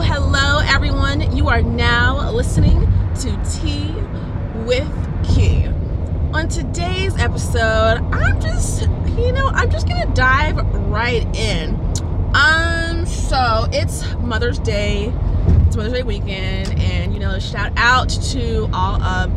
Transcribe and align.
Hello, 0.00 0.60
everyone. 0.64 1.36
You 1.36 1.48
are 1.48 1.60
now 1.60 2.30
listening 2.30 2.80
to 3.16 3.36
Tea 3.50 3.92
with 4.64 4.88
Key. 5.34 5.66
On 6.32 6.48
today's 6.48 7.16
episode, 7.16 7.98
I'm 8.12 8.40
just, 8.40 8.82
you 9.16 9.32
know, 9.32 9.48
I'm 9.48 9.70
just 9.70 9.88
gonna 9.88 10.06
dive 10.14 10.56
right 10.86 11.26
in. 11.36 11.74
Um, 12.32 13.06
so 13.06 13.66
it's 13.72 14.14
Mother's 14.16 14.60
Day, 14.60 15.12
it's 15.66 15.76
Mother's 15.76 15.94
Day 15.94 16.04
weekend, 16.04 16.78
and 16.78 17.12
you 17.12 17.18
know, 17.18 17.38
shout 17.40 17.72
out 17.76 18.08
to 18.08 18.70
all 18.72 19.02
of 19.02 19.32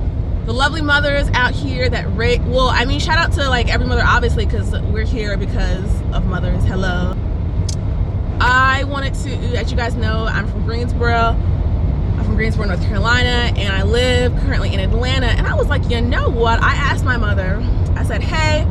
the 0.45 0.53
lovely 0.53 0.83
mothers 0.83 1.27
out 1.33 1.53
here 1.53 1.89
that 1.89 2.05
rate. 2.15 2.41
Well, 2.41 2.69
I 2.69 2.85
mean, 2.85 2.99
shout 2.99 3.17
out 3.17 3.31
to 3.33 3.49
like 3.49 3.67
every 3.67 3.87
mother, 3.87 4.03
obviously, 4.05 4.45
because 4.45 4.71
we're 4.91 5.05
here 5.05 5.37
because 5.37 6.01
of 6.13 6.25
mothers. 6.27 6.63
Hello. 6.65 7.15
I 8.43 8.85
wanted 8.85 9.13
to, 9.13 9.57
as 9.57 9.69
you 9.69 9.77
guys 9.77 9.93
know, 9.93 10.25
I'm 10.25 10.47
from 10.47 10.65
Greensboro. 10.65 11.37
I'm 12.17 12.25
from 12.25 12.35
Greensboro, 12.35 12.65
North 12.65 12.81
Carolina, 12.81 13.53
and 13.55 13.71
I 13.71 13.83
live 13.83 14.35
currently 14.39 14.73
in 14.73 14.79
Atlanta. 14.79 15.27
And 15.27 15.45
I 15.45 15.53
was 15.53 15.67
like, 15.67 15.87
you 15.89 16.01
know 16.01 16.29
what? 16.29 16.59
I 16.59 16.73
asked 16.73 17.05
my 17.05 17.17
mother, 17.17 17.61
I 17.95 18.03
said, 18.03 18.23
hey, 18.23 18.63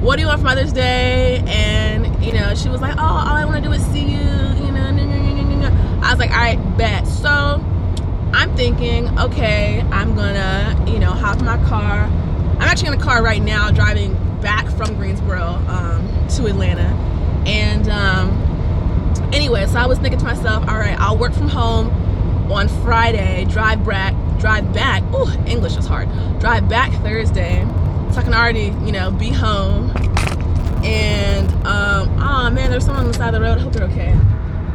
what 0.00 0.16
do 0.16 0.22
you 0.22 0.28
want 0.28 0.40
for 0.40 0.44
Mother's 0.44 0.74
Day? 0.74 1.42
And, 1.46 2.22
you 2.22 2.34
know, 2.34 2.54
she 2.54 2.68
was 2.68 2.82
like, 2.82 2.96
oh, 2.98 3.02
all 3.02 3.34
I 3.34 3.46
want 3.46 3.62
to 3.64 3.68
do 3.68 3.72
is 3.72 3.82
see 3.86 4.02
you, 4.02 4.18
you 4.18 4.72
know. 4.72 4.84
I 6.02 6.10
was 6.10 6.18
like, 6.18 6.32
all 6.32 6.36
right, 6.36 6.76
bet. 6.76 7.06
So 7.06 7.30
I'm 7.30 8.54
thinking, 8.56 9.18
okay, 9.18 9.80
I'm 9.90 10.14
gonna, 10.14 10.84
you 10.86 10.98
know, 10.98 11.10
hop 11.10 11.38
in 11.38 11.46
my 11.46 11.56
car. 11.66 12.02
I'm 12.02 12.60
actually 12.60 12.88
in 12.88 12.94
a 12.94 13.02
car 13.02 13.22
right 13.22 13.40
now 13.40 13.70
driving 13.70 14.12
back 14.42 14.68
from 14.68 14.94
Greensboro 14.96 15.42
um, 15.66 16.28
to 16.36 16.46
Atlanta. 16.46 16.90
And, 17.46 17.88
um, 17.88 18.43
anyway, 19.34 19.66
so 19.66 19.78
I 19.78 19.86
was 19.86 19.98
thinking 19.98 20.18
to 20.20 20.24
myself, 20.24 20.66
all 20.68 20.78
right, 20.78 20.98
I'll 20.98 21.18
work 21.18 21.32
from 21.32 21.48
home 21.48 21.90
on 22.52 22.68
Friday, 22.82 23.44
drive 23.46 23.84
back, 23.84 24.14
drive 24.38 24.72
back. 24.72 25.02
Oh, 25.12 25.30
English 25.46 25.76
is 25.76 25.86
hard. 25.86 26.08
Drive 26.38 26.68
back 26.68 26.92
Thursday, 27.02 27.66
so 28.12 28.20
I 28.20 28.22
can 28.22 28.32
already, 28.32 28.66
you 28.84 28.92
know, 28.92 29.10
be 29.10 29.30
home. 29.30 29.90
And 30.84 31.50
um, 31.66 32.10
oh 32.20 32.50
man, 32.50 32.70
there's 32.70 32.84
someone 32.84 33.06
on 33.06 33.12
the 33.12 33.16
side 33.16 33.34
of 33.34 33.40
the 33.40 33.40
road. 33.40 33.58
I 33.58 33.60
hope 33.62 33.72
they're 33.72 33.88
okay. 33.88 34.12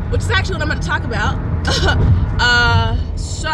Which 0.10 0.22
is 0.22 0.30
actually 0.32 0.56
what 0.56 0.64
I'm 0.64 0.70
going 0.70 0.82
to 0.82 0.88
talk 0.88 1.04
about. 1.04 1.38
uh, 2.42 3.16
so, 3.16 3.50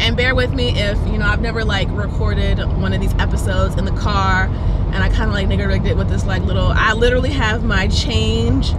and 0.00 0.16
bear 0.16 0.34
with 0.34 0.52
me 0.52 0.70
if 0.70 0.98
you 1.06 1.16
know 1.16 1.26
I've 1.26 1.40
never 1.40 1.64
like 1.64 1.88
recorded 1.90 2.58
one 2.80 2.92
of 2.92 3.00
these 3.00 3.14
episodes 3.14 3.76
in 3.76 3.84
the 3.84 3.92
car, 3.92 4.46
and 4.92 4.96
I 4.96 5.08
kind 5.08 5.30
of 5.30 5.32
like 5.32 5.46
nigger 5.46 5.68
rigged 5.68 5.86
it 5.86 5.96
with 5.96 6.10
this 6.10 6.26
like 6.26 6.42
little. 6.42 6.72
I 6.74 6.92
literally 6.92 7.30
have 7.30 7.62
my 7.62 7.86
change 7.86 8.72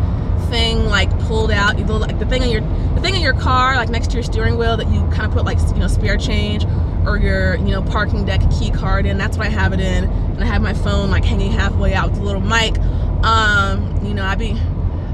thing 0.49 0.85
like 0.85 1.09
pulled 1.21 1.51
out 1.51 1.77
like 1.79 2.19
the 2.19 2.25
thing 2.25 2.43
in 2.43 2.49
your 2.49 2.61
the 2.95 3.01
thing 3.01 3.15
in 3.15 3.21
your 3.21 3.33
car 3.33 3.75
like 3.75 3.89
next 3.89 4.07
to 4.11 4.15
your 4.15 4.23
steering 4.23 4.57
wheel 4.57 4.77
that 4.77 4.87
you 4.91 5.01
kind 5.09 5.25
of 5.25 5.31
put 5.31 5.45
like 5.45 5.59
you 5.59 5.79
know 5.79 5.87
spare 5.87 6.17
change 6.17 6.65
or 7.05 7.17
your 7.17 7.55
you 7.55 7.71
know 7.71 7.81
parking 7.81 8.25
deck 8.25 8.41
key 8.51 8.71
card 8.71 9.05
in 9.05 9.17
that's 9.17 9.37
what 9.37 9.47
i 9.47 9.49
have 9.49 9.73
it 9.73 9.79
in. 9.79 10.05
And 10.05 10.43
i 10.43 10.45
have 10.45 10.61
my 10.61 10.73
phone 10.73 11.09
like 11.09 11.23
hanging 11.23 11.51
halfway 11.51 11.93
out 11.93 12.11
with 12.11 12.19
a 12.19 12.23
little 12.23 12.41
mic. 12.41 12.77
Um 13.23 13.99
you 14.05 14.13
know 14.13 14.23
i 14.23 14.35
be 14.35 14.59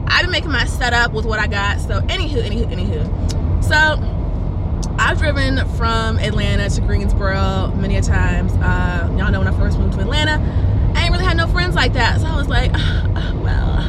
i've 0.08 0.22
been 0.22 0.32
making 0.32 0.52
my 0.52 0.66
setup 0.66 1.14
with 1.14 1.26
what 1.26 1.40
i 1.40 1.48
got 1.48 1.80
so 1.80 2.02
anywho 2.02 2.44
anywho 2.44 2.66
anywho. 2.72 3.64
So 3.64 4.96
i've 5.00 5.18
driven 5.18 5.68
from 5.76 6.18
atlanta 6.20 6.70
to 6.70 6.82
greensboro 6.82 7.74
many 7.76 7.98
a 7.98 8.02
times. 8.02 8.54
Uh 8.54 9.14
y'all 9.18 9.32
know 9.32 9.40
when 9.40 9.48
i 9.48 9.58
first 9.58 9.78
moved 9.78 9.94
to 9.94 10.00
atlanta 10.02 10.42
i 10.96 11.04
ain't 11.04 11.12
really 11.12 11.26
had 11.26 11.38
no 11.38 11.48
friends 11.48 11.76
like 11.76 11.94
that. 11.94 12.20
So 12.20 12.28
i 12.28 12.36
was 12.36 12.48
like 12.48 12.72
well 13.44 13.84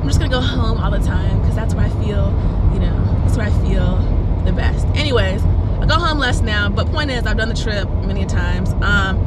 I'm 0.00 0.08
just 0.08 0.18
gonna 0.18 0.30
go 0.30 0.40
home 0.40 0.78
all 0.78 0.90
the 0.90 0.98
time 0.98 1.40
because 1.40 1.54
that's 1.54 1.74
where 1.74 1.84
I 1.84 1.90
feel, 1.90 2.32
you 2.72 2.80
know, 2.80 3.22
that's 3.22 3.36
where 3.36 3.46
I 3.46 3.50
feel 3.68 3.98
the 4.46 4.52
best. 4.52 4.86
Anyways, 4.96 5.42
I 5.44 5.86
go 5.86 5.96
home 5.96 6.18
less 6.18 6.40
now, 6.40 6.70
but 6.70 6.86
point 6.86 7.10
is, 7.10 7.26
I've 7.26 7.36
done 7.36 7.50
the 7.50 7.54
trip 7.54 7.86
many 8.06 8.24
times. 8.24 8.70
Um, 8.80 9.18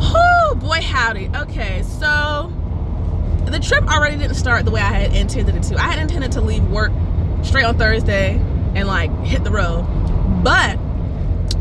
oh 0.00 0.56
boy, 0.60 0.80
howdy. 0.82 1.30
Okay, 1.36 1.84
so 1.84 2.52
the 3.46 3.60
trip 3.60 3.86
already 3.86 4.16
didn't 4.16 4.34
start 4.34 4.64
the 4.64 4.72
way 4.72 4.80
I 4.80 4.92
had 4.92 5.14
intended 5.14 5.54
it 5.54 5.62
to. 5.64 5.76
I 5.76 5.82
had 5.82 6.00
intended 6.00 6.32
to 6.32 6.40
leave 6.40 6.64
work 6.68 6.90
straight 7.42 7.64
on 7.64 7.78
Thursday 7.78 8.34
and 8.74 8.88
like 8.88 9.12
hit 9.20 9.44
the 9.44 9.52
road, 9.52 9.84
but 10.42 10.78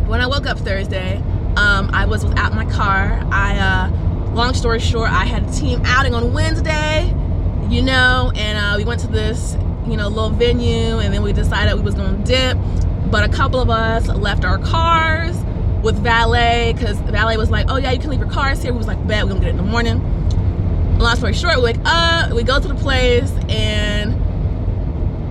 when 0.07 0.19
I 0.19 0.25
woke 0.25 0.47
up 0.47 0.57
Thursday, 0.57 1.17
um, 1.57 1.91
I 1.93 2.07
was 2.07 2.25
without 2.25 2.55
my 2.55 2.65
car. 2.65 3.23
I, 3.31 3.59
uh, 3.59 4.33
long 4.33 4.55
story 4.55 4.79
short, 4.79 5.11
I 5.11 5.25
had 5.25 5.47
a 5.47 5.51
team 5.51 5.83
outing 5.85 6.15
on 6.15 6.33
Wednesday 6.33 7.13
you 7.69 7.83
know, 7.83 8.31
and 8.35 8.57
uh, 8.57 8.73
we 8.77 8.83
went 8.83 8.99
to 9.01 9.07
this, 9.07 9.55
you 9.87 9.95
know, 9.95 10.07
little 10.07 10.31
venue, 10.31 10.97
and 10.99 11.13
then 11.13 11.21
we 11.21 11.33
decided 11.33 11.75
we 11.75 11.81
was 11.81 11.93
gonna 11.93 12.17
dip. 12.25 12.57
But 13.11 13.23
a 13.23 13.29
couple 13.29 13.59
of 13.59 13.69
us 13.69 14.07
left 14.07 14.43
our 14.43 14.57
cars 14.57 15.37
with 15.83 15.97
valet 15.99 16.73
because 16.73 16.97
valet 17.01 17.37
was 17.37 17.51
like, 17.51 17.67
"Oh 17.69 17.77
yeah, 17.77 17.91
you 17.91 17.99
can 17.99 18.09
leave 18.09 18.19
your 18.19 18.29
cars 18.29 18.61
here." 18.63 18.71
We 18.71 18.79
was 18.79 18.87
like, 18.87 19.05
"Bet 19.07 19.23
we're 19.23 19.29
gonna 19.29 19.41
get 19.41 19.49
it 19.49 19.51
in 19.51 19.57
the 19.57 19.63
morning." 19.63 20.01
Long 20.97 21.15
story 21.15 21.33
short, 21.33 21.57
we 21.57 21.63
wake 21.63 21.79
up, 21.85 22.33
we 22.33 22.43
go 22.43 22.59
to 22.59 22.67
the 22.67 22.75
place, 22.75 23.31
and 23.47 24.15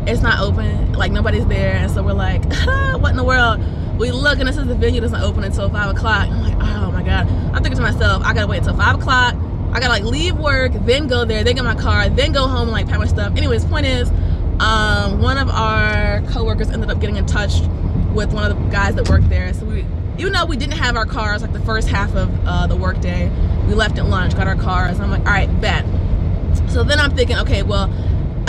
it's 0.08 0.22
not 0.22 0.40
open. 0.40 0.92
Like 0.92 1.10
nobody's 1.10 1.46
there, 1.46 1.74
and 1.74 1.90
so 1.90 2.04
we're 2.04 2.12
like, 2.12 2.44
"What 3.00 3.10
in 3.10 3.16
the 3.16 3.24
world?" 3.24 3.60
We 3.98 4.12
look, 4.12 4.38
and 4.38 4.48
it 4.48 4.54
says 4.54 4.68
the 4.68 4.76
venue 4.76 5.00
doesn't 5.00 5.20
open 5.20 5.42
until 5.42 5.68
five 5.70 5.90
o'clock. 5.94 6.28
I'm 6.28 6.42
like, 6.42 6.56
"Oh 6.60 6.92
my 6.92 7.02
god!" 7.02 7.28
I'm 7.52 7.62
thinking 7.64 7.76
to 7.76 7.82
myself, 7.82 8.22
"I 8.24 8.32
gotta 8.32 8.46
wait 8.46 8.58
until 8.58 8.76
five 8.76 8.94
o'clock." 8.94 9.34
I 9.72 9.80
gotta 9.80 9.88
like 9.88 10.04
leave 10.04 10.36
work, 10.36 10.72
then 10.84 11.08
go 11.08 11.24
there, 11.24 11.44
then 11.44 11.54
get 11.54 11.64
my 11.64 11.74
car, 11.74 12.08
then 12.08 12.32
go 12.32 12.46
home 12.46 12.62
and 12.62 12.72
like 12.72 12.88
pack 12.88 12.98
my 12.98 13.06
stuff. 13.06 13.36
Anyways, 13.36 13.64
point 13.64 13.86
is, 13.86 14.10
um, 14.60 15.20
one 15.20 15.38
of 15.38 15.48
our 15.48 16.22
coworkers 16.30 16.70
ended 16.70 16.90
up 16.90 17.00
getting 17.00 17.16
in 17.16 17.26
touch 17.26 17.60
with 18.14 18.32
one 18.32 18.50
of 18.50 18.58
the 18.58 18.64
guys 18.70 18.94
that 18.96 19.08
worked 19.08 19.28
there. 19.28 19.52
So 19.54 19.66
we, 19.66 19.84
even 20.18 20.32
though 20.32 20.46
we 20.46 20.56
didn't 20.56 20.78
have 20.78 20.96
our 20.96 21.06
cars 21.06 21.42
like 21.42 21.52
the 21.52 21.60
first 21.60 21.88
half 21.88 22.14
of 22.14 22.30
uh, 22.46 22.66
the 22.66 22.76
workday, 22.76 23.30
we 23.66 23.74
left 23.74 23.98
at 23.98 24.06
lunch, 24.06 24.34
got 24.34 24.48
our 24.48 24.56
cars. 24.56 24.98
I'm 24.98 25.10
like, 25.10 25.20
all 25.20 25.26
right, 25.26 25.60
bet. 25.60 25.84
So 26.70 26.82
then 26.82 26.98
I'm 26.98 27.14
thinking, 27.14 27.36
okay, 27.38 27.62
well, 27.62 27.92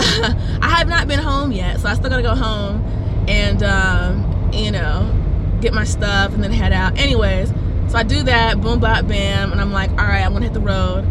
I 0.00 0.74
have 0.78 0.88
not 0.88 1.06
been 1.06 1.18
home 1.18 1.52
yet, 1.52 1.80
so 1.80 1.88
I 1.88 1.94
still 1.94 2.10
gotta 2.10 2.22
go 2.22 2.34
home 2.34 2.82
and 3.28 3.62
um, 3.62 4.50
you 4.52 4.70
know 4.70 5.16
get 5.60 5.74
my 5.74 5.84
stuff 5.84 6.32
and 6.32 6.42
then 6.42 6.52
head 6.52 6.72
out. 6.72 6.98
Anyways, 6.98 7.52
so 7.90 7.98
I 7.98 8.04
do 8.04 8.22
that, 8.22 8.60
boom, 8.60 8.78
bop, 8.78 9.08
bam, 9.08 9.50
and 9.50 9.60
I'm 9.60 9.72
like, 9.72 9.90
all 9.90 9.96
right, 9.96 10.24
I'm 10.24 10.32
gonna 10.32 10.44
hit 10.44 10.54
the 10.54 10.60
road. 10.60 11.04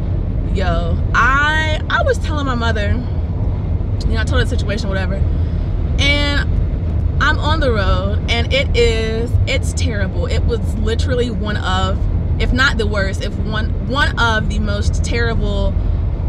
Yo, 0.56 0.98
I 1.14 1.82
I 1.90 2.04
was 2.04 2.18
telling 2.20 2.46
my 2.46 2.56
mother, 2.56 2.92
you 4.08 4.14
know, 4.14 4.22
I 4.22 4.24
told 4.24 4.40
her 4.40 4.46
the 4.46 4.48
situation, 4.48 4.88
whatever, 4.88 5.16
and 6.00 6.50
I'm 7.22 7.38
on 7.38 7.60
the 7.60 7.74
road, 7.74 8.26
and 8.30 8.54
it 8.54 8.78
is, 8.78 9.30
it's 9.46 9.74
terrible. 9.74 10.26
It 10.28 10.40
was 10.46 10.60
literally 10.78 11.30
one 11.30 11.58
of, 11.58 12.00
if 12.42 12.54
not 12.54 12.78
the 12.78 12.88
worst, 12.88 13.24
if 13.24 13.38
one 13.40 13.88
one 13.90 14.18
of 14.18 14.48
the 14.48 14.60
most 14.60 15.04
terrible 15.04 15.74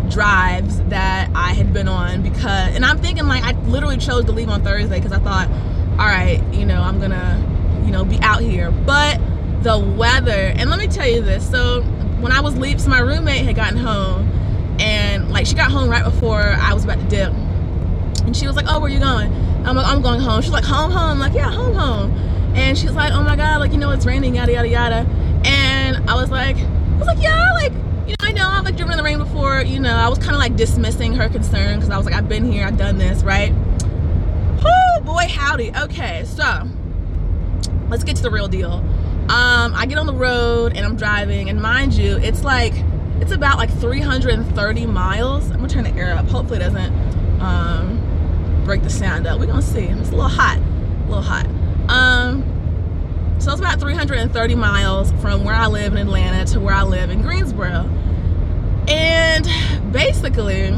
drives 0.08 0.82
that 0.86 1.30
I 1.32 1.52
had 1.52 1.72
been 1.72 1.86
on 1.86 2.22
because, 2.24 2.74
and 2.74 2.84
I'm 2.84 2.98
thinking 2.98 3.28
like 3.28 3.44
I 3.44 3.52
literally 3.68 3.98
chose 3.98 4.24
to 4.24 4.32
leave 4.32 4.48
on 4.48 4.64
Thursday 4.64 4.96
because 4.96 5.12
I 5.12 5.20
thought, 5.20 5.48
all 5.92 6.06
right, 6.06 6.42
you 6.52 6.66
know, 6.66 6.82
I'm 6.82 7.00
gonna, 7.00 7.82
you 7.84 7.92
know, 7.92 8.04
be 8.04 8.18
out 8.18 8.40
here, 8.40 8.72
but 8.72 9.20
the 9.62 9.78
weather. 9.78 10.53
And 10.56 10.71
let 10.71 10.78
me 10.78 10.87
tell 10.87 11.09
you 11.09 11.22
this. 11.22 11.48
So 11.48 11.82
when 12.21 12.32
I 12.32 12.41
was 12.41 12.54
so 12.82 12.91
my 12.91 13.00
roommate 13.00 13.44
had 13.44 13.56
gotten 13.56 13.78
home, 13.78 14.28
and 14.81 15.31
like 15.31 15.47
she 15.47 15.54
got 15.54 15.71
home 15.71 15.88
right 15.91 16.04
before 16.04 16.41
I 16.41 16.72
was 16.72 16.84
about 16.84 16.98
to 16.98 17.06
dip, 17.06 17.32
and 18.25 18.37
she 18.37 18.47
was 18.47 18.56
like, 18.56 18.66
"Oh, 18.69 18.81
where 18.81 18.91
you 18.91 18.98
going?" 18.98 19.32
I'm 19.65 19.76
like, 19.76 19.87
"I'm 19.87 20.03
going 20.03 20.21
home." 20.21 20.43
She's 20.43 20.53
like, 20.53 20.65
"Home, 20.65 20.91
home." 20.91 21.10
I'm 21.10 21.19
like, 21.19 21.34
"Yeah, 21.34 21.50
home, 21.50 21.75
home." 21.75 22.10
And 22.54 22.76
she's 22.76 22.93
like, 22.93 23.12
"Oh 23.12 23.22
my 23.22 23.37
god, 23.37 23.60
like 23.60 23.72
you 23.72 23.78
know 23.78 23.91
it's 23.91 24.06
raining, 24.06 24.37
yada 24.37 24.53
yada 24.53 24.69
yada." 24.69 25.06
And 25.44 26.09
I 26.09 26.15
was 26.15 26.31
like, 26.31 26.56
I 26.56 26.98
was 26.98 27.06
like, 27.06 27.22
"Yeah, 27.22 27.53
like." 27.54 27.72
You 28.06 28.16
know, 28.21 28.28
I 28.28 28.32
know 28.32 28.48
I've 28.48 28.65
like 28.65 28.77
driven 28.77 28.92
in 28.92 28.97
the 28.97 29.04
rain 29.04 29.19
before. 29.19 29.62
You 29.62 29.78
know, 29.78 29.94
I 29.94 30.09
was 30.09 30.19
kind 30.19 30.32
of 30.32 30.38
like 30.38 30.56
dismissing 30.56 31.15
her 31.15 31.28
concern 31.28 31.77
because 31.77 31.91
I 31.91 31.97
was 31.97 32.06
like, 32.06 32.15
I've 32.15 32.28
been 32.28 32.50
here, 32.50 32.66
I've 32.66 32.77
done 32.77 32.98
this, 32.98 33.22
right? 33.22 33.54
Oh 34.65 35.01
boy, 35.04 35.28
howdy. 35.30 35.71
Okay, 35.77 36.24
so 36.24 36.68
let's 37.89 38.03
get 38.03 38.16
to 38.16 38.22
the 38.22 38.30
real 38.30 38.48
deal. 38.48 38.84
Um, 39.28 39.74
I 39.74 39.86
get 39.86 39.98
on 39.98 40.06
the 40.06 40.14
road 40.14 40.76
and 40.76 40.84
I'm 40.84 40.96
driving, 40.96 41.48
and 41.50 41.60
mind 41.60 41.94
you, 41.94 42.16
it's 42.16 42.42
like 42.42 42.74
it's 43.20 43.32
about 43.32 43.58
like 43.58 43.70
330 43.78 44.86
miles. 44.86 45.50
I'm 45.50 45.56
gonna 45.56 45.68
turn 45.68 45.84
the 45.84 45.94
air 45.94 46.14
up. 46.14 46.26
Hopefully, 46.28 46.56
it 46.56 46.62
doesn't 46.62 47.40
um, 47.40 48.62
break 48.64 48.82
the 48.82 48.90
sound 48.90 49.26
up. 49.26 49.38
We're 49.38 49.46
gonna 49.46 49.62
see. 49.62 49.84
It's 49.84 50.08
a 50.08 50.12
little 50.12 50.28
hot, 50.28 50.58
a 50.58 51.06
little 51.06 51.22
hot. 51.22 51.46
Um, 51.88 52.44
so 53.38 53.52
it's 53.52 53.60
about 53.60 53.78
330 53.78 54.54
miles 54.54 55.12
from 55.20 55.44
where 55.44 55.54
I 55.54 55.66
live 55.66 55.92
in 55.92 55.98
Atlanta 55.98 56.44
to 56.52 56.60
where 56.60 56.74
I 56.74 56.82
live 56.82 57.10
in 57.10 57.22
Greensboro, 57.22 57.88
and 58.88 59.46
basically, 59.92 60.70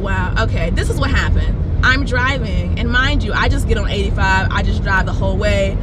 wow. 0.00 0.34
Okay, 0.40 0.70
this 0.70 0.90
is 0.90 0.98
what 0.98 1.10
happened. 1.10 1.56
I'm 1.84 2.04
driving, 2.04 2.78
and 2.78 2.90
mind 2.90 3.22
you, 3.22 3.32
I 3.32 3.48
just 3.48 3.68
get 3.68 3.78
on 3.78 3.88
85. 3.88 4.48
I 4.50 4.62
just 4.62 4.82
drive 4.82 5.06
the 5.06 5.12
whole 5.12 5.36
way 5.36 5.78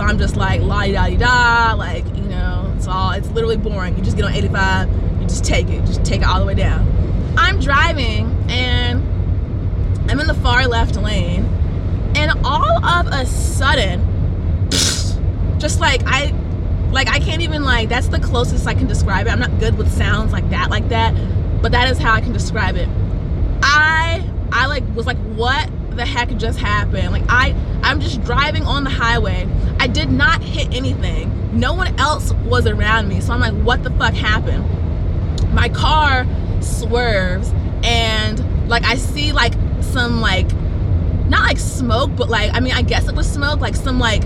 so 0.00 0.06
I'm 0.06 0.16
just 0.16 0.34
like 0.34 0.62
la 0.62 0.84
di 0.84 0.92
da 0.92 1.08
di 1.08 1.16
da, 1.18 1.74
like, 1.76 2.06
you 2.16 2.22
know, 2.22 2.72
it's 2.74 2.86
all, 2.86 3.10
it's 3.10 3.28
literally 3.28 3.58
boring. 3.58 3.98
You 3.98 4.02
just 4.02 4.16
get 4.16 4.24
on 4.24 4.32
85, 4.32 4.88
you 5.20 5.26
just 5.26 5.44
take 5.44 5.68
it, 5.68 5.84
just 5.84 6.02
take 6.06 6.22
it 6.22 6.26
all 6.26 6.40
the 6.40 6.46
way 6.46 6.54
down. 6.54 7.34
I'm 7.36 7.60
driving 7.60 8.34
and 8.48 9.02
I'm 10.10 10.18
in 10.18 10.26
the 10.26 10.32
far 10.32 10.66
left 10.66 10.96
lane, 10.96 11.44
and 12.16 12.32
all 12.46 12.82
of 12.82 13.08
a 13.08 13.26
sudden, 13.26 14.00
just 15.58 15.80
like 15.80 16.00
I, 16.06 16.32
like 16.92 17.08
I 17.08 17.18
can't 17.18 17.42
even 17.42 17.62
like 17.62 17.90
that's 17.90 18.08
the 18.08 18.20
closest 18.20 18.66
I 18.66 18.72
can 18.72 18.86
describe 18.86 19.26
it. 19.26 19.30
I'm 19.30 19.38
not 19.38 19.58
good 19.60 19.76
with 19.76 19.92
sounds 19.92 20.32
like 20.32 20.48
that, 20.48 20.70
like 20.70 20.88
that, 20.88 21.14
but 21.60 21.72
that 21.72 21.90
is 21.90 21.98
how 21.98 22.14
I 22.14 22.22
can 22.22 22.32
describe 22.32 22.76
it. 22.76 22.88
I 23.62 24.26
I 24.50 24.64
like 24.64 24.82
was 24.94 25.04
like, 25.04 25.18
what 25.36 25.68
the 25.96 26.06
heck 26.06 26.36
just 26.36 26.58
happened? 26.58 27.12
Like 27.12 27.24
I 27.28 27.54
I'm 27.82 28.00
just 28.00 28.22
driving 28.24 28.64
on 28.64 28.84
the 28.84 28.90
highway. 28.90 29.48
I 29.78 29.86
did 29.86 30.10
not 30.10 30.42
hit 30.42 30.72
anything. 30.74 31.58
No 31.58 31.74
one 31.74 31.98
else 31.98 32.32
was 32.44 32.66
around 32.66 33.08
me. 33.08 33.20
So 33.20 33.32
I'm 33.32 33.40
like, 33.40 33.54
what 33.64 33.82
the 33.82 33.90
fuck 33.90 34.14
happened? 34.14 34.64
My 35.52 35.68
car 35.68 36.26
swerves 36.60 37.52
and 37.82 38.68
like 38.68 38.84
I 38.84 38.96
see 38.96 39.32
like 39.32 39.54
some 39.80 40.20
like 40.20 40.50
not 41.28 41.42
like 41.42 41.58
smoke, 41.58 42.10
but 42.16 42.28
like 42.28 42.50
I 42.54 42.60
mean 42.60 42.72
I 42.72 42.82
guess 42.82 43.08
it 43.08 43.14
was 43.14 43.30
smoke, 43.30 43.60
like 43.60 43.74
some 43.74 43.98
like 43.98 44.24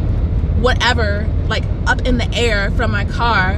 whatever 0.58 1.28
like 1.48 1.64
up 1.86 2.02
in 2.02 2.18
the 2.18 2.32
air 2.34 2.70
from 2.72 2.90
my 2.90 3.04
car. 3.04 3.52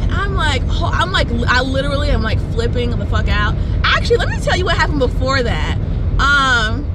And 0.00 0.12
I'm 0.12 0.34
like, 0.34 0.62
I'm 0.66 1.12
like, 1.12 1.28
I 1.46 1.62
literally 1.62 2.10
am 2.10 2.22
like 2.22 2.38
flipping 2.52 2.90
the 2.90 3.06
fuck 3.06 3.28
out. 3.28 3.54
Actually, 3.84 4.18
let 4.18 4.28
me 4.28 4.38
tell 4.40 4.56
you 4.56 4.64
what 4.64 4.76
happened 4.76 4.98
before 4.98 5.42
that. 5.42 5.78
Um, 6.18 6.89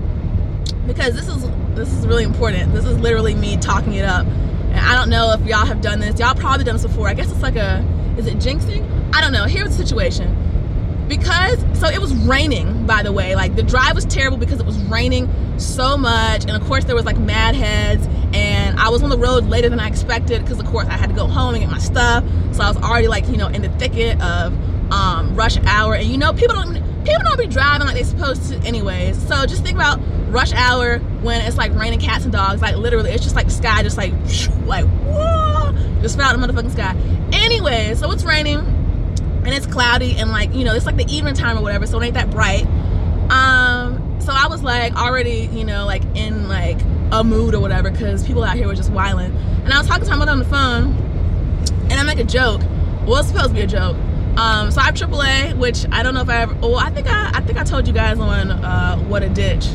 because 0.88 1.16
this 1.16 1.28
is 1.28 1.50
this 1.76 1.92
is 1.92 2.08
really 2.08 2.24
important. 2.24 2.74
This 2.74 2.86
is 2.86 2.98
literally 3.00 3.36
me 3.36 3.58
talking 3.58 3.94
it 3.94 4.06
up. 4.06 4.26
And 4.26 4.80
I 4.80 4.96
don't 4.96 5.10
know 5.10 5.32
if 5.34 5.46
y'all 5.46 5.66
have 5.66 5.82
done 5.82 6.00
this. 6.00 6.20
Y'all 6.20 6.36
probably 6.36 6.64
done 6.64 6.76
this 6.76 6.86
before. 6.86 7.08
I 7.08 7.14
guess 7.14 7.32
it's 7.32 7.42
like 7.42 7.56
a 7.56 7.86
is 8.18 8.28
it 8.28 8.38
jinxing? 8.38 8.88
I 9.14 9.22
don't 9.22 9.34
know. 9.34 9.46
Here's 9.46 9.76
the 9.76 9.84
situation. 9.86 10.42
Because 11.08 11.64
so 11.80 11.88
it 11.88 12.00
was 12.00 12.14
raining, 12.14 12.86
by 12.88 13.04
the 13.04 13.12
way. 13.12 13.36
Like 13.36 13.56
the 13.56 13.64
drive 13.64 13.94
was 13.94 14.06
terrible 14.06 14.38
because 14.38 14.60
it 14.60 14.66
was 14.66 14.78
raining 14.86 15.30
so 15.60 15.98
much. 15.98 16.44
And 16.44 16.52
of 16.52 16.64
course 16.64 16.86
there 16.86 16.96
was 16.96 17.06
like 17.06 17.18
mad 17.18 17.56
heads 17.56 18.08
and 18.34 18.80
I 18.80 18.90
was 18.90 19.04
on 19.04 19.10
the 19.10 19.18
road 19.18 19.46
later 19.46 19.70
than 19.70 19.80
I 19.80 19.88
expected 19.88 20.42
because 20.42 20.60
of 20.60 20.66
course 20.66 20.88
I 20.88 20.94
had 20.94 21.10
to 21.10 21.16
go 21.16 21.28
home 21.28 21.54
and 21.54 21.64
get 21.64 21.72
my 21.72 21.78
stuff. 21.78 22.24
So 22.54 22.64
I 22.64 22.70
was 22.70 22.78
already 22.78 23.08
like, 23.08 23.28
you 23.28 23.38
know, 23.38 23.48
in 23.48 23.62
the 23.62 23.70
thicket 23.70 24.20
of 24.22 24.54
um, 24.92 25.36
rush 25.36 25.58
hour. 25.66 25.96
And 25.96 26.08
you 26.08 26.18
know, 26.18 26.34
people 26.34 26.56
don't 26.56 26.74
people 27.06 27.22
don't 27.24 27.38
be 27.38 27.48
driving 27.48 27.86
like 27.86 27.96
they're 27.96 28.04
supposed 28.04 28.50
to 28.50 28.58
anyways. 28.60 29.28
So 29.28 29.46
just 29.46 29.64
think 29.64 29.76
about 29.76 30.00
rush 30.36 30.52
hour 30.52 31.00
when 31.22 31.40
it's 31.42 31.56
like 31.56 31.74
raining 31.74 32.00
cats 32.00 32.26
and 32.26 32.34
dogs. 32.34 32.62
Like 32.62 32.76
literally, 32.76 33.12
it's 33.12 33.24
just 33.24 33.36
like 33.36 33.50
sky, 33.50 33.82
just 33.82 33.98
like 33.98 34.12
like 34.66 34.86
whoa, 34.86 35.72
just 36.02 36.20
out 36.20 36.38
the 36.38 36.46
motherfucking 36.46 36.74
sky. 36.74 36.96
Anyway, 37.32 37.96
so 37.96 38.12
it's 38.12 38.24
raining 38.24 38.60
and 38.60 39.48
it's 39.48 39.66
cloudy 39.66 40.18
and 40.18 40.32
like 40.32 40.54
you 40.54 40.66
know 40.66 40.76
it's 40.76 40.86
like 40.86 40.98
the 40.98 41.12
evening 41.12 41.34
time 41.34 41.58
or 41.58 41.62
whatever, 41.62 41.88
so 41.88 42.00
it 42.00 42.06
ain't 42.06 42.14
that 42.16 42.30
bright. 42.30 42.66
Um, 43.32 44.20
so 44.20 44.34
I 44.36 44.48
was 44.48 44.62
like 44.62 44.96
already 44.96 45.50
you 45.54 45.64
know 45.64 45.86
like 45.86 46.04
in 46.16 46.50
like 46.50 46.80
a 47.12 47.24
mood 47.24 47.56
or 47.56 47.62
whatever 47.62 47.90
because 47.90 48.26
people 48.28 48.44
out 48.44 48.58
here 48.58 48.68
were 48.68 48.76
just 48.76 48.92
whiling. 48.92 49.34
And 49.64 49.74
I 49.74 49.78
was 49.78 49.88
talking 49.88 50.04
to 50.04 50.12
my 50.12 50.18
mother 50.18 50.34
on 50.34 50.40
the 50.40 50.46
phone, 50.46 50.96
and 51.90 51.94
I 51.94 52.04
make 52.04 52.20
a 52.20 52.26
joke. 52.26 52.62
Well, 53.08 53.18
it's 53.18 53.30
supposed 53.30 53.50
to 53.50 53.54
be 53.54 53.62
a 53.62 53.68
joke. 53.68 53.96
Um, 54.38 54.70
so 54.70 54.82
I 54.82 54.86
have 54.86 54.96
AAA, 54.96 55.58
which 55.58 55.86
I 55.94 56.04
don't 56.04 56.14
know 56.14 56.22
if 56.22 56.30
I 56.30 56.42
ever. 56.42 56.54
Well, 56.56 56.76
I 56.76 56.90
think 56.90 57.08
I, 57.08 57.32
I 57.36 57.42
think 57.42 57.58
I 57.58 57.64
told 57.64 57.88
you 57.88 57.94
guys 57.94 58.20
on 58.20 58.52
uh, 58.52 58.98
what 58.98 59.24
a 59.24 59.30
ditch 59.30 59.68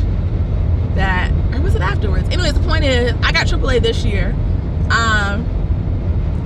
that, 0.95 1.31
or 1.55 1.61
was 1.61 1.75
it 1.75 1.83
afterwards? 1.83 2.29
Anyways, 2.29 2.55
the 2.55 2.61
point 2.61 2.85
is, 2.85 3.13
I 3.23 3.33
got 3.33 3.47
AAA 3.47 3.83
this 3.83 4.05
year. 4.05 4.35
Um, 4.91 5.45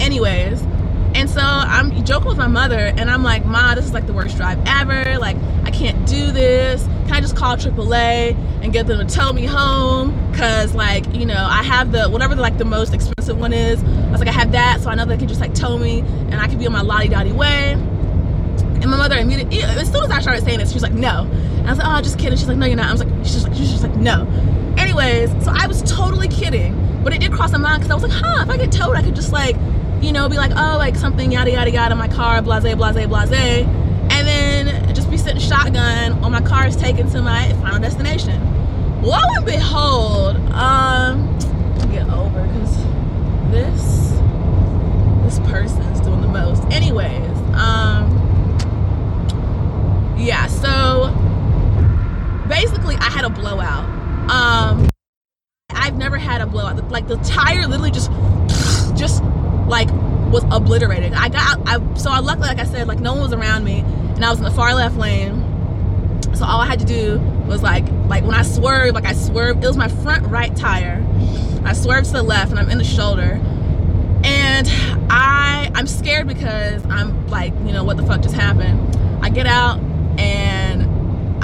anyways, 0.01 0.63
and 1.15 1.31
so 1.31 1.41
I'm 1.41 2.05
joking 2.05 2.29
with 2.29 2.37
my 2.37 2.49
mother, 2.49 2.79
and 2.79 3.11
I'm 3.11 3.23
like, 3.23 3.47
Ma, 3.47 3.75
this 3.75 3.85
is 3.85 3.93
like 3.93 4.07
the 4.07 4.13
worst 4.13 4.37
drive 4.37 4.59
ever. 4.67 5.19
Like, 5.19 5.37
I 5.65 5.71
can't 5.71 6.07
do 6.09 6.33
this. 6.33 6.83
Can 7.07 7.13
I 7.13 7.21
just 7.21 7.37
call 7.37 7.57
AAA 7.57 8.37
and 8.63 8.73
get 8.73 8.87
them 8.87 9.07
to 9.07 9.15
tow 9.15 9.33
me 9.33 9.47
home? 9.47 10.13
Cause 10.35 10.75
like, 10.75 11.13
you 11.15 11.25
know, 11.25 11.47
I 11.49 11.63
have 11.63 11.93
the 11.93 12.09
whatever 12.09 12.35
the, 12.35 12.43
like 12.43 12.59
the 12.59 12.65
most 12.65 12.93
expensive 12.93 13.39
one 13.39 13.53
is. 13.53 13.83
I 13.83 14.11
was 14.11 14.19
like, 14.19 14.29
I 14.29 14.33
have 14.33 14.53
that, 14.53 14.81
so 14.81 14.91
I 14.91 14.95
know 14.95 15.05
they 15.05 15.17
can 15.17 15.29
just 15.29 15.41
like 15.41 15.55
tow 15.55 15.79
me, 15.79 16.01
and 16.01 16.35
I 16.35 16.49
can 16.49 16.59
be 16.59 16.67
on 16.67 16.73
my 16.73 16.83
lottie 16.83 17.09
dotty 17.09 17.33
way. 17.33 17.73
And 17.73 18.91
my 18.91 18.97
mother 18.97 19.17
immediately, 19.17 19.63
as 19.63 19.91
soon 19.91 20.05
as 20.05 20.11
I 20.11 20.21
started 20.21 20.45
saying 20.45 20.59
this, 20.59 20.71
she 20.71 20.75
was 20.75 20.83
like, 20.83 20.93
no. 20.93 21.31
I 21.65 21.71
was 21.71 21.79
like, 21.79 21.89
oh, 21.89 22.03
just 22.03 22.19
kidding. 22.19 22.37
She's 22.37 22.49
like, 22.49 22.59
no, 22.59 22.67
you're 22.67 22.77
not. 22.77 22.89
I 22.89 22.93
was 22.93 23.03
like, 23.05 23.25
she's 23.25 23.35
just 23.35 23.49
like, 23.49 23.57
she's 23.57 23.71
just 23.71 23.83
like, 23.83 23.97
no. 23.97 24.27
Anyways, 24.77 25.31
so 25.45 25.53
I 25.55 25.67
was 25.67 25.83
totally 25.83 26.29
kidding, 26.29 27.01
but 27.03 27.15
it 27.15 27.21
did 27.21 27.33
cross 27.33 27.53
my 27.53 27.59
mind 27.59 27.83
because 27.83 27.91
I 27.91 27.95
was 27.95 28.03
like, 28.03 28.13
huh, 28.13 28.43
if 28.43 28.51
I 28.51 28.57
get 28.57 28.71
towed, 28.71 28.97
I 28.97 29.03
could 29.03 29.15
just 29.15 29.33
like, 29.33 29.57
you 30.03 30.13
know, 30.13 30.29
be 30.29 30.37
like, 30.37 30.53
oh, 30.53 30.77
like 30.77 30.97
something 30.97 31.33
yada 31.33 31.51
yada 31.53 31.71
yada 31.71 31.95
my 31.95 32.09
car, 32.09 32.43
blase 32.43 32.63
blase 32.75 33.07
blase, 33.07 33.33
and 33.33 34.27
then 34.29 34.95
just 34.95 35.11
be 35.11 35.17
sitting 35.17 35.41
shotgun 35.41 36.13
on 36.25 36.31
my 36.33 36.43
car 36.43 36.67
is 36.67 36.77
taken 36.77 37.09
to 37.11 37.23
my 37.23 37.53
final 37.63 37.79
destination. 37.79 38.41
Lo 39.03 39.19
and 39.37 39.47
behold, 39.47 40.37
um, 40.53 41.39
get 41.91 42.09
over 42.11 42.43
because 42.47 42.77
this 43.51 44.11
this 45.25 45.39
person's 45.51 46.01
doing 46.01 46.21
the 46.21 46.29
most. 46.29 46.63
Anyways, 46.73 47.31
um, 47.55 48.11
yeah. 50.19 50.47
So 50.47 51.24
basically, 52.55 52.97
I 52.97 53.11
had 53.11 53.25
a 53.25 53.31
blowout. 53.31 53.85
Um, 54.31 54.89
I've 55.71 55.97
never 55.97 56.17
had 56.17 56.41
a 56.41 56.47
blowout. 56.47 56.91
Like 56.91 57.09
the 57.09 57.17
tire 57.19 57.67
literally 57.67 57.91
just 57.91 58.11
just 58.97 59.23
like 59.67 59.91
was 60.31 60.45
obliterated. 60.51 61.13
I 61.13 61.29
got 61.29 61.61
I 61.67 61.95
so 61.95 62.11
I 62.11 62.21
luckily 62.21 62.49
like 62.49 62.61
I 62.61 62.65
said 62.65 62.87
like 62.87 63.01
no 63.01 63.13
one 63.13 63.23
was 63.23 63.33
around 63.33 63.65
me 63.65 63.81
and 63.81 64.25
I 64.25 64.31
was 64.31 64.39
in 64.39 64.45
the 64.45 64.51
far 64.51 64.75
left 64.75 64.97
lane. 64.97 65.51
So 66.35 66.45
all 66.45 66.61
I 66.61 66.67
had 66.67 66.81
to 66.81 66.87
do 66.87 67.19
was 67.47 67.63
like 67.63 67.85
like 68.07 68.25
when 68.25 68.35
I 68.35 68.43
swerved, 68.43 68.95
like 68.95 69.07
I 69.07 69.13
swerved, 69.13 69.63
it 69.63 69.67
was 69.67 69.77
my 69.77 69.89
front 69.89 70.27
right 70.29 70.55
tire. 70.57 71.05
I 71.65 71.73
swerved 71.73 72.07
to 72.07 72.13
the 72.13 72.23
left 72.23 72.51
and 72.51 72.59
I'm 72.59 72.71
in 72.71 72.79
the 72.79 72.85
shoulder. 72.85 73.41
And 74.25 74.69
I 75.11 75.71
I'm 75.75 75.87
scared 75.87 76.29
because 76.29 76.85
I'm 76.87 77.27
like, 77.29 77.53
you 77.67 77.73
know, 77.73 77.85
what 77.85 77.97
the 77.97 78.07
fuck 78.07 78.23
just 78.23 78.35
happened? 78.35 78.97
I 79.23 79.29
get 79.29 79.47
out 79.47 79.79
and 80.19 80.94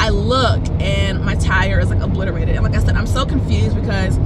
I 0.00 0.08
look 0.08 0.66
and 0.80 1.24
my 1.24 1.34
tire 1.36 1.78
is 1.78 1.90
like 1.90 2.00
obliterated. 2.00 2.56
And 2.56 2.64
like 2.64 2.74
I 2.74 2.84
said, 2.84 2.96
I'm 2.96 3.06
so 3.06 3.24
confused 3.24 3.76
because 3.76 4.18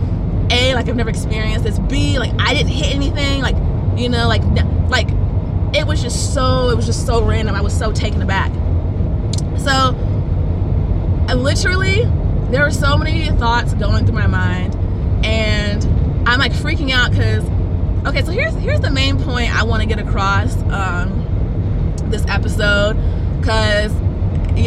A, 0.50 0.74
like 0.74 0.88
I've 0.88 0.96
never 0.96 1.10
experienced 1.10 1.64
this. 1.64 1.78
B, 1.78 2.18
like 2.18 2.32
I 2.38 2.54
didn't 2.54 2.72
hit 2.72 2.94
anything. 2.94 3.42
Like 3.42 3.56
you 3.96 4.08
know 4.08 4.26
like 4.28 4.42
like 4.88 5.08
it 5.74 5.86
was 5.86 6.02
just 6.02 6.34
so 6.34 6.70
it 6.70 6.76
was 6.76 6.86
just 6.86 7.06
so 7.06 7.24
random 7.24 7.54
i 7.54 7.60
was 7.60 7.76
so 7.76 7.92
taken 7.92 8.20
aback 8.22 8.52
so 9.58 9.96
I 11.26 11.34
literally 11.34 12.04
there 12.50 12.62
were 12.62 12.70
so 12.70 12.96
many 12.96 13.26
thoughts 13.38 13.72
going 13.74 14.04
through 14.04 14.14
my 14.14 14.26
mind 14.26 14.74
and 15.24 15.84
i'm 16.28 16.38
like 16.38 16.52
freaking 16.52 16.90
out 16.90 17.10
because 17.10 17.44
okay 18.06 18.24
so 18.24 18.32
here's 18.32 18.54
here's 18.56 18.80
the 18.80 18.90
main 18.90 19.22
point 19.22 19.54
i 19.54 19.62
want 19.62 19.82
to 19.82 19.88
get 19.88 19.98
across 19.98 20.54
um 20.64 21.22
this 22.10 22.24
episode 22.28 22.94
because 23.40 23.92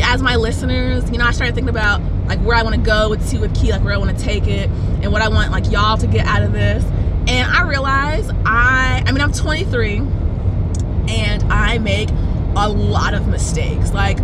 as 0.04 0.22
my 0.22 0.36
listeners 0.36 1.10
you 1.12 1.18
know 1.18 1.26
i 1.26 1.32
started 1.32 1.56
thinking 1.56 1.70
about 1.70 2.02
like 2.28 2.40
where 2.40 2.56
i 2.56 2.64
want 2.64 2.76
to 2.76 2.82
go 2.82 3.10
with 3.10 3.30
Tea 3.30 3.38
with 3.38 3.56
Key 3.56 3.72
like 3.72 3.84
where 3.84 3.94
i 3.94 3.98
want 3.98 4.18
to 4.18 4.24
take 4.24 4.48
it 4.48 4.70
and 5.02 5.12
what 5.12 5.22
i 5.22 5.28
want 5.28 5.52
like 5.52 5.72
y'all 5.72 5.98
to 5.98 6.08
get 6.08 6.26
out 6.26 6.44
of 6.44 6.52
this 6.52 6.84
and 7.28 7.52
I 7.52 7.64
realize 7.64 8.30
I, 8.46 9.04
I 9.06 9.12
mean, 9.12 9.22
I'm 9.22 9.34
23 9.34 9.98
and 9.98 11.44
I 11.52 11.78
make 11.78 12.10
a 12.56 12.70
lot 12.70 13.14
of 13.14 13.28
mistakes. 13.28 13.92
Like 13.92 14.20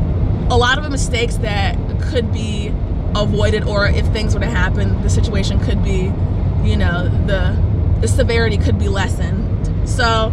a 0.49 0.55
lot 0.55 0.77
of 0.77 0.89
mistakes 0.89 1.35
that 1.37 1.77
could 2.01 2.31
be 2.31 2.69
avoided, 3.13 3.65
or 3.65 3.87
if 3.87 4.07
things 4.07 4.33
were 4.33 4.39
to 4.39 4.49
happen, 4.49 5.01
the 5.01 5.09
situation 5.09 5.59
could 5.59 5.83
be, 5.83 6.11
you 6.63 6.77
know, 6.77 7.09
the 7.27 7.61
the 7.99 8.07
severity 8.07 8.57
could 8.57 8.79
be 8.79 8.87
lessened. 8.87 9.87
So 9.87 10.29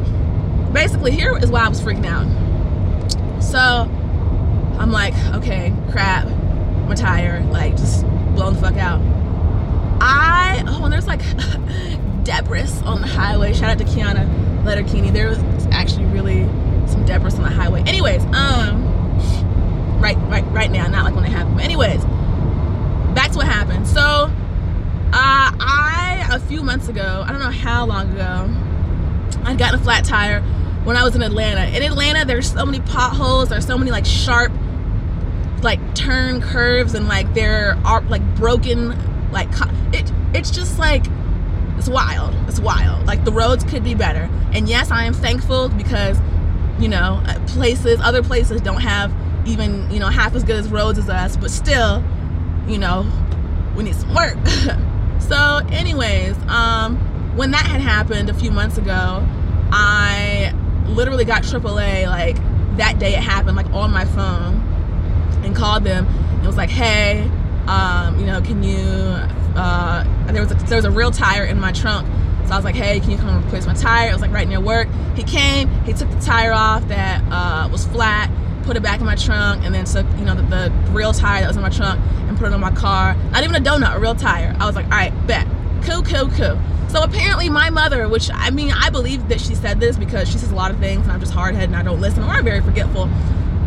basically, 0.72 1.10
here 1.10 1.36
is 1.36 1.50
why 1.50 1.66
I 1.66 1.68
was 1.68 1.80
freaking 1.80 2.06
out. 2.06 3.42
So 3.42 3.90
I'm 4.80 4.90
like, 4.90 5.14
okay, 5.34 5.72
crap, 5.90 6.26
my 6.88 6.94
tire, 6.94 7.44
like 7.50 7.76
just 7.76 8.04
blown 8.34 8.54
the 8.54 8.60
fuck 8.60 8.76
out. 8.76 9.00
I 10.00 10.64
oh, 10.66 10.84
and 10.84 10.92
there's 10.92 11.06
like 11.06 11.20
debris 12.24 12.70
on 12.84 13.02
the 13.02 13.06
highway. 13.06 13.52
Shout 13.52 13.70
out 13.70 13.78
to 13.78 13.84
Kiana 13.84 14.26
Letterkini. 14.64 15.12
There 15.12 15.28
was 15.28 15.38
actually 15.70 16.06
really 16.06 16.44
some 16.88 17.04
debris 17.04 17.34
on 17.34 17.42
the 17.42 17.50
highway. 17.50 17.82
Anyways, 17.86 18.24
um, 18.34 18.90
right, 20.00 20.16
right, 20.28 20.44
right 20.46 20.70
now, 20.70 20.88
not 20.88 21.04
like 21.04 21.14
when 21.14 21.24
it 21.24 21.30
happened. 21.30 21.56
But 21.56 21.64
anyways, 21.64 22.02
back 23.14 23.32
to 23.32 23.36
what 23.36 23.46
happened. 23.46 23.86
So, 23.86 24.00
uh, 24.00 24.30
I 25.12 26.26
a 26.30 26.40
few 26.40 26.62
months 26.62 26.88
ago, 26.88 27.22
I 27.26 27.32
don't 27.32 27.40
know 27.40 27.50
how 27.50 27.84
long 27.84 28.10
ago, 28.12 28.48
I'd 29.44 29.58
gotten 29.58 29.78
a 29.78 29.82
flat 29.82 30.04
tire 30.04 30.40
when 30.84 30.96
I 30.96 31.04
was 31.04 31.14
in 31.14 31.22
Atlanta. 31.22 31.76
In 31.76 31.82
Atlanta, 31.82 32.24
there's 32.24 32.50
so 32.50 32.64
many 32.64 32.80
potholes. 32.80 33.50
There's 33.50 33.66
so 33.66 33.76
many 33.76 33.90
like 33.90 34.06
sharp, 34.06 34.52
like 35.62 35.94
turn 35.94 36.40
curves, 36.40 36.94
and 36.94 37.08
like 37.08 37.32
there 37.34 37.78
are 37.84 38.00
like 38.02 38.22
broken, 38.36 38.96
like 39.30 39.48
it. 39.92 40.12
It's 40.32 40.50
just 40.50 40.78
like 40.78 41.04
it's 41.80 41.88
wild. 41.88 42.34
It's 42.46 42.60
wild. 42.60 43.06
Like 43.06 43.24
the 43.24 43.32
roads 43.32 43.64
could 43.64 43.82
be 43.82 43.94
better. 43.94 44.28
And 44.52 44.68
yes, 44.68 44.90
I 44.90 45.04
am 45.04 45.14
thankful 45.14 45.70
because, 45.70 46.18
you 46.78 46.88
know, 46.88 47.22
uh, 47.24 47.38
places, 47.46 47.98
other 48.02 48.22
places 48.22 48.60
don't 48.60 48.82
have 48.82 49.10
even, 49.46 49.90
you 49.90 49.98
know, 49.98 50.08
half 50.08 50.34
as 50.34 50.44
good 50.44 50.56
as 50.56 50.68
roads 50.68 50.98
as 50.98 51.08
us, 51.08 51.38
but 51.38 51.50
still, 51.50 52.04
you 52.68 52.76
know, 52.76 53.10
we 53.74 53.84
need 53.84 53.94
some 53.94 54.14
work. 54.14 54.36
so, 55.20 55.60
anyways, 55.72 56.36
um, 56.48 56.98
when 57.34 57.50
that 57.52 57.64
had 57.64 57.80
happened 57.80 58.28
a 58.28 58.34
few 58.34 58.50
months 58.50 58.76
ago, 58.76 59.26
I 59.72 60.52
literally 60.86 61.24
got 61.24 61.44
AAA 61.44 62.06
like 62.06 62.36
that 62.76 62.98
day 62.98 63.14
it 63.14 63.22
happened, 63.22 63.56
like 63.56 63.70
on 63.70 63.90
my 63.90 64.04
phone, 64.04 64.60
and 65.44 65.54
called 65.54 65.84
them. 65.84 66.06
And 66.06 66.46
was 66.46 66.56
like, 66.56 66.70
hey, 66.70 67.30
um, 67.66 68.18
you 68.18 68.26
know, 68.26 68.40
can 68.40 68.62
you? 68.62 68.76
Uh, 69.56 70.04
there 70.32 70.42
was 70.42 70.52
a, 70.52 70.54
there 70.66 70.76
was 70.76 70.84
a 70.84 70.90
real 70.90 71.10
tire 71.10 71.44
in 71.44 71.60
my 71.60 71.72
trunk. 71.72 72.06
So 72.46 72.54
I 72.54 72.56
was 72.56 72.64
like, 72.64 72.74
hey, 72.74 72.98
can 73.00 73.10
you 73.10 73.16
come 73.16 73.28
and 73.28 73.44
replace 73.44 73.66
my 73.66 73.74
tire? 73.74 74.10
It 74.10 74.12
was 74.12 74.22
like 74.22 74.32
right 74.32 74.48
near 74.48 74.60
work. 74.60 74.88
He 75.14 75.22
came, 75.22 75.68
he 75.84 75.92
took 75.92 76.10
the 76.10 76.20
tire 76.20 76.52
off 76.52 76.86
that 76.88 77.22
uh, 77.30 77.68
was 77.70 77.86
flat, 77.86 78.30
put 78.64 78.76
it 78.76 78.82
back 78.82 78.98
in 78.98 79.06
my 79.06 79.14
trunk, 79.14 79.64
and 79.64 79.74
then 79.74 79.84
took, 79.84 80.06
you 80.18 80.24
know, 80.24 80.34
the, 80.34 80.42
the, 80.42 80.72
real 80.90 81.12
tire 81.12 81.42
that 81.42 81.46
was 81.46 81.56
in 81.56 81.62
my 81.62 81.68
trunk 81.68 82.00
and 82.28 82.36
put 82.36 82.48
it 82.48 82.52
on 82.52 82.60
my 82.60 82.72
car. 82.72 83.14
Not 83.30 83.44
even 83.44 83.54
a 83.54 83.60
donut, 83.60 83.94
a 83.94 84.00
real 84.00 84.16
tire. 84.16 84.56
I 84.58 84.66
was 84.66 84.74
like, 84.74 84.86
all 84.86 84.92
right, 84.92 85.12
bet. 85.26 85.46
Cool, 85.82 86.02
cool, 86.02 86.28
cool. 86.30 86.58
So 86.88 87.02
apparently 87.04 87.48
my 87.48 87.70
mother, 87.70 88.08
which 88.08 88.30
I 88.34 88.50
mean, 88.50 88.72
I 88.72 88.90
believe 88.90 89.28
that 89.28 89.40
she 89.40 89.54
said 89.54 89.78
this 89.78 89.96
because 89.96 90.28
she 90.28 90.38
says 90.38 90.50
a 90.50 90.54
lot 90.56 90.72
of 90.72 90.78
things 90.78 91.04
and 91.04 91.12
I'm 91.12 91.20
just 91.20 91.32
hard-headed 91.32 91.70
and 91.70 91.76
I 91.76 91.84
don't 91.84 92.00
listen 92.00 92.24
or 92.24 92.26
I'm 92.26 92.44
very 92.44 92.60
forgetful. 92.60 93.08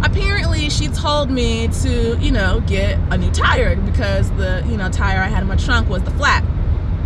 Apparently 0.04 0.70
she 0.70 0.90
told 0.90 1.32
me 1.32 1.70
to, 1.82 2.18
you 2.20 2.32
know, 2.32 2.62
get 2.68 3.00
a 3.12 3.18
new 3.18 3.32
tire 3.32 3.76
because 3.76 4.30
the, 4.32 4.64
you 4.68 4.78
know, 4.78 4.90
tire 4.90 5.22
I 5.22 5.28
had 5.28 5.42
in 5.42 5.48
my 5.48 5.56
trunk 5.56 5.90
was 5.90 6.04
the 6.04 6.12
flat. 6.12 6.44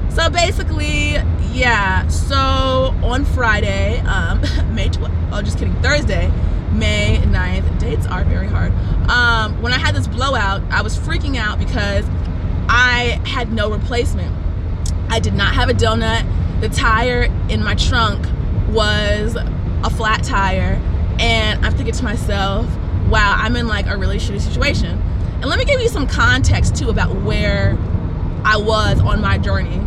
So 0.09 0.29
basically, 0.29 1.11
yeah, 1.51 2.07
so 2.07 2.35
on 3.03 3.23
Friday, 3.23 3.99
um, 4.01 4.41
May 4.73 4.89
12th, 4.89 5.29
oh, 5.31 5.41
just 5.41 5.59
kidding, 5.59 5.79
Thursday, 5.81 6.31
May 6.71 7.17
9th, 7.23 7.79
dates 7.79 8.07
are 8.07 8.23
very 8.23 8.47
hard. 8.47 8.71
Um, 9.09 9.61
when 9.61 9.73
I 9.73 9.77
had 9.77 9.95
this 9.95 10.07
blowout, 10.07 10.61
I 10.71 10.81
was 10.81 10.97
freaking 10.97 11.37
out 11.37 11.59
because 11.59 12.05
I 12.67 13.21
had 13.25 13.53
no 13.53 13.69
replacement. 13.69 14.35
I 15.09 15.19
did 15.19 15.33
not 15.33 15.53
have 15.53 15.69
a 15.69 15.73
donut. 15.73 16.25
The 16.61 16.69
tire 16.69 17.23
in 17.49 17.63
my 17.63 17.75
trunk 17.75 18.25
was 18.73 19.35
a 19.35 19.89
flat 19.89 20.23
tire. 20.23 20.81
And 21.19 21.65
I'm 21.65 21.73
thinking 21.73 21.93
to 21.95 22.03
myself, 22.03 22.67
wow, 23.09 23.35
I'm 23.37 23.55
in 23.55 23.67
like 23.67 23.87
a 23.87 23.97
really 23.97 24.17
shitty 24.17 24.41
situation. 24.41 25.01
And 25.35 25.45
let 25.45 25.59
me 25.59 25.65
give 25.65 25.79
you 25.79 25.87
some 25.87 26.07
context 26.07 26.75
too 26.75 26.89
about 26.89 27.15
where 27.21 27.77
I 28.43 28.57
was 28.57 28.99
on 28.99 29.21
my 29.21 29.37
journey. 29.37 29.77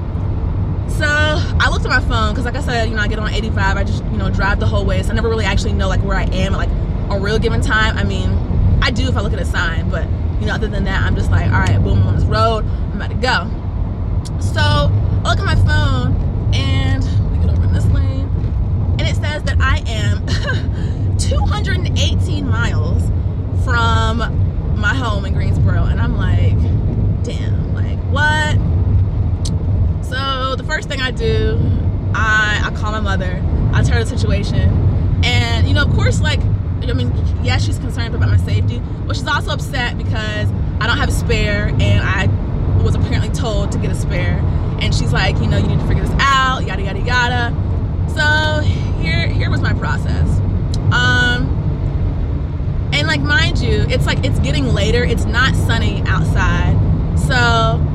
So 0.91 1.07
I 1.07 1.69
looked 1.71 1.85
at 1.85 1.91
my 1.91 2.01
phone 2.01 2.33
because, 2.33 2.45
like 2.45 2.57
I 2.57 2.61
said, 2.61 2.89
you 2.89 2.95
know, 2.95 3.03
I 3.03 3.09
get 3.09 3.19
on 3.19 3.33
85. 3.33 3.77
I 3.77 3.85
just, 3.85 4.05
you 4.05 4.19
know, 4.19 4.31
drive 4.31 4.61
the 4.61 4.67
whole 4.67 4.85
way. 4.85 5.03
So 5.03 5.11
I 5.11 5.15
never 5.15 5.29
really 5.29 5.45
actually 5.45 5.73
know 5.73 5.89
like 5.89 6.03
where 6.03 6.17
I 6.17 6.25
am 6.25 6.55
at 6.55 6.59
like 6.59 6.69
a 7.11 7.19
real 7.19 7.39
given 7.39 7.61
time. 7.61 7.97
I 7.97 8.05
mean, 8.05 8.31
I 8.83 8.91
do 8.91 9.09
if 9.09 9.17
I 9.17 9.21
look 9.21 9.33
at 9.33 9.41
a 9.41 9.45
sign, 9.45 9.91
but 9.91 10.05
you 10.41 10.47
know, 10.47 10.55
other 10.55 10.69
than 10.69 10.85
that, 10.85 11.03
I'm 11.03 11.17
just 11.17 11.31
like, 11.31 11.47
all 11.47 11.61
right, 11.61 11.83
boom, 11.83 12.01
I'm 12.01 12.09
on 12.09 12.17
this 12.17 12.25
road. 12.25 12.65
I'm 12.65 13.01
about 13.01 13.11
to 13.11 13.17
go. 13.17 14.41
So 14.41 14.61
I 14.61 15.29
look 15.29 15.39
at 15.39 15.45
my 15.45 15.55
phone 15.57 16.15
and 16.55 17.05
we 17.31 17.39
get 17.39 17.51
over 17.51 17.65
in 17.65 17.73
this 17.73 17.87
lane, 17.87 18.29
and 18.99 19.03
it 19.03 19.17
says 19.17 19.43
that 19.45 19.59
I 19.61 19.83
am 19.87 20.27
218 21.21 22.49
miles 22.49 23.03
from 23.65 24.19
my 24.79 24.95
home 24.95 25.25
in 25.25 25.35
Greensboro, 25.35 25.85
and 25.85 26.01
I'm 26.01 26.17
like, 26.17 26.59
damn, 27.23 27.75
like 27.75 27.99
what? 28.11 28.57
So 30.05 30.57
the 30.57 30.65
first 30.65 30.89
thing 30.89 31.01
I 31.01 31.11
do, 31.11 31.59
I 32.15 32.63
I 32.65 32.71
call 32.77 32.93
my 32.93 33.01
mother. 33.01 33.43
I 33.73 33.83
tell 33.83 33.95
her 33.95 34.05
the 34.05 34.11
situation, 34.11 35.23
and 35.25 35.69
you 35.69 35.75
know, 35.75 35.83
of 35.83 35.93
course, 35.93 36.21
like 36.21 36.41
I 36.41 36.93
mean, 36.93 37.13
yeah, 37.43 37.59
she's 37.59 37.79
concerned 37.79 38.15
about 38.15 38.31
my 38.31 38.39
safety, 38.39 38.83
but 39.07 39.15
she's 39.15 39.27
also 39.27 39.51
upset 39.53 39.97
because 39.97 40.51
I 40.81 40.87
don't 40.87 40.99
have 40.99 41.09
a 41.09 41.13
spare, 41.13 41.69
and 41.69 42.03
I 42.03 42.27
was 42.83 42.95
apparently 42.95 43.29
told 43.29 43.71
to 43.73 43.79
get 43.79 43.91
a 43.91 43.95
spare 43.95 44.39
and 44.81 44.95
she's 44.95 45.13
like, 45.13 45.37
you 45.39 45.47
know, 45.47 45.59
you 45.59 45.67
need 45.67 45.79
to 45.79 45.87
figure 45.87 46.03
this 46.03 46.15
out, 46.21 46.67
yada 46.67 46.83
yada 46.83 47.01
yada. 47.01 47.55
So 48.15 48.61
here 49.01 49.27
here 49.27 49.51
was 49.51 49.61
my 49.61 49.75
process. 49.75 50.41
Um 50.93 51.57
and 52.93 53.07
like 53.07 53.21
mind 53.21 53.59
you, 53.59 53.87
it's 53.89 54.07
like 54.07 54.25
it's 54.25 54.39
getting 54.41 54.67
later, 54.75 55.05
it's 55.05 55.25
not 55.25 55.55
sunny 55.55 56.03
outside. 56.07 56.77
So 57.19 57.87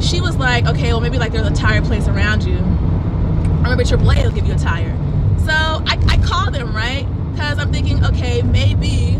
she 0.00 0.20
was 0.20 0.36
like, 0.36 0.66
okay, 0.66 0.88
well 0.88 1.00
maybe 1.00 1.18
like 1.18 1.32
there's 1.32 1.46
a 1.46 1.54
tire 1.54 1.82
place 1.82 2.08
around 2.08 2.44
you. 2.44 2.58
Or 2.58 3.76
maybe 3.76 3.84
AAA 3.84 4.24
will 4.24 4.32
give 4.32 4.46
you 4.46 4.54
a 4.54 4.58
tire. 4.58 4.96
So 5.38 5.52
I, 5.52 5.98
I 6.08 6.16
called 6.24 6.54
them, 6.54 6.74
right? 6.74 7.06
Because 7.32 7.58
I'm 7.58 7.72
thinking, 7.72 8.04
okay, 8.04 8.42
maybe 8.42 9.18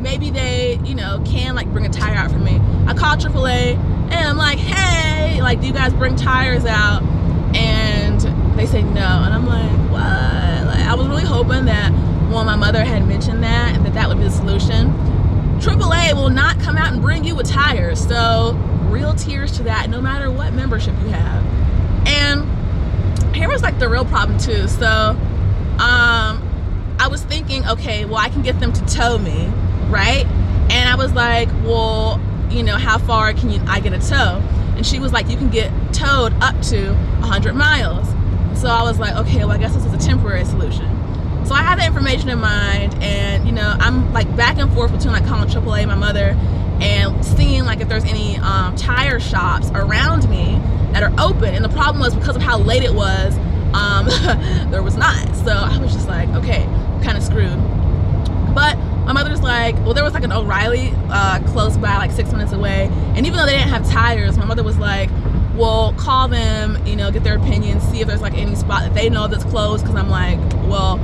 maybe 0.00 0.30
they, 0.30 0.78
you 0.84 0.94
know, 0.94 1.22
can 1.26 1.54
like 1.54 1.70
bring 1.72 1.84
a 1.84 1.88
tire 1.88 2.14
out 2.14 2.30
for 2.30 2.38
me. 2.38 2.60
I 2.86 2.94
called 2.94 3.20
AAA 3.20 3.76
and 4.10 4.28
I'm 4.28 4.36
like, 4.36 4.58
hey, 4.58 5.42
like, 5.42 5.60
do 5.60 5.66
you 5.66 5.72
guys 5.72 5.92
bring 5.92 6.16
tires 6.16 6.64
out? 6.64 7.02
And 7.54 8.20
they 8.58 8.66
say 8.66 8.82
no. 8.82 9.00
And 9.00 9.34
I'm 9.34 9.46
like, 9.46 9.70
what? 9.90 10.66
Like, 10.66 10.86
I 10.86 10.94
was 10.94 11.06
really 11.08 11.24
hoping 11.24 11.66
that 11.66 11.92
when 12.28 12.46
my 12.46 12.56
mother 12.56 12.84
had 12.84 13.06
mentioned 13.06 13.42
that 13.42 13.74
and 13.74 13.84
that 13.84 13.94
that 13.94 14.08
would 14.08 14.18
be 14.18 14.24
the 14.24 14.30
solution. 14.30 14.92
AAA 15.60 16.14
will 16.14 16.30
not 16.30 16.60
come 16.60 16.76
out 16.76 16.92
and 16.92 17.02
bring 17.02 17.24
you 17.24 17.38
a 17.40 17.42
tire. 17.42 17.94
So 17.94 18.52
real 18.90 19.14
tears 19.14 19.52
to 19.56 19.62
that, 19.64 19.90
no 19.90 20.00
matter 20.00 20.30
what 20.30 20.52
membership 20.52 20.94
you 21.00 21.08
have. 21.08 21.44
And 22.06 23.34
here 23.34 23.48
was 23.48 23.62
like 23.62 23.78
the 23.78 23.88
real 23.88 24.04
problem 24.04 24.38
too. 24.38 24.68
So 24.68 24.86
um 24.86 26.44
I 27.00 27.08
was 27.10 27.22
thinking, 27.22 27.66
okay, 27.68 28.04
well 28.04 28.18
I 28.18 28.28
can 28.28 28.42
get 28.42 28.60
them 28.60 28.72
to 28.72 28.84
tow 28.86 29.18
me, 29.18 29.46
right? 29.88 30.26
And 30.70 30.88
I 30.88 30.96
was 30.96 31.12
like, 31.12 31.48
well, 31.64 32.20
you 32.50 32.62
know, 32.62 32.76
how 32.76 32.98
far 32.98 33.32
can 33.32 33.50
you, 33.50 33.60
I 33.66 33.80
get 33.80 33.92
a 33.92 33.98
tow? 33.98 34.42
And 34.76 34.86
she 34.86 34.98
was 34.98 35.12
like, 35.12 35.28
you 35.28 35.36
can 35.36 35.50
get 35.50 35.72
towed 35.92 36.32
up 36.42 36.60
to 36.66 36.92
100 36.92 37.54
miles. 37.54 38.06
So 38.60 38.68
I 38.68 38.82
was 38.82 38.98
like, 38.98 39.14
okay, 39.16 39.38
well, 39.44 39.52
I 39.52 39.58
guess 39.58 39.74
this 39.74 39.84
is 39.84 39.92
a 39.92 39.98
temporary 39.98 40.44
solution. 40.44 40.86
So 41.48 41.54
I 41.54 41.62
had 41.62 41.78
that 41.78 41.86
information 41.86 42.28
in 42.28 42.40
mind, 42.40 42.94
and 43.02 43.46
you 43.46 43.52
know, 43.52 43.74
I'm 43.80 44.12
like 44.12 44.36
back 44.36 44.58
and 44.58 44.70
forth 44.74 44.92
between 44.92 45.14
like 45.14 45.26
calling 45.26 45.48
AAA, 45.48 45.86
my 45.86 45.94
mother, 45.94 46.36
and 46.78 47.24
seeing 47.24 47.64
like 47.64 47.80
if 47.80 47.88
there's 47.88 48.04
any 48.04 48.36
um, 48.36 48.76
tire 48.76 49.18
shops 49.18 49.70
around 49.70 50.28
me 50.28 50.60
that 50.92 51.02
are 51.02 51.12
open. 51.18 51.54
And 51.54 51.64
the 51.64 51.70
problem 51.70 52.00
was 52.00 52.14
because 52.14 52.36
of 52.36 52.42
how 52.42 52.58
late 52.58 52.82
it 52.82 52.92
was, 52.92 53.34
um, 53.72 54.04
there 54.70 54.82
was 54.82 54.98
not. 54.98 55.34
So 55.36 55.52
I 55.52 55.78
was 55.78 55.94
just 55.94 56.06
like, 56.06 56.28
okay, 56.30 56.64
kind 57.02 57.16
of 57.16 57.22
screwed. 57.22 57.56
But 58.54 58.76
my 59.06 59.14
mother's 59.14 59.40
like, 59.40 59.74
well, 59.76 59.94
there 59.94 60.04
was 60.04 60.12
like 60.12 60.24
an 60.24 60.32
O'Reilly 60.32 60.92
uh, 61.08 61.40
close 61.46 61.78
by, 61.78 61.96
like 61.96 62.10
six 62.10 62.30
minutes 62.30 62.52
away. 62.52 62.90
And 63.14 63.26
even 63.26 63.38
though 63.38 63.46
they 63.46 63.56
didn't 63.56 63.70
have 63.70 63.88
tires, 63.88 64.36
my 64.36 64.44
mother 64.44 64.62
was 64.62 64.76
like, 64.76 65.08
well, 65.54 65.94
call 65.94 66.28
them, 66.28 66.86
you 66.86 66.94
know, 66.94 67.10
get 67.10 67.24
their 67.24 67.38
opinion, 67.38 67.80
see 67.80 68.02
if 68.02 68.06
there's 68.06 68.20
like 68.20 68.34
any 68.34 68.54
spot 68.54 68.82
that 68.82 68.92
they 68.92 69.08
know 69.08 69.28
that's 69.28 69.44
closed. 69.44 69.86
Cause 69.86 69.94
I'm 69.94 70.10
like, 70.10 70.38
well, 70.68 70.98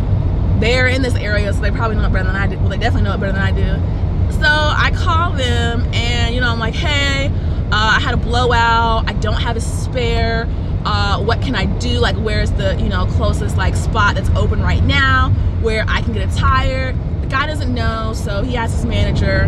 they're 0.61 0.87
in 0.87 1.03
this 1.03 1.15
area, 1.15 1.53
so 1.53 1.61
they 1.61 1.71
probably 1.71 1.97
know 1.97 2.07
it 2.07 2.13
better 2.13 2.27
than 2.27 2.37
I 2.37 2.47
do. 2.47 2.59
Well, 2.59 2.69
they 2.69 2.79
definitely 2.79 3.09
know 3.09 3.15
it 3.15 3.21
better 3.21 3.33
than 3.33 3.43
I 3.43 3.53
do. 3.53 4.35
So 4.35 4.47
I 4.49 4.91
call 4.95 5.33
them 5.33 5.83
and, 5.95 6.35
you 6.35 6.41
know, 6.41 6.49
I'm 6.49 6.59
like, 6.59 6.75
hey, 6.75 7.31
uh, 7.73 7.97
I 7.97 8.01
had 8.01 8.15
a 8.15 8.17
blowout. 8.17 9.09
I 9.09 9.13
don't 9.15 9.41
have 9.41 9.57
a 9.57 9.61
spare. 9.61 10.49
Uh, 10.85 11.23
what 11.23 11.41
can 11.41 11.55
I 11.55 11.65
do? 11.65 11.99
Like, 11.99 12.17
where's 12.17 12.51
the, 12.53 12.75
you 12.77 12.89
know, 12.89 13.07
closest 13.07 13.57
like 13.57 13.75
spot 13.75 14.17
that's 14.17 14.29
open 14.31 14.61
right 14.61 14.83
now 14.85 15.31
where 15.63 15.85
I 15.89 16.03
can 16.03 16.13
get 16.13 16.29
a 16.29 16.37
tire? 16.37 16.93
The 17.21 17.27
guy 17.27 17.47
doesn't 17.47 17.73
know, 17.73 18.13
so 18.15 18.43
he 18.43 18.57
asks 18.57 18.77
his 18.77 18.85
manager, 18.85 19.47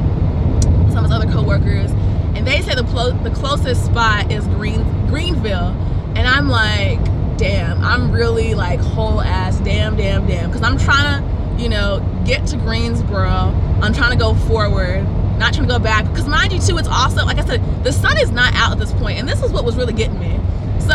some 0.90 1.04
of 1.04 1.04
his 1.04 1.12
other 1.12 1.30
coworkers, 1.30 1.90
and 2.34 2.46
they 2.46 2.62
say 2.62 2.74
the 2.74 2.84
plo- 2.84 3.22
the 3.22 3.30
closest 3.30 3.84
spot 3.84 4.32
is 4.32 4.46
Green 4.46 4.82
Greenville, 5.08 5.76
and 6.16 6.26
I'm 6.26 6.48
like, 6.48 7.00
damn, 7.36 7.82
I'm 7.82 8.10
really 8.10 8.54
like 8.54 8.80
whole 8.80 9.20
ass, 9.20 9.58
damn, 9.60 9.96
damn, 9.96 10.26
damn, 10.26 10.50
because 10.50 10.62
I'm 10.62 10.78
trying 10.78 11.22
to, 11.22 11.62
you 11.62 11.68
know, 11.68 12.00
get 12.24 12.46
to 12.48 12.56
Greensboro. 12.56 13.54
I'm 13.82 13.92
trying 13.92 14.12
to 14.12 14.16
go 14.16 14.34
forward, 14.34 15.02
not 15.38 15.54
trying 15.54 15.68
to 15.68 15.74
go 15.74 15.78
back. 15.78 16.06
Because 16.08 16.26
mind 16.26 16.52
you, 16.52 16.60
too, 16.60 16.78
it's 16.78 16.88
also 16.88 17.24
like 17.24 17.38
I 17.38 17.44
said, 17.44 17.84
the 17.84 17.92
sun 17.92 18.18
is 18.18 18.30
not 18.30 18.54
out 18.54 18.72
at 18.72 18.78
this 18.78 18.92
point, 18.92 19.18
and 19.18 19.28
this 19.28 19.42
is 19.42 19.52
what 19.52 19.64
was 19.64 19.76
really 19.76 19.92
getting 19.92 20.18
me. 20.18 20.38
So 20.80 20.94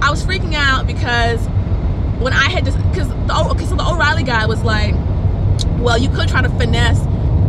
I 0.00 0.10
was 0.10 0.24
freaking 0.24 0.54
out 0.54 0.86
because 0.86 1.40
when 2.20 2.32
I 2.32 2.48
had 2.48 2.64
just 2.64 2.76
because 2.90 3.08
the 3.08 3.66
so 3.66 3.76
the 3.76 3.88
O'Reilly 3.88 4.22
guy 4.22 4.46
was 4.46 4.62
like 4.62 4.94
well, 5.82 5.98
you 5.98 6.08
could 6.08 6.28
try 6.28 6.42
to 6.42 6.48
finesse 6.50 7.00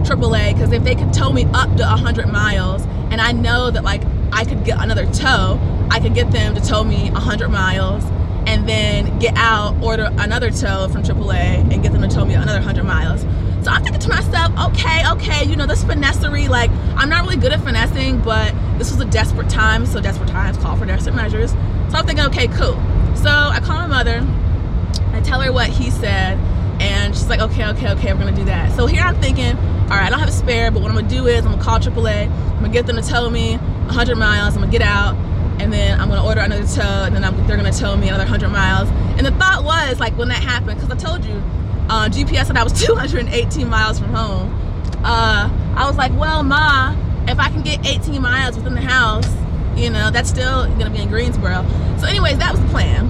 AAA 0.08 0.54
because 0.54 0.72
if 0.72 0.84
they 0.84 0.96
could 0.96 1.14
tow 1.14 1.32
me 1.32 1.46
up 1.54 1.70
to 1.78 1.84
100 1.84 2.28
miles 2.28 2.84
and 3.12 3.22
I 3.22 3.32
know 3.32 3.70
that 3.72 3.84
like 3.84 4.02
I 4.32 4.44
could 4.44 4.66
get 4.66 4.82
another 4.82 5.06
tow, 5.06 5.60
I 5.94 6.00
could 6.00 6.16
get 6.16 6.32
them 6.32 6.56
to 6.56 6.62
tow 6.62 6.84
me 6.84 7.12
100 7.12 7.50
miles 7.50 8.04
and 8.48 8.68
then 8.68 9.20
get 9.20 9.36
out, 9.38 9.80
order 9.84 10.10
another 10.18 10.50
tow 10.50 10.88
from 10.90 11.04
AAA 11.04 11.72
and 11.72 11.84
get 11.84 11.94
them 11.94 12.02
to 12.02 12.08
tow 12.08 12.26
me 12.26 12.34
another 12.34 12.54
100 12.54 12.84
miles. 12.84 13.22
So 13.64 13.70
I'm 13.70 13.84
thinking 13.84 14.02
to 14.02 14.10
myself, 14.10 14.52
okay, 14.72 15.04
okay, 15.12 15.46
you 15.46 15.56
know, 15.56 15.68
this 15.68 15.84
finessery, 15.84 16.50
like, 16.50 16.72
I'm 16.98 17.10
not 17.10 17.22
really 17.22 17.38
good 17.38 17.54
at 17.54 17.62
finessing, 17.62 18.20
but 18.22 18.54
this 18.80 18.92
was 18.92 19.00
a 19.02 19.06
desperate 19.06 19.52
time, 19.52 19.86
so 19.86 20.02
desperate 20.02 20.30
times 20.30 20.58
call 20.58 20.76
for 20.76 20.88
desperate 20.88 21.16
measures. 21.16 21.52
So 21.52 22.00
I'm 22.00 22.08
thinking, 22.08 22.26
okay, 22.26 22.48
cool. 22.48 22.74
So 23.16 23.30
I 23.30 23.62
call 23.64 23.78
my 23.78 23.86
mother, 23.86 24.26
I 25.14 25.22
tell 25.22 25.42
her 25.42 25.54
what 25.54 25.70
he 25.70 25.92
said, 25.92 26.40
and 26.82 27.16
she's 27.16 27.30
like, 27.30 27.40
okay, 27.40 27.68
okay, 27.68 27.92
okay, 27.92 28.14
we're 28.14 28.20
gonna 28.20 28.36
do 28.36 28.46
that. 28.46 28.76
So 28.76 28.88
here 28.88 29.04
I'm 29.04 29.22
thinking, 29.22 29.56
all 29.56 30.00
right, 30.00 30.08
I 30.08 30.10
don't 30.10 30.20
have 30.20 30.30
a 30.30 30.32
spare, 30.32 30.72
but 30.72 30.82
what 30.82 30.90
I'm 30.90 30.98
gonna 30.98 31.08
do 31.08 31.28
is 31.28 31.46
I'm 31.46 31.52
gonna 31.52 31.64
call 31.64 31.80
AAA. 31.80 32.30
I'm 32.30 32.56
gonna 32.56 32.70
get 32.70 32.88
them 32.88 32.96
to 32.96 33.04
tow 33.04 33.30
me 33.30 33.58
100 33.58 34.18
miles. 34.18 34.56
I'm 34.56 34.62
gonna 34.62 34.72
get 34.72 34.82
out, 34.82 35.16
and 35.64 35.72
then 35.72 36.00
I'm 36.00 36.10
gonna 36.10 36.26
order 36.26 36.42
another 36.42 36.68
tow, 36.68 37.06
and 37.06 37.16
then 37.16 37.24
I'm, 37.24 37.48
they're 37.48 37.56
gonna 37.56 37.72
tow 37.72 37.96
me 37.96 38.10
another 38.10 38.26
100 38.26 38.50
miles. 38.50 38.90
And 39.18 39.26
the 39.26 39.32
thought 39.32 39.64
was 39.64 39.98
like 39.98 40.16
when 40.18 40.28
that 40.28 40.44
happened, 40.44 40.80
because 40.80 40.92
I 40.92 40.96
told 40.96 41.24
you, 41.24 41.36
uh, 41.90 42.10
GPS 42.10 42.48
said 42.48 42.58
I 42.58 42.64
was 42.64 42.74
218 42.86 43.70
miles 43.70 43.98
from 43.98 44.14
home. 44.14 44.54
Uh, 45.06 45.50
I 45.76 45.88
was 45.88 45.96
like, 45.96 46.12
well, 46.20 46.44
ma, 46.44 46.94
if 47.28 47.40
I 47.40 47.50
can 47.50 47.62
get 47.62 47.86
18 47.86 48.22
miles 48.22 48.58
within 48.58 48.74
the 48.74 48.82
house, 48.82 49.28
you 49.78 49.90
know, 49.90 50.12
that's 50.12 50.30
still 50.30 50.68
gonna 50.76 50.90
be 50.90 51.02
in 51.02 51.08
Greensboro. 51.08 51.66
So, 51.98 52.08
anyways, 52.08 52.38
that 52.40 52.52
was 52.52 52.62
the 52.62 52.68
plan. 52.68 53.08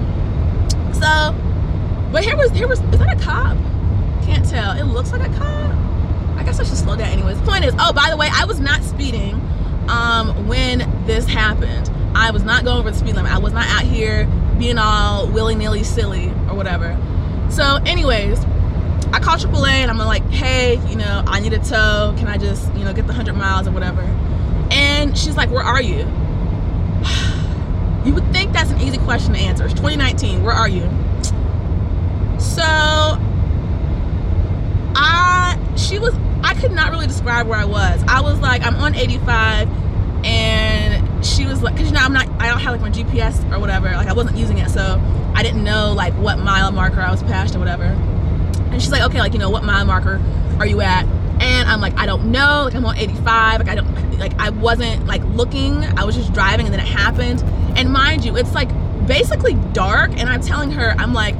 So, 0.94 1.34
but 2.12 2.24
here 2.24 2.36
was 2.36 2.52
here 2.52 2.68
was 2.68 2.80
is 2.80 2.98
that 3.00 3.20
a 3.20 3.20
cop? 3.20 3.56
Can't 4.22 4.48
tell. 4.48 4.78
It 4.78 4.84
looks 4.84 5.10
like 5.10 5.28
a 5.28 5.34
cop. 5.34 5.74
I 6.38 6.44
guess 6.44 6.60
I 6.60 6.62
should 6.62 6.76
slow 6.76 6.94
down 6.94 7.08
anyways. 7.08 7.40
Point 7.40 7.64
is, 7.64 7.74
oh, 7.80 7.92
by 7.92 8.10
the 8.10 8.16
way, 8.16 8.28
I 8.32 8.44
was 8.44 8.60
not 8.60 8.84
speeding 8.84 9.34
um, 9.88 10.46
when 10.46 10.78
this 11.06 11.26
happened. 11.26 11.90
I 12.14 12.30
was 12.30 12.44
not 12.44 12.64
going 12.64 12.78
over 12.78 12.90
the 12.90 12.96
speed 12.96 13.16
limit. 13.16 13.32
I 13.32 13.38
was 13.38 13.52
not 13.52 13.66
out 13.66 13.82
here 13.82 14.26
being 14.58 14.78
all 14.78 15.28
willy 15.28 15.54
nilly 15.54 15.82
silly 15.82 16.28
or 16.48 16.54
whatever. 16.54 16.96
So, 17.50 17.78
anyways, 17.84 18.38
I 19.12 19.20
called 19.20 19.40
AAA 19.40 19.68
and 19.68 19.90
I'm 19.90 19.98
like, 19.98 20.28
hey, 20.30 20.76
you 20.88 20.96
know, 20.96 21.22
I 21.26 21.40
need 21.40 21.52
a 21.52 21.58
tow. 21.58 22.14
Can 22.18 22.28
I 22.28 22.36
just, 22.36 22.72
you 22.74 22.84
know, 22.84 22.92
get 22.92 23.06
the 23.06 23.12
100 23.12 23.34
miles 23.34 23.68
or 23.68 23.72
whatever? 23.72 24.02
And 24.70 25.16
she's 25.16 25.36
like, 25.36 25.50
where 25.50 25.62
are 25.62 25.82
you? 25.82 25.98
you 28.04 28.14
would 28.14 28.30
think 28.32 28.52
that's 28.52 28.70
an 28.70 28.80
easy 28.80 28.98
question 28.98 29.34
to 29.34 29.38
answer. 29.38 29.64
It's 29.64 29.74
2019. 29.74 30.42
Where 30.42 30.54
are 30.54 30.68
you? 30.68 30.82
So, 32.38 32.62
I, 34.96 35.58
she 35.76 35.98
was, 35.98 36.14
I 36.42 36.54
could 36.54 36.72
not 36.72 36.90
really 36.90 37.06
describe 37.06 37.46
where 37.46 37.58
I 37.58 37.64
was. 37.64 38.02
I 38.08 38.20
was 38.20 38.40
like, 38.40 38.62
I'm 38.62 38.76
on 38.76 38.94
85 38.94 39.68
and 40.24 40.93
she 41.24 41.46
was 41.46 41.62
like, 41.62 41.76
cause 41.76 41.86
you 41.86 41.92
know, 41.92 42.00
I'm 42.00 42.12
not, 42.12 42.28
I 42.40 42.48
don't 42.48 42.60
have 42.60 42.72
like 42.72 42.80
my 42.80 42.90
GPS 42.90 43.50
or 43.52 43.58
whatever. 43.58 43.90
Like 43.90 44.08
I 44.08 44.12
wasn't 44.12 44.36
using 44.36 44.58
it. 44.58 44.70
So 44.70 45.00
I 45.34 45.42
didn't 45.42 45.64
know 45.64 45.92
like 45.92 46.14
what 46.14 46.38
mile 46.38 46.70
marker 46.72 47.00
I 47.00 47.10
was 47.10 47.22
past 47.22 47.54
or 47.54 47.58
whatever. 47.58 47.84
And 47.84 48.82
she's 48.82 48.90
like, 48.90 49.02
okay, 49.02 49.18
like, 49.18 49.32
you 49.32 49.38
know, 49.38 49.50
what 49.50 49.64
mile 49.64 49.84
marker 49.84 50.20
are 50.58 50.66
you 50.66 50.80
at? 50.80 51.06
And 51.40 51.68
I'm 51.68 51.80
like, 51.80 51.96
I 51.96 52.06
don't 52.06 52.30
know. 52.30 52.62
Like 52.64 52.74
I'm 52.74 52.84
on 52.84 52.96
85. 52.96 53.60
Like 53.60 53.68
I 53.68 53.74
don't, 53.74 54.18
like 54.18 54.38
I 54.40 54.50
wasn't 54.50 55.06
like 55.06 55.22
looking. 55.24 55.84
I 55.98 56.04
was 56.04 56.16
just 56.16 56.32
driving 56.32 56.66
and 56.66 56.74
then 56.74 56.80
it 56.80 56.88
happened. 56.88 57.42
And 57.76 57.92
mind 57.92 58.24
you, 58.24 58.36
it's 58.36 58.54
like 58.54 58.68
basically 59.06 59.54
dark. 59.72 60.10
And 60.16 60.28
I'm 60.28 60.40
telling 60.40 60.70
her, 60.72 60.94
I'm 60.98 61.12
like, 61.12 61.34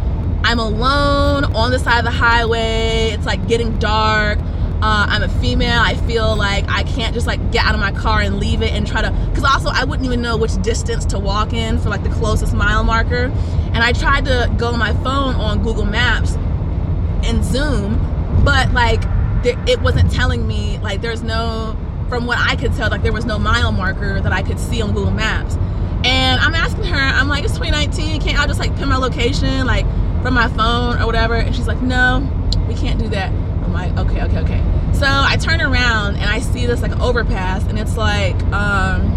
I'm 0.44 0.58
alone 0.58 1.44
on 1.44 1.70
the 1.70 1.78
side 1.78 1.98
of 1.98 2.04
the 2.04 2.10
highway. 2.10 3.10
It's 3.12 3.26
like 3.26 3.46
getting 3.48 3.78
dark. 3.78 4.38
Uh, 4.84 5.06
I'm 5.08 5.22
a 5.22 5.30
female. 5.40 5.80
I 5.80 5.94
feel 5.94 6.36
like 6.36 6.68
I 6.68 6.82
can't 6.82 7.14
just 7.14 7.26
like 7.26 7.50
get 7.50 7.64
out 7.64 7.72
of 7.74 7.80
my 7.80 7.90
car 7.90 8.20
and 8.20 8.38
leave 8.38 8.60
it 8.60 8.70
and 8.72 8.86
try 8.86 9.00
to. 9.00 9.10
Because 9.30 9.42
also, 9.42 9.70
I 9.72 9.82
wouldn't 9.82 10.04
even 10.04 10.20
know 10.20 10.36
which 10.36 10.60
distance 10.60 11.06
to 11.06 11.18
walk 11.18 11.54
in 11.54 11.78
for 11.78 11.88
like 11.88 12.02
the 12.02 12.10
closest 12.10 12.52
mile 12.52 12.84
marker. 12.84 13.32
And 13.72 13.78
I 13.78 13.92
tried 13.92 14.26
to 14.26 14.54
go 14.58 14.74
on 14.74 14.78
my 14.78 14.92
phone 14.96 15.36
on 15.36 15.62
Google 15.62 15.86
Maps 15.86 16.34
and 17.24 17.42
Zoom, 17.42 17.94
but 18.44 18.74
like 18.74 19.00
there, 19.42 19.58
it 19.66 19.80
wasn't 19.80 20.12
telling 20.12 20.46
me. 20.46 20.78
Like 20.80 21.00
there's 21.00 21.22
no, 21.22 21.78
from 22.10 22.26
what 22.26 22.36
I 22.38 22.54
could 22.54 22.74
tell, 22.74 22.90
like 22.90 23.02
there 23.02 23.10
was 23.10 23.24
no 23.24 23.38
mile 23.38 23.72
marker 23.72 24.20
that 24.20 24.34
I 24.34 24.42
could 24.42 24.60
see 24.60 24.82
on 24.82 24.92
Google 24.92 25.12
Maps. 25.12 25.54
And 26.04 26.38
I'm 26.42 26.54
asking 26.54 26.84
her, 26.84 26.94
I'm 26.94 27.28
like, 27.28 27.44
it's 27.44 27.54
2019. 27.54 28.20
Can't 28.20 28.38
I 28.38 28.46
just 28.46 28.60
like 28.60 28.76
pin 28.76 28.90
my 28.90 28.98
location 28.98 29.66
like 29.66 29.86
from 30.20 30.34
my 30.34 30.48
phone 30.48 31.00
or 31.00 31.06
whatever? 31.06 31.36
And 31.36 31.56
she's 31.56 31.66
like, 31.66 31.80
no, 31.80 32.30
we 32.68 32.74
can't 32.74 32.98
do 32.98 33.08
that. 33.08 33.32
Like, 33.74 33.96
okay, 33.98 34.22
okay, 34.22 34.38
okay. 34.38 34.62
So 34.92 35.06
I 35.06 35.36
turn 35.36 35.60
around 35.60 36.14
and 36.16 36.24
I 36.24 36.38
see 36.38 36.64
this 36.64 36.80
like 36.80 36.98
overpass, 37.00 37.64
and 37.64 37.78
it's 37.78 37.96
like 37.96 38.36
um, 38.44 39.10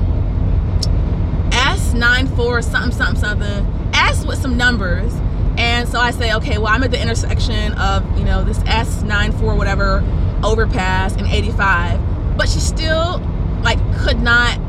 S94 1.52 2.64
something 2.64 2.92
something 2.92 3.22
something 3.22 3.92
S 3.94 4.26
with 4.26 4.40
some 4.40 4.58
numbers. 4.58 5.14
And 5.58 5.88
so 5.88 6.00
I 6.00 6.12
say, 6.12 6.34
okay, 6.34 6.58
well 6.58 6.68
I'm 6.68 6.84
at 6.84 6.92
the 6.92 7.02
intersection 7.02 7.74
of 7.74 8.18
you 8.18 8.26
know 8.26 8.44
this 8.44 8.58
S94 8.60 9.56
whatever 9.56 10.04
overpass 10.44 11.16
and 11.16 11.28
85, 11.28 12.38
but 12.38 12.50
she 12.50 12.60
still 12.60 13.20
like 13.62 13.80
could 14.00 14.20
not 14.20 14.60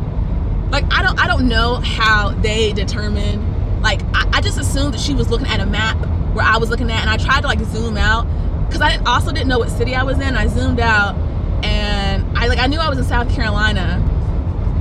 like 0.71 0.85
I 0.93 1.03
don't 1.03 1.19
I 1.19 1.27
don't 1.27 1.49
know 1.49 1.77
how 1.77 2.31
they 2.31 2.73
determine 2.75 3.81
like 3.81 4.03
I, 4.15 4.29
I 4.35 4.41
just 4.43 4.59
assumed 4.59 4.95
that 4.95 5.01
she 5.01 5.15
was 5.15 5.31
looking 5.31 5.47
at 5.47 5.61
a 5.61 5.67
map 5.67 5.97
where 6.35 6.45
I 6.45 6.59
was 6.59 6.69
looking 6.71 6.91
at, 6.91 7.01
and 7.01 7.11
I 7.11 7.17
tried 7.17 7.41
to 7.41 7.47
like 7.47 7.61
zoom 7.61 7.97
out 7.97 8.27
because 8.69 8.83
I 8.83 8.97
also 9.05 9.33
didn't 9.33 9.49
know 9.49 9.59
what 9.59 9.71
city 9.71 9.95
I 9.95 10.03
was 10.03 10.21
in. 10.21 10.37
I 10.37 10.47
zoomed 10.47 10.79
out 10.79 11.17
and 11.65 12.39
I 12.39 12.47
like 12.47 12.59
I 12.59 12.67
knew 12.67 12.79
I 12.79 12.89
was 12.89 12.99
in 12.99 13.05
South 13.05 13.31
Carolina, 13.31 14.03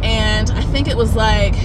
and 0.03 0.51
I 0.51 0.61
think 0.61 0.87
it 0.87 0.97
was 0.97 1.15
like 1.15 1.55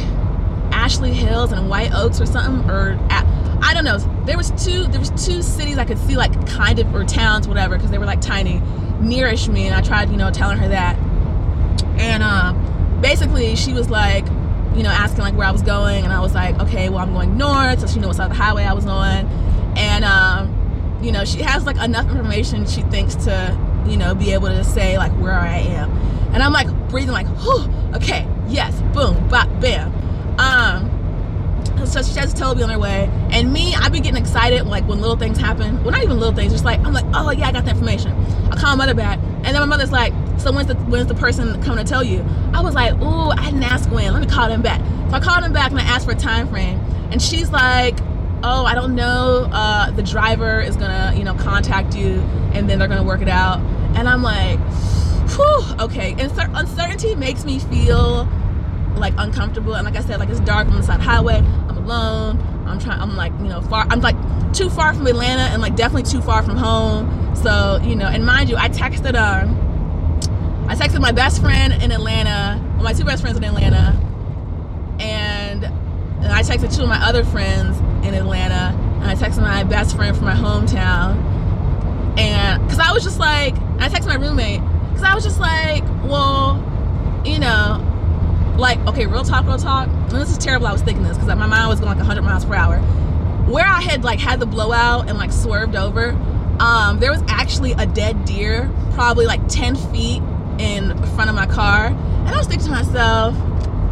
Ashley 0.72 1.12
Hills 1.12 1.52
and 1.52 1.68
White 1.68 1.92
Oaks 1.92 2.20
or 2.20 2.26
something, 2.26 2.70
or 2.70 2.98
I 3.11 3.74
don't 3.74 3.85
know. 3.85 3.98
There 4.24 4.37
was 4.37 4.50
two 4.64 4.85
there 4.87 5.00
was 5.00 5.11
two 5.11 5.42
cities 5.42 5.78
I 5.78 5.85
could 5.85 5.98
see 5.98 6.16
like 6.16 6.46
kind 6.46 6.78
of 6.78 6.94
or 6.94 7.04
towns 7.04 7.46
whatever 7.46 7.76
because 7.76 7.90
they 7.90 7.98
were 7.98 8.06
like 8.06 8.20
tiny 8.20 8.61
nearish 9.00 9.48
me, 9.48 9.66
and 9.66 9.74
I 9.74 9.82
tried 9.82 10.11
you 10.11 10.16
know 10.16 10.30
telling 10.30 10.58
her 10.58 10.68
that, 10.68 10.96
and 11.98 12.22
um, 12.22 13.00
basically 13.00 13.54
she 13.56 13.72
was 13.72 13.90
like 13.90 14.26
you 14.74 14.82
know 14.82 14.90
asking 14.90 15.20
like 15.20 15.35
where 15.35 15.46
I 15.46 15.50
was 15.50 15.62
going, 15.62 16.04
and 16.04 16.12
I 16.12 16.20
was 16.20 16.35
like 16.35 16.58
okay 16.61 16.88
well 16.88 16.98
I'm 16.98 17.12
going 17.12 17.37
north, 17.37 17.80
so 17.80 17.87
she 17.87 18.00
knew 18.00 18.06
what 18.06 18.16
side 18.16 18.30
of 18.30 18.37
the 18.37 18.42
highway 18.42 18.64
I 18.64 18.72
was 18.72 18.87
on, 18.87 19.26
and 19.76 20.04
um 20.04 20.62
you 21.02 21.12
know, 21.12 21.24
she 21.24 21.42
has 21.42 21.66
like 21.66 21.76
enough 21.76 22.10
information 22.10 22.66
she 22.66 22.82
thinks 22.82 23.14
to, 23.16 23.58
you 23.86 23.96
know, 23.96 24.14
be 24.14 24.32
able 24.32 24.48
to 24.48 24.64
say 24.64 24.96
like 24.98 25.12
where 25.12 25.32
I 25.32 25.58
am. 25.58 25.90
And 26.32 26.42
I'm 26.42 26.52
like 26.52 26.68
breathing 26.88 27.12
like, 27.12 27.26
whew, 27.26 27.68
okay, 27.94 28.26
yes, 28.48 28.80
boom, 28.94 29.28
bop, 29.28 29.48
bam. 29.60 29.92
Um, 30.38 30.88
so 31.86 32.02
she 32.02 32.18
has 32.18 32.32
to 32.32 32.38
tell 32.38 32.54
me 32.54 32.62
on 32.62 32.70
her 32.70 32.78
way. 32.78 33.10
And 33.32 33.52
me, 33.52 33.74
I 33.74 33.88
be 33.88 34.00
getting 34.00 34.20
excited 34.20 34.64
like 34.66 34.86
when 34.88 35.00
little 35.00 35.16
things 35.16 35.38
happen. 35.38 35.82
Well, 35.82 35.92
not 35.92 36.02
even 36.02 36.18
little 36.18 36.34
things, 36.34 36.52
just 36.52 36.64
like 36.64 36.80
I'm 36.80 36.92
like, 36.92 37.04
oh 37.12 37.30
yeah, 37.30 37.48
I 37.48 37.52
got 37.52 37.64
the 37.64 37.70
information. 37.70 38.12
I 38.50 38.56
call 38.56 38.70
my 38.70 38.86
mother 38.86 38.94
back, 38.94 39.18
and 39.18 39.46
then 39.46 39.60
my 39.60 39.66
mother's 39.66 39.92
like, 39.92 40.12
so 40.38 40.52
when's 40.52 40.68
the 40.68 40.74
when's 40.74 41.08
the 41.08 41.14
person 41.14 41.60
coming 41.62 41.84
to 41.84 41.90
tell 41.90 42.04
you? 42.04 42.24
I 42.54 42.62
was 42.62 42.74
like, 42.74 42.94
ooh, 42.94 43.30
I 43.30 43.46
didn't 43.46 43.64
ask 43.64 43.90
when. 43.90 44.12
Let 44.12 44.22
me 44.22 44.28
call 44.28 44.48
them 44.48 44.62
back. 44.62 44.80
So 45.10 45.16
I 45.16 45.20
called 45.20 45.42
them 45.42 45.52
back 45.52 45.70
and 45.70 45.80
I 45.80 45.84
asked 45.84 46.06
for 46.06 46.12
a 46.12 46.16
time 46.16 46.48
frame, 46.48 46.78
and 47.10 47.20
she's 47.20 47.50
like, 47.50 47.98
oh, 48.44 48.64
I 48.64 48.74
don't 48.74 48.94
know, 48.94 49.48
uh, 49.52 49.90
the 49.90 50.02
driver 50.02 50.61
is 50.61 50.76
gonna, 50.76 51.14
you 51.16 51.24
know, 51.24 51.35
contact 51.35 51.94
you 51.96 52.20
and 52.55 52.68
then 52.68 52.78
they're 52.78 52.88
gonna 52.88 53.02
work 53.02 53.22
it 53.22 53.28
out. 53.28 53.61
And 53.96 54.09
I'm 54.09 54.22
like, 54.22 54.59
whew, 55.31 55.85
okay. 55.85 56.14
And 56.18 56.33
uncertainty 56.55 57.14
makes 57.14 57.44
me 57.44 57.59
feel 57.59 58.28
like 58.96 59.14
uncomfortable. 59.16 59.74
And 59.74 59.85
like 59.85 59.96
I 59.96 60.00
said, 60.00 60.18
like 60.18 60.28
it's 60.28 60.40
dark 60.40 60.68
on 60.68 60.76
the 60.76 60.83
side 60.83 61.00
highway. 61.00 61.37
I'm 61.37 61.76
alone. 61.76 62.40
I'm 62.66 62.78
trying. 62.78 63.00
I'm 63.00 63.16
like, 63.16 63.33
you 63.38 63.48
know, 63.48 63.61
far. 63.62 63.87
I'm 63.90 64.00
like 64.00 64.16
too 64.52 64.70
far 64.70 64.94
from 64.94 65.07
Atlanta 65.07 65.42
and 65.42 65.61
like 65.62 65.76
definitely 65.76 66.11
too 66.11 66.22
far 66.22 66.42
from 66.42 66.57
home. 66.57 67.35
So 67.37 67.81
you 67.83 67.96
know, 67.96 68.07
and 68.07 68.24
mind 68.24 68.50
you, 68.50 68.57
I 68.57 68.68
texted 68.68 69.14
um, 69.14 69.59
I 70.68 70.74
texted 70.74 71.00
my 71.00 71.12
best 71.12 71.40
friend 71.40 71.72
in 71.83 71.92
Atlanta, 71.92 72.59
well, 72.76 72.85
my 72.85 72.92
two 72.94 73.05
best 73.05 73.20
friends 73.20 73.37
in 73.37 73.44
Atlanta, 73.44 73.98
and, 75.00 75.64
and 75.64 76.26
I 76.26 76.42
texted 76.42 76.74
two 76.74 76.83
of 76.85 76.88
my 76.88 77.05
other 77.05 77.24
friends 77.24 77.78
in 78.02 78.14
Atlanta. 78.14 78.76
And 79.00 79.04
I 79.04 79.14
texted 79.14 79.42
my 79.42 79.64
best 79.64 79.96
friend 79.96 80.16
from 80.16 80.26
my 80.26 80.34
hometown. 80.34 81.16
And 82.18 82.62
because 82.62 82.78
I 82.78 82.92
was 82.92 83.02
just 83.02 83.18
like, 83.18 83.54
I 83.78 83.88
texted 83.88 84.06
my 84.06 84.16
roommate 84.16 84.60
because 84.90 85.02
I 85.02 85.14
was 85.14 85.24
just 85.24 85.40
like, 85.40 85.82
well, 86.04 86.56
you 87.24 87.38
know, 87.38 87.88
like, 88.58 88.78
okay, 88.86 89.06
real 89.06 89.24
talk, 89.24 89.46
real 89.46 89.58
talk. 89.58 89.88
And 89.88 90.10
this 90.10 90.30
is 90.30 90.38
terrible. 90.38 90.66
I 90.66 90.72
was 90.72 90.82
thinking 90.82 91.02
this 91.04 91.16
because 91.16 91.34
my 91.36 91.46
mind 91.46 91.68
was 91.68 91.80
going 91.80 91.90
like 91.90 91.98
100 91.98 92.22
miles 92.22 92.44
per 92.44 92.54
hour. 92.54 92.78
Where 93.48 93.66
I 93.66 93.80
had 93.80 94.04
like 94.04 94.20
had 94.20 94.40
the 94.40 94.46
blowout 94.46 95.08
and 95.08 95.18
like 95.18 95.32
swerved 95.32 95.74
over, 95.74 96.10
um, 96.60 97.00
there 97.00 97.10
was 97.10 97.22
actually 97.28 97.72
a 97.72 97.86
dead 97.86 98.24
deer, 98.24 98.70
probably 98.92 99.26
like 99.26 99.46
10 99.48 99.76
feet 99.92 100.22
in 100.58 100.96
front 101.14 101.28
of 101.28 101.34
my 101.34 101.46
car. 101.46 101.86
And 101.86 102.28
I 102.28 102.38
was 102.38 102.46
thinking 102.46 102.66
to 102.66 102.70
myself, 102.70 103.34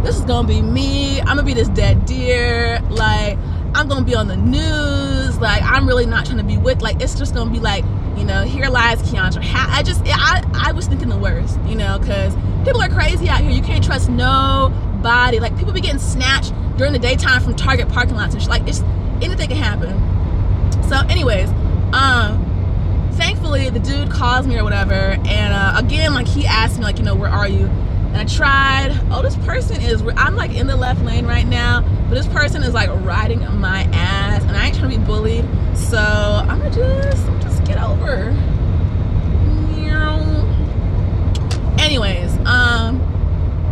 this 0.03 0.17
is 0.17 0.23
gonna 0.23 0.47
be 0.47 0.63
me. 0.63 1.21
I'm 1.21 1.27
gonna 1.27 1.43
be 1.43 1.55
this 1.55 1.69
dead 1.69 2.07
deer. 2.07 2.81
Like, 2.91 3.39
I'm 3.75 3.89
gonna 3.89 4.05
be 4.05 4.15
on 4.15 4.29
the 4.29 4.37
news. 4.37 5.39
Like 5.39 5.63
I'm 5.63 5.87
really 5.87 6.07
not 6.07 6.27
trying 6.27 6.39
to 6.39 6.45
be 6.45 6.57
with. 6.57 6.83
Like 6.83 7.01
it's 7.01 7.15
just 7.15 7.35
gonna 7.35 7.51
be 7.51 7.61
like, 7.61 7.85
you 8.17 8.25
know, 8.25 8.43
here 8.43 8.69
lies 8.69 9.01
Keandra. 9.03 9.43
I 9.55 9.83
just 9.83 10.03
I 10.07 10.45
I 10.55 10.73
was 10.73 10.87
thinking 10.87 11.09
the 11.09 11.19
worst, 11.19 11.59
you 11.67 11.75
know, 11.75 11.99
because 11.99 12.35
people 12.65 12.83
are 12.83 12.89
crazy 12.89 13.29
out 13.29 13.41
here. 13.41 13.51
You 13.51 13.63
can't 13.63 13.85
trust 13.85 14.09
nobody. 14.09 15.41
Like 15.41 15.57
people 15.57 15.73
be 15.73 15.81
getting 15.81 15.99
snatched 15.99 16.53
during 16.77 16.93
the 16.93 16.99
daytime 16.99 17.43
from 17.43 17.55
Target 17.57 17.89
parking 17.89 18.17
lots 18.17 18.35
and 18.35 18.43
shit. 18.43 18.51
Like 18.51 18.67
it's 18.67 18.81
anything 19.23 19.49
can 19.49 19.57
happen. 19.57 20.11
So, 20.89 20.97
anyways, 21.09 21.49
um, 21.93 23.11
thankfully 23.13 23.71
the 23.71 23.79
dude 23.79 24.11
calls 24.11 24.47
me 24.47 24.59
or 24.59 24.65
whatever, 24.65 24.95
and 24.95 25.53
uh, 25.53 25.75
again, 25.77 26.15
like 26.15 26.27
he 26.27 26.47
asked 26.47 26.79
me, 26.79 26.85
like, 26.85 26.99
you 26.99 27.05
know, 27.05 27.15
where 27.15 27.31
are 27.31 27.49
you? 27.49 27.71
And 28.13 28.17
I 28.17 28.25
tried. 28.25 28.99
Oh, 29.11 29.23
this 29.23 29.37
person 29.37 29.81
is. 29.81 30.03
I'm 30.17 30.37
like 30.37 30.55
in 30.55 30.67
the 30.67 30.77
left 30.77 31.03
lane 31.03 31.27
right 31.27 31.47
now, 31.47 31.83
but 32.09 32.15
this 32.15 32.27
person 32.29 32.63
is 32.63 32.75
like 32.75 32.91
riding 33.05 33.41
my 33.59 33.83
ass, 33.93 34.43
and 34.43 34.57
I 34.57 34.67
ain't 34.67 34.77
trying 34.77 34.91
to 34.91 34.99
be 34.99 35.05
bullied. 35.05 35.45
So 35.75 35.99
I'm 35.99 36.59
gonna 36.59 36.71
just, 36.71 37.27
I'm 37.27 37.41
just 37.41 37.65
get 37.65 37.83
over. 37.83 38.35
Anyways, 41.81 42.37
um, 42.47 43.01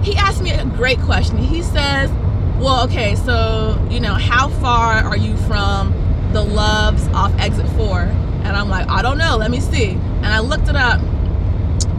he 0.03 0.17
asked 0.17 0.43
me 0.43 0.51
a 0.51 0.65
great 0.65 0.99
question. 1.01 1.37
He 1.37 1.63
says, 1.63 2.11
Well, 2.59 2.83
okay, 2.85 3.15
so, 3.15 3.87
you 3.91 4.01
know, 4.01 4.15
how 4.15 4.49
far 4.49 4.95
are 4.95 5.17
you 5.17 5.37
from 5.37 5.93
the 6.33 6.43
Love's 6.43 7.07
off 7.09 7.33
exit 7.39 7.69
four? 7.77 8.01
And 8.01 8.49
I'm 8.49 8.71
like, 8.71 8.89
I 8.89 9.03
don't 9.03 9.19
know, 9.19 9.37
let 9.37 9.51
me 9.51 9.61
see. 9.61 9.91
And 9.91 10.27
I 10.27 10.41
looked 10.41 10.69
it 10.69 10.75
up 10.75 11.01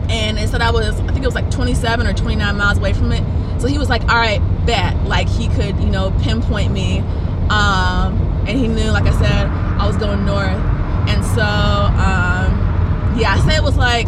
and 0.09 0.39
it 0.39 0.49
said 0.49 0.61
I 0.61 0.71
was, 0.71 0.99
I 0.99 1.07
think 1.07 1.19
it 1.19 1.25
was 1.25 1.35
like 1.35 1.51
27 1.51 2.07
or 2.07 2.13
29 2.13 2.57
miles 2.57 2.77
away 2.77 2.93
from 2.93 3.11
it. 3.11 3.23
So 3.61 3.67
he 3.67 3.77
was 3.77 3.89
like, 3.89 4.01
all 4.03 4.17
right, 4.17 4.41
bet. 4.65 4.95
Like 5.05 5.29
he 5.29 5.47
could, 5.49 5.79
you 5.79 5.89
know, 5.89 6.11
pinpoint 6.21 6.71
me. 6.71 6.99
Um, 7.49 8.17
and 8.47 8.49
he 8.49 8.67
knew, 8.67 8.89
like 8.91 9.05
I 9.05 9.11
said, 9.19 9.47
I 9.47 9.85
was 9.85 9.97
going 9.97 10.25
north. 10.25 10.47
And 11.09 11.23
so, 11.25 11.41
um, 11.41 13.17
yeah, 13.17 13.35
I 13.35 13.43
say 13.45 13.55
it 13.55 13.63
was 13.63 13.77
like, 13.77 14.07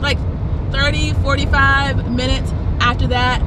like 0.00 0.18
30, 0.72 1.12
45 1.14 2.10
minutes 2.10 2.50
after 2.80 3.06
that. 3.08 3.42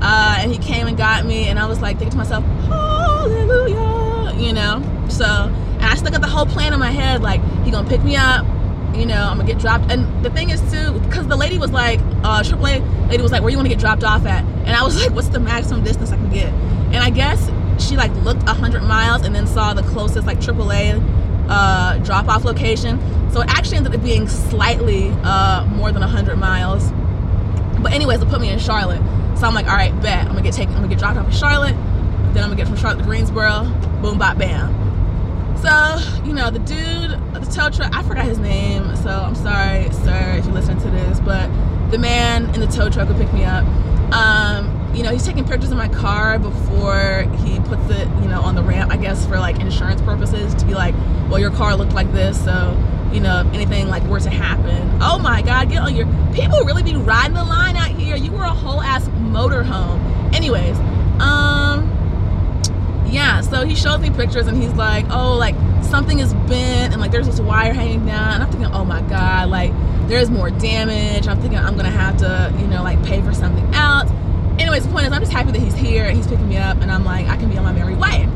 Uh, 0.00 0.36
and 0.38 0.52
he 0.52 0.58
came 0.58 0.86
and 0.86 0.96
got 0.96 1.26
me, 1.26 1.48
and 1.48 1.58
I 1.58 1.66
was 1.66 1.80
like 1.80 1.98
thinking 1.98 2.12
to 2.12 2.16
myself, 2.18 2.44
hallelujah, 2.66 4.32
you 4.36 4.52
know? 4.52 4.80
So, 5.08 5.24
and 5.24 5.84
I 5.84 5.94
still 5.96 6.12
got 6.12 6.20
the 6.20 6.28
whole 6.28 6.46
plan 6.46 6.72
in 6.72 6.78
my 6.78 6.92
head, 6.92 7.20
like, 7.20 7.42
he 7.64 7.72
gonna 7.72 7.88
pick 7.88 8.04
me 8.04 8.14
up, 8.14 8.46
you 8.94 9.06
know, 9.06 9.22
I'm 9.22 9.36
gonna 9.36 9.46
get 9.46 9.58
dropped. 9.58 9.90
And 9.90 10.24
the 10.24 10.30
thing 10.30 10.50
is 10.50 10.60
too, 10.72 10.98
because 11.00 11.26
the 11.26 11.36
lady 11.36 11.58
was 11.58 11.70
like, 11.70 12.00
uh, 12.22 12.42
AAA 12.42 13.08
lady 13.08 13.22
was 13.22 13.32
like, 13.32 13.42
where 13.42 13.50
you 13.50 13.56
wanna 13.56 13.68
get 13.68 13.78
dropped 13.78 14.04
off 14.04 14.26
at? 14.26 14.44
And 14.44 14.70
I 14.70 14.82
was 14.82 14.96
like, 15.00 15.14
what's 15.14 15.28
the 15.28 15.40
maximum 15.40 15.84
distance 15.84 16.12
I 16.12 16.16
can 16.16 16.30
get? 16.30 16.52
And 16.92 16.96
I 16.96 17.10
guess 17.10 17.50
she 17.78 17.96
like 17.96 18.12
looked 18.16 18.42
100 18.44 18.82
miles 18.82 19.22
and 19.22 19.34
then 19.34 19.46
saw 19.46 19.74
the 19.74 19.82
closest 19.82 20.26
like 20.26 20.38
AAA 20.38 21.00
uh, 21.48 21.98
drop 21.98 22.28
off 22.28 22.44
location. 22.44 22.98
So 23.30 23.40
it 23.40 23.48
actually 23.48 23.78
ended 23.78 23.94
up 23.94 24.02
being 24.02 24.28
slightly 24.28 25.10
uh, 25.22 25.64
more 25.66 25.92
than 25.92 26.00
100 26.00 26.36
miles. 26.36 26.90
But 27.80 27.92
anyways, 27.92 28.20
it 28.20 28.28
put 28.28 28.40
me 28.40 28.50
in 28.50 28.58
Charlotte. 28.58 29.02
So 29.38 29.46
I'm 29.46 29.54
like, 29.54 29.66
all 29.66 29.76
right, 29.76 29.94
bet. 30.02 30.22
I'm 30.22 30.28
gonna 30.28 30.42
get 30.42 30.54
taken. 30.54 30.74
I'm 30.74 30.80
gonna 30.80 30.88
get 30.88 30.98
dropped 30.98 31.18
off 31.18 31.26
in 31.26 31.32
Charlotte. 31.32 31.76
Then 32.34 32.42
I'm 32.42 32.50
gonna 32.50 32.56
get 32.56 32.66
from 32.66 32.76
Charlotte 32.76 32.98
to 32.98 33.04
Greensboro. 33.04 33.64
Boom, 34.02 34.18
bop, 34.18 34.36
bam. 34.38 34.77
So 35.62 35.98
you 36.24 36.32
know 36.32 36.50
the 36.50 36.60
dude, 36.60 37.10
the 37.34 37.50
tow 37.52 37.68
truck. 37.68 37.94
I 37.94 38.02
forgot 38.04 38.24
his 38.24 38.38
name. 38.38 38.94
So 38.96 39.10
I'm 39.10 39.34
sorry, 39.34 39.90
sir, 40.04 40.36
if 40.38 40.46
you 40.46 40.52
listen 40.52 40.78
to 40.78 40.90
this. 40.90 41.18
But 41.20 41.48
the 41.90 41.98
man 41.98 42.54
in 42.54 42.60
the 42.60 42.66
tow 42.66 42.88
truck 42.88 43.08
will 43.08 43.16
pick 43.16 43.32
me 43.32 43.44
up. 43.44 43.64
Um, 44.12 44.94
you 44.94 45.02
know, 45.02 45.10
he's 45.10 45.24
taking 45.26 45.44
pictures 45.44 45.70
of 45.70 45.76
my 45.76 45.88
car 45.88 46.38
before 46.38 47.22
he 47.44 47.58
puts 47.60 47.90
it, 47.90 48.08
you 48.22 48.28
know, 48.28 48.40
on 48.40 48.54
the 48.54 48.62
ramp. 48.62 48.92
I 48.92 48.96
guess 48.96 49.26
for 49.26 49.38
like 49.38 49.60
insurance 49.60 50.00
purposes 50.00 50.54
to 50.54 50.64
be 50.64 50.74
like, 50.74 50.94
well, 51.28 51.38
your 51.38 51.50
car 51.50 51.76
looked 51.76 51.92
like 51.92 52.10
this, 52.12 52.42
so 52.42 52.76
you 53.12 53.20
know, 53.20 53.40
if 53.40 53.52
anything 53.52 53.88
like 53.88 54.02
were 54.04 54.20
to 54.20 54.30
happen. 54.30 54.98
Oh 55.00 55.18
my 55.18 55.42
God, 55.42 55.70
get 55.70 55.78
on 55.78 55.94
your 55.94 56.06
people 56.34 56.62
really 56.64 56.82
be 56.82 56.94
riding 56.94 57.34
the 57.34 57.44
line 57.44 57.76
out 57.76 57.88
here. 57.88 58.16
You 58.16 58.30
were 58.32 58.44
a 58.44 58.54
whole 58.54 58.80
ass 58.80 59.08
motorhome. 59.08 60.34
Anyways. 60.34 60.78
So 63.58 63.64
he 63.64 63.74
shows 63.74 63.98
me 63.98 64.10
pictures 64.10 64.46
and 64.46 64.56
he's 64.62 64.72
like, 64.74 65.04
oh, 65.10 65.34
like 65.34 65.56
something 65.82 66.20
is 66.20 66.32
bent 66.32 66.92
and 66.92 67.00
like 67.00 67.10
there's 67.10 67.26
this 67.26 67.40
wire 67.40 67.72
hanging 67.72 68.06
down. 68.06 68.34
And 68.34 68.42
I'm 68.44 68.50
thinking, 68.52 68.70
oh 68.72 68.84
my 68.84 69.02
God, 69.02 69.50
like 69.50 69.72
there's 70.06 70.30
more 70.30 70.48
damage. 70.48 71.26
I'm 71.26 71.40
thinking 71.40 71.58
I'm 71.58 71.74
gonna 71.74 71.90
have 71.90 72.18
to, 72.18 72.54
you 72.60 72.68
know, 72.68 72.84
like 72.84 73.02
pay 73.04 73.20
for 73.20 73.34
something 73.34 73.64
else. 73.74 74.08
Anyways, 74.60 74.86
the 74.86 74.92
point 74.92 75.08
is, 75.08 75.12
I'm 75.12 75.20
just 75.22 75.32
happy 75.32 75.50
that 75.50 75.58
he's 75.58 75.74
here 75.74 76.04
and 76.04 76.16
he's 76.16 76.28
picking 76.28 76.48
me 76.48 76.56
up, 76.56 76.80
and 76.80 76.92
I'm 76.92 77.04
like, 77.04 77.26
I 77.26 77.36
can 77.36 77.50
be 77.50 77.58
on 77.58 77.64
my 77.64 77.72
merry 77.72 77.96
way. 77.96 78.28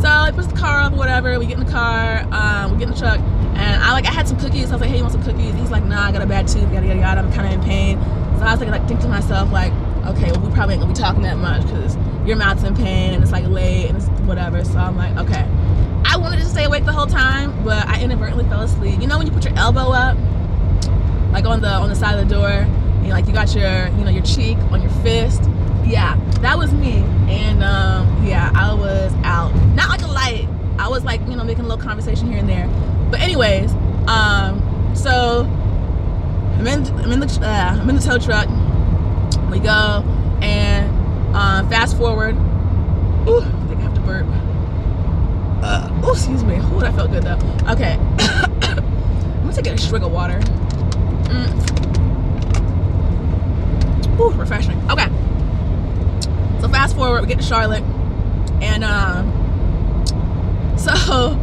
So 0.00 0.08
he 0.26 0.30
puts 0.30 0.46
the 0.46 0.56
car 0.56 0.80
up, 0.80 0.92
whatever. 0.92 1.36
We 1.40 1.46
get 1.46 1.58
in 1.58 1.64
the 1.64 1.72
car, 1.72 2.24
um, 2.30 2.70
we 2.70 2.78
get 2.78 2.86
in 2.86 2.94
the 2.94 3.00
truck, 3.00 3.18
and 3.18 3.82
I 3.82 3.92
like 3.92 4.06
I 4.06 4.12
had 4.12 4.28
some 4.28 4.38
cookies. 4.38 4.70
I 4.70 4.74
was 4.74 4.80
like, 4.80 4.90
hey, 4.90 4.98
you 4.98 5.02
want 5.02 5.12
some 5.12 5.24
cookies? 5.24 5.54
He's 5.54 5.72
like, 5.72 5.82
nah, 5.82 6.04
I 6.04 6.12
got 6.12 6.22
a 6.22 6.26
bad 6.26 6.46
tooth, 6.46 6.72
yada 6.72 6.86
yada 6.86 7.00
yada. 7.00 7.20
I'm 7.20 7.32
kind 7.32 7.48
of 7.48 7.54
in 7.54 7.62
pain. 7.64 8.00
So 8.38 8.44
I 8.44 8.52
was 8.52 8.60
like, 8.60 8.70
like 8.70 8.86
think 8.86 9.00
to 9.00 9.08
myself, 9.08 9.50
like, 9.50 9.72
okay, 10.06 10.30
well, 10.30 10.40
we 10.40 10.54
probably 10.54 10.74
ain't 10.74 10.82
gonna 10.82 10.94
be 10.94 11.00
talking 11.00 11.22
that 11.22 11.36
much 11.36 11.62
because 11.62 11.96
your 12.26 12.36
mouth's 12.36 12.62
in 12.62 12.76
pain 12.76 13.14
and 13.14 13.22
it's 13.22 13.32
like 13.32 13.46
late 13.48 13.88
and 13.88 13.96
it's 13.96 14.08
whatever. 14.26 14.64
So 14.64 14.78
I'm 14.78 14.96
like, 14.96 15.16
okay. 15.16 15.46
I 16.04 16.16
wanted 16.16 16.40
to 16.40 16.44
stay 16.44 16.64
awake 16.64 16.84
the 16.84 16.92
whole 16.92 17.06
time, 17.06 17.64
but 17.64 17.86
I 17.86 18.02
inadvertently 18.02 18.44
fell 18.44 18.62
asleep. 18.62 19.00
You 19.00 19.06
know 19.06 19.18
when 19.18 19.26
you 19.26 19.32
put 19.32 19.44
your 19.44 19.56
elbow 19.56 19.92
up, 19.92 20.16
like 21.32 21.44
on 21.44 21.60
the 21.60 21.70
on 21.70 21.88
the 21.88 21.94
side 21.94 22.18
of 22.18 22.28
the 22.28 22.34
door, 22.34 22.66
know, 23.12 23.18
like 23.18 23.26
you 23.26 23.32
got 23.32 23.54
your 23.54 23.88
you 23.98 24.04
know 24.04 24.10
your 24.10 24.22
cheek 24.22 24.58
on 24.70 24.82
your 24.82 24.90
fist. 25.02 25.42
Yeah, 25.84 26.18
that 26.40 26.56
was 26.58 26.72
me. 26.72 26.98
And 27.28 27.62
um, 27.62 28.24
yeah, 28.24 28.50
I 28.54 28.74
was 28.74 29.12
out. 29.24 29.54
Not 29.74 29.88
like 29.88 30.02
a 30.02 30.06
light. 30.06 30.48
I 30.78 30.88
was 30.88 31.04
like 31.04 31.20
you 31.28 31.36
know 31.36 31.44
making 31.44 31.64
a 31.64 31.68
little 31.68 31.82
conversation 31.82 32.28
here 32.28 32.38
and 32.38 32.48
there. 32.48 32.68
But 33.10 33.20
anyways, 33.20 33.72
um, 34.06 34.92
so 34.94 35.44
I'm 36.58 36.66
in 36.66 36.86
I'm 36.86 37.12
in 37.12 37.20
the 37.20 37.40
uh, 37.42 37.78
I'm 37.80 37.88
in 37.88 37.96
the 37.96 38.02
tow 38.02 38.18
truck. 38.18 38.48
We 39.50 39.58
go 39.58 40.04
and 40.40 40.90
uh, 41.34 41.68
fast 41.68 41.96
forward. 41.96 42.34
Ooh, 43.28 43.44
Burp. 44.04 44.26
Uh, 45.62 45.88
oh, 46.02 46.12
excuse 46.12 46.42
me. 46.44 46.56
Ooh, 46.56 46.80
that 46.80 46.94
felt 46.94 47.10
good 47.10 47.22
though. 47.22 47.38
Okay. 47.70 47.94
I'm 48.18 49.42
gonna 49.42 49.52
take 49.52 49.66
a 49.66 49.78
swig 49.78 50.02
of 50.02 50.10
water. 50.10 50.40
Mm. 51.28 51.48
Ooh, 54.20 54.30
refreshing. 54.32 54.78
Okay. 54.90 55.08
So 56.60 56.68
fast 56.68 56.94
forward, 56.96 57.22
we 57.22 57.28
get 57.28 57.38
to 57.38 57.44
Charlotte, 57.44 57.84
and 58.60 58.84
um, 58.84 59.32
so 60.76 61.38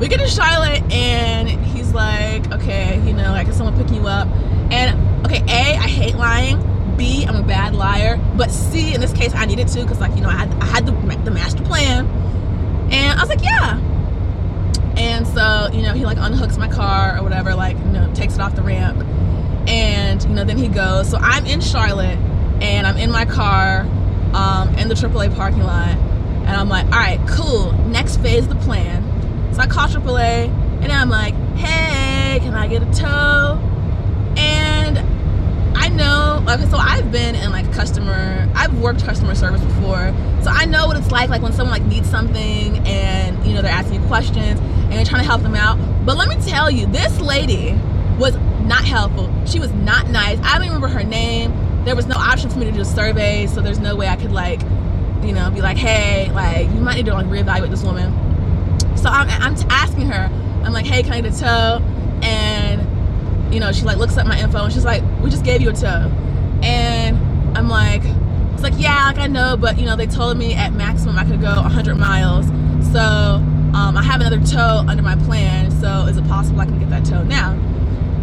we 0.00 0.08
get 0.08 0.18
to 0.18 0.28
Charlotte, 0.28 0.82
and 0.92 1.48
he's 1.48 1.92
like, 1.92 2.52
okay, 2.52 3.00
you 3.06 3.12
know, 3.12 3.30
like, 3.30 3.46
can 3.46 3.54
someone 3.54 3.76
pick 3.76 3.90
you 3.94 4.06
up? 4.06 4.28
And 4.70 5.24
okay, 5.24 5.42
A, 5.48 5.76
I 5.76 5.88
hate 5.88 6.16
lying. 6.16 6.58
B, 6.96 7.24
I'm 7.26 7.36
a 7.36 7.42
bad 7.42 7.74
liar. 7.74 8.18
But 8.36 8.50
C, 8.50 8.94
in 8.94 9.00
this 9.00 9.12
case, 9.12 9.34
I 9.34 9.44
needed 9.44 9.68
to 9.68 9.82
because, 9.82 10.00
like, 10.00 10.14
you 10.14 10.22
know, 10.22 10.28
I 10.28 10.36
had, 10.36 10.54
I 10.54 10.66
had 10.66 10.86
the, 10.86 10.92
the 11.24 11.30
master 11.30 11.62
plan. 11.62 12.06
And 12.90 13.18
I 13.18 13.22
was 13.22 13.28
like, 13.28 13.42
yeah. 13.42 13.78
And 14.96 15.26
so, 15.26 15.68
you 15.72 15.82
know, 15.82 15.92
he 15.92 16.04
like 16.04 16.16
unhooks 16.16 16.56
my 16.56 16.68
car 16.68 17.18
or 17.18 17.22
whatever, 17.22 17.54
like, 17.54 17.76
you 17.78 17.84
know, 17.84 18.12
takes 18.14 18.34
it 18.34 18.40
off 18.40 18.54
the 18.54 18.62
ramp. 18.62 18.98
And, 19.68 20.22
you 20.22 20.30
know, 20.30 20.44
then 20.44 20.56
he 20.56 20.68
goes. 20.68 21.10
So 21.10 21.18
I'm 21.18 21.44
in 21.46 21.60
Charlotte 21.60 22.18
and 22.62 22.86
I'm 22.86 22.96
in 22.96 23.10
my 23.10 23.26
car 23.26 23.80
um, 24.32 24.74
in 24.76 24.88
the 24.88 24.94
AAA 24.94 25.34
parking 25.34 25.62
lot. 25.62 25.88
And 25.88 26.50
I'm 26.50 26.68
like, 26.68 26.86
all 26.86 26.92
right, 26.92 27.20
cool. 27.28 27.72
Next 27.88 28.18
phase 28.18 28.48
the 28.48 28.54
plan. 28.56 29.02
So 29.52 29.60
I 29.60 29.66
call 29.66 29.88
AAA 29.88 30.48
and 30.82 30.92
I'm 30.92 31.10
like, 31.10 31.34
hey, 31.56 32.38
can 32.40 32.54
I 32.54 32.68
get 32.68 32.82
a 32.82 32.90
tow? 32.92 33.58
And 34.36 34.98
I 35.86 35.88
know, 35.88 36.42
like, 36.44 36.58
so 36.68 36.78
I've 36.78 37.12
been 37.12 37.36
in 37.36 37.52
like 37.52 37.72
customer, 37.72 38.50
I've 38.56 38.76
worked 38.80 39.04
customer 39.04 39.36
service 39.36 39.62
before, 39.62 40.12
so 40.42 40.50
I 40.50 40.64
know 40.64 40.88
what 40.88 40.96
it's 40.96 41.12
like, 41.12 41.30
like 41.30 41.42
when 41.42 41.52
someone 41.52 41.78
like 41.78 41.88
needs 41.88 42.10
something 42.10 42.78
and 42.88 43.46
you 43.46 43.54
know 43.54 43.62
they're 43.62 43.70
asking 43.70 44.02
you 44.02 44.08
questions 44.08 44.58
and 44.58 44.94
you're 44.94 45.04
trying 45.04 45.22
to 45.22 45.28
help 45.28 45.42
them 45.42 45.54
out. 45.54 45.78
But 46.04 46.16
let 46.16 46.28
me 46.28 46.44
tell 46.44 46.72
you, 46.72 46.86
this 46.86 47.20
lady 47.20 47.78
was 48.18 48.34
not 48.64 48.84
helpful. 48.84 49.32
She 49.46 49.60
was 49.60 49.72
not 49.74 50.10
nice. 50.10 50.40
I 50.42 50.58
don't 50.58 50.66
remember 50.66 50.88
her 50.88 51.04
name. 51.04 51.54
There 51.84 51.94
was 51.94 52.06
no 52.06 52.16
option 52.16 52.50
for 52.50 52.58
me 52.58 52.64
to 52.64 52.72
do 52.72 52.80
a 52.80 52.84
survey, 52.84 53.46
so 53.46 53.60
there's 53.60 53.78
no 53.78 53.94
way 53.94 54.08
I 54.08 54.16
could 54.16 54.32
like, 54.32 54.62
you 55.22 55.30
know, 55.30 55.52
be 55.52 55.60
like, 55.60 55.76
hey, 55.76 56.32
like 56.32 56.66
you 56.66 56.80
might 56.80 56.96
need 56.96 57.06
to 57.06 57.14
like 57.14 57.26
reevaluate 57.26 57.70
this 57.70 57.84
woman. 57.84 58.10
So 58.96 59.08
I'm, 59.08 59.30
I'm 59.30 59.54
asking 59.70 60.06
her, 60.06 60.28
I'm 60.64 60.72
like, 60.72 60.86
hey, 60.86 61.04
can 61.04 61.12
I 61.12 61.20
get 61.20 61.32
a 61.32 61.38
tow? 61.38 61.95
You 63.50 63.60
know, 63.60 63.72
she 63.72 63.82
like 63.82 63.96
looks 63.96 64.16
at 64.18 64.26
my 64.26 64.38
info 64.38 64.64
and 64.64 64.72
she's 64.72 64.84
like, 64.84 65.02
we 65.22 65.30
just 65.30 65.44
gave 65.44 65.60
you 65.60 65.70
a 65.70 65.72
tow. 65.72 66.10
And 66.62 67.16
I'm 67.56 67.68
like, 67.68 68.02
it's 68.54 68.62
like, 68.62 68.74
yeah, 68.76 69.06
like 69.06 69.18
I 69.18 69.26
know, 69.26 69.56
but 69.56 69.78
you 69.78 69.84
know, 69.84 69.96
they 69.96 70.06
told 70.06 70.36
me 70.36 70.54
at 70.54 70.72
maximum 70.72 71.18
I 71.18 71.24
could 71.24 71.40
go 71.40 71.54
100 71.54 71.94
miles. 71.96 72.46
So 72.92 73.00
um, 73.00 73.96
I 73.96 74.02
have 74.02 74.20
another 74.20 74.40
tow 74.40 74.84
under 74.88 75.02
my 75.02 75.16
plan. 75.16 75.70
So 75.70 76.06
is 76.06 76.16
it 76.16 76.26
possible 76.26 76.60
I 76.60 76.64
can 76.64 76.78
get 76.78 76.90
that 76.90 77.04
tow 77.04 77.22
now? 77.22 77.52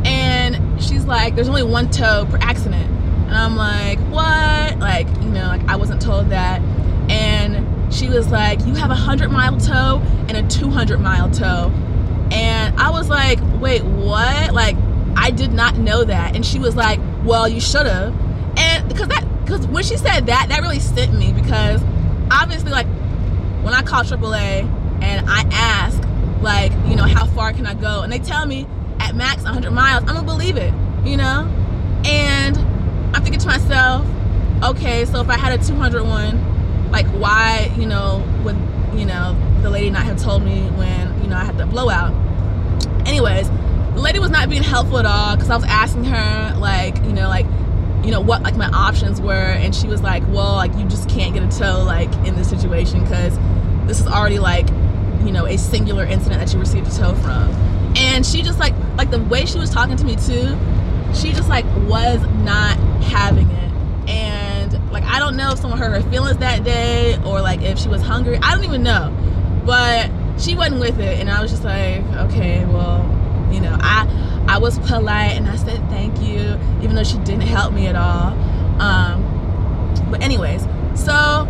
And 0.05 0.81
she's 0.81 1.05
like, 1.05 1.35
there's 1.35 1.49
only 1.49 1.63
one 1.63 1.89
tow 1.89 2.25
per 2.29 2.37
accident. 2.41 2.89
And 3.27 3.35
I'm 3.35 3.55
like, 3.55 3.99
what? 4.11 4.79
Like, 4.79 5.07
you 5.21 5.29
know, 5.29 5.47
like 5.47 5.67
I 5.67 5.75
wasn't 5.75 6.01
told 6.01 6.29
that. 6.29 6.61
And 7.09 7.93
she 7.93 8.09
was 8.09 8.29
like, 8.29 8.65
you 8.65 8.73
have 8.73 8.89
a 8.89 8.95
100 8.95 9.29
mile 9.29 9.57
tow 9.59 10.01
and 10.27 10.37
a 10.37 10.47
200 10.47 10.99
mile 10.99 11.29
tow. 11.29 11.71
And 12.31 12.79
I 12.79 12.89
was 12.89 13.09
like, 13.09 13.39
wait, 13.61 13.83
what? 13.83 14.53
Like, 14.53 14.75
I 15.15 15.31
did 15.31 15.53
not 15.53 15.77
know 15.77 16.03
that. 16.03 16.35
And 16.35 16.45
she 16.45 16.59
was 16.59 16.75
like, 16.75 16.99
well, 17.23 17.47
you 17.47 17.61
should 17.61 17.85
have. 17.85 18.13
And 18.57 18.87
because 18.87 19.07
that, 19.09 19.25
because 19.43 19.67
when 19.67 19.83
she 19.83 19.97
said 19.97 20.25
that, 20.27 20.47
that 20.49 20.61
really 20.61 20.79
sent 20.79 21.13
me 21.13 21.33
because 21.33 21.81
obviously, 22.31 22.71
like, 22.71 22.87
when 23.63 23.73
I 23.73 23.81
call 23.81 24.03
AAA 24.03 24.69
and 25.01 25.29
I 25.29 25.45
ask, 25.51 26.01
like, 26.41 26.71
you 26.87 26.95
know, 26.95 27.03
how 27.03 27.25
far 27.27 27.53
can 27.53 27.65
I 27.65 27.73
go? 27.73 28.01
And 28.01 28.11
they 28.11 28.19
tell 28.19 28.45
me 28.45 28.67
at 28.99 29.15
max 29.15 29.43
100 29.43 29.71
miles, 29.71 30.03
I'm 30.03 30.15
gonna 30.15 30.23
believe 30.23 30.57
it, 30.57 30.73
you 31.05 31.17
know? 31.17 31.49
And 32.05 32.57
I'm 33.15 33.23
thinking 33.23 33.39
to 33.39 33.47
myself, 33.47 34.05
okay, 34.63 35.05
so 35.05 35.21
if 35.21 35.29
I 35.29 35.37
had 35.37 35.59
a 35.59 35.63
200 35.63 36.03
one, 36.03 36.91
like, 36.91 37.07
why, 37.07 37.71
you 37.77 37.85
know, 37.85 38.23
would, 38.43 38.57
you 38.97 39.05
know, 39.05 39.37
the 39.61 39.69
lady 39.69 39.89
not 39.89 40.03
have 40.03 40.21
told 40.21 40.43
me 40.43 40.61
when, 40.71 41.21
you 41.23 41.29
know, 41.29 41.37
I 41.37 41.43
had 41.43 41.57
the 41.57 41.65
blowout? 41.65 42.13
Anyways, 43.07 43.49
the 43.93 44.01
lady 44.01 44.19
was 44.19 44.31
not 44.31 44.49
being 44.49 44.63
helpful 44.63 44.99
at 44.99 45.05
all 45.05 45.35
because 45.35 45.49
I 45.49 45.55
was 45.55 45.65
asking 45.65 46.05
her, 46.05 46.55
like, 46.59 46.97
you 46.97 47.13
know, 47.13 47.27
like, 47.27 47.45
you 48.03 48.11
know 48.11 48.19
what 48.19 48.43
like 48.43 48.57
my 48.57 48.67
options 48.67 49.21
were 49.21 49.31
and 49.31 49.73
she 49.73 49.87
was 49.87 50.01
like 50.01 50.23
well 50.27 50.55
like 50.55 50.75
you 50.75 50.83
just 50.85 51.07
can't 51.07 51.33
get 51.33 51.41
a 51.41 51.57
tow 51.57 51.83
like 51.83 52.13
in 52.27 52.35
this 52.35 52.49
situation 52.49 53.01
because 53.01 53.37
this 53.87 53.99
is 53.99 54.07
already 54.07 54.39
like 54.39 54.67
you 55.23 55.31
know 55.31 55.45
a 55.45 55.57
singular 55.57 56.03
incident 56.03 56.41
that 56.41 56.53
you 56.53 56.59
received 56.59 56.87
a 56.87 56.91
tow 56.91 57.13
from. 57.15 57.49
And 57.95 58.25
she 58.25 58.41
just 58.41 58.59
like 58.59 58.73
like 58.97 59.09
the 59.09 59.23
way 59.23 59.45
she 59.45 59.57
was 59.57 59.69
talking 59.69 59.95
to 59.95 60.03
me 60.03 60.15
too 60.15 60.57
she 61.15 61.31
just 61.31 61.47
like 61.47 61.65
was 61.87 62.21
not 62.43 62.77
having 63.03 63.49
it. 63.49 64.09
And 64.09 64.91
like 64.91 65.03
i 65.05 65.19
don't 65.19 65.37
know 65.37 65.51
if 65.51 65.59
someone 65.59 65.79
hurt 65.79 66.03
her 66.03 66.09
feelings 66.11 66.37
that 66.39 66.65
day 66.65 67.17
or 67.23 67.39
like 67.39 67.61
if 67.61 67.79
she 67.79 67.87
was 67.87 68.01
hungry 68.01 68.37
i 68.41 68.53
don't 68.53 68.65
even 68.65 68.83
know. 68.83 69.15
But 69.65 70.11
she 70.37 70.55
wasn't 70.55 70.81
with 70.81 70.99
it 70.99 71.19
and 71.19 71.29
i 71.29 71.41
was 71.41 71.51
just 71.51 71.63
like 71.63 72.01
okay 72.25 72.65
well 72.65 73.12
you 73.53 73.61
know 73.61 73.77
i 73.81 74.45
i 74.47 74.57
was 74.57 74.79
polite 74.79 75.31
and 75.31 75.47
i 75.47 75.55
said 75.55 75.77
thank 75.89 76.19
you 76.21 76.39
even 76.81 76.95
though 76.95 77.03
she 77.03 77.17
didn't 77.19 77.41
help 77.41 77.73
me 77.73 77.87
at 77.87 77.95
all 77.95 78.33
um 78.81 79.21
but 80.09 80.21
anyways 80.21 80.65
so 80.95 81.47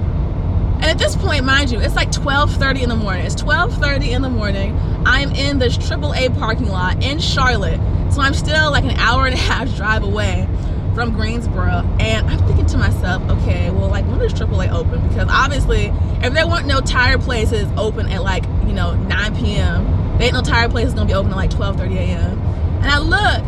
and 0.84 0.92
at 0.92 0.98
this 0.98 1.16
point, 1.16 1.46
mind 1.46 1.72
you, 1.72 1.80
it's 1.80 1.96
like 1.96 2.12
12:30 2.12 2.84
in 2.84 2.90
the 2.90 2.96
morning. 2.98 3.26
It's 3.26 3.42
12:30 3.42 4.12
in 4.12 4.22
the 4.22 4.30
morning. 4.30 4.78
I'm 5.06 5.32
in 5.32 5.58
this 5.58 5.78
AAA 5.78 6.38
parking 6.38 6.68
lot 6.68 7.02
in 7.02 7.20
Charlotte. 7.20 7.80
So 8.12 8.20
I'm 8.20 8.34
still 8.34 8.70
like 8.70 8.84
an 8.84 8.98
hour 8.98 9.26
and 9.26 9.34
a 9.34 9.38
half 9.50 9.74
drive 9.78 10.04
away 10.04 10.46
from 10.94 11.14
Greensboro. 11.14 11.88
And 12.02 12.28
I'm 12.30 12.38
thinking 12.48 12.66
to 12.66 12.78
myself, 12.78 13.24
okay, 13.30 13.72
well, 13.72 13.88
like 13.88 14.06
when 14.08 14.20
does 14.20 14.34
AAA 14.34 14.74
open? 14.74 15.08
Because 15.08 15.30
obviously, 15.30 15.94
if 16.24 16.34
there 16.34 16.48
weren't 16.48 16.68
no 16.68 16.80
tire 16.80 17.18
places 17.18 17.68
open 17.78 18.08
at 18.08 18.24
like, 18.24 18.46
you 18.66 18.74
know, 18.74 18.96
9 18.96 19.36
p.m., 19.36 20.18
there 20.18 20.28
ain't 20.28 20.34
no 20.34 20.42
tire 20.42 20.70
places 20.70 20.94
gonna 20.94 21.06
be 21.06 21.14
open 21.14 21.32
at 21.32 21.38
like 21.38 21.50
12:30 21.50 21.98
a.m. 21.98 22.40
And 22.82 22.86
I 22.86 23.00
look, 23.00 23.44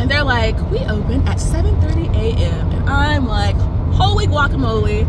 and 0.00 0.10
they're 0.10 0.24
like, 0.24 0.54
we 0.70 0.78
open 0.80 1.26
at 1.26 1.38
7:30 1.38 2.14
a.m. 2.14 2.70
And 2.70 2.88
I'm 2.88 3.26
like, 3.26 3.56
holy 3.92 4.26
guacamole 4.26 5.06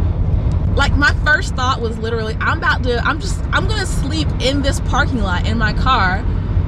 like 0.76 0.96
my 0.98 1.14
first 1.24 1.56
thought 1.56 1.80
was 1.82 1.98
literally 2.00 2.36
i'm 2.40 2.58
about 2.58 2.84
to 2.84 2.98
i'm 3.06 3.20
just 3.20 3.40
i'm 3.52 3.68
gonna 3.68 3.86
sleep 3.86 4.28
in 4.42 4.62
this 4.62 4.80
parking 4.82 5.22
lot 5.22 5.48
in 5.48 5.58
my 5.58 5.72
car 5.74 6.24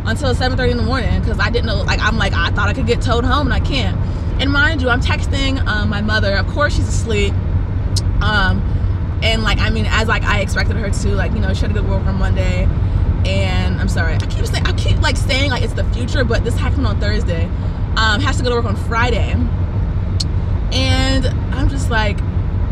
until 0.06 0.34
7.30 0.34 0.72
in 0.72 0.78
the 0.78 0.84
morning 0.84 1.20
because 1.20 1.40
i 1.40 1.50
didn't 1.50 1.66
know 1.66 1.82
like 1.84 2.00
i'm 2.02 2.18
like 2.18 2.34
i 2.34 2.52
thought 2.52 2.70
i 2.70 2.74
could 2.74 2.86
get 2.86 3.02
towed 3.02 3.26
home 3.26 3.48
and 3.48 3.54
i 3.54 3.60
can't 3.60 3.98
and 4.40 4.52
mind 4.52 4.82
you 4.82 4.90
i'm 4.90 5.02
texting 5.02 5.60
um, 5.66 5.90
my 5.90 6.02
mother 6.02 6.36
of 6.36 6.48
course 6.48 6.76
she's 6.76 6.88
asleep 6.88 7.34
um, 8.22 8.62
and 9.26 9.44
like 9.44 9.58
i 9.60 9.70
mean 9.70 9.86
as 9.90 10.08
like 10.08 10.24
i 10.24 10.40
expected 10.40 10.78
her 10.78 10.90
to 10.90 11.10
like 11.10 11.34
you 11.34 11.40
know 11.40 11.54
she 11.54 11.62
had 11.62 11.74
to 11.74 11.74
go 11.74 11.82
to 11.82 11.90
work 11.90 12.06
on 12.06 12.16
monday 12.16 12.64
and 13.26 13.82
i'm 13.82 13.90
sorry 13.90 14.14
i 14.14 14.26
keep 14.28 14.46
saying 14.46 14.66
i 14.66 14.74
keep 14.74 15.02
like 15.02 15.18
saying 15.18 15.50
like 15.50 15.64
it's 15.64 15.74
the 15.74 15.84
future 15.86 16.24
but 16.24 16.44
this 16.44 16.56
happened 16.56 16.86
on 16.88 17.00
thursday 17.00 17.46
um, 17.98 18.20
has 18.22 18.38
to 18.38 18.44
go 18.44 18.50
to 18.50 18.56
work 18.56 18.66
on 18.66 18.76
friday 18.76 19.32
and 20.72 21.26
i'm 21.54 21.68
just 21.70 21.90
like 21.90 22.18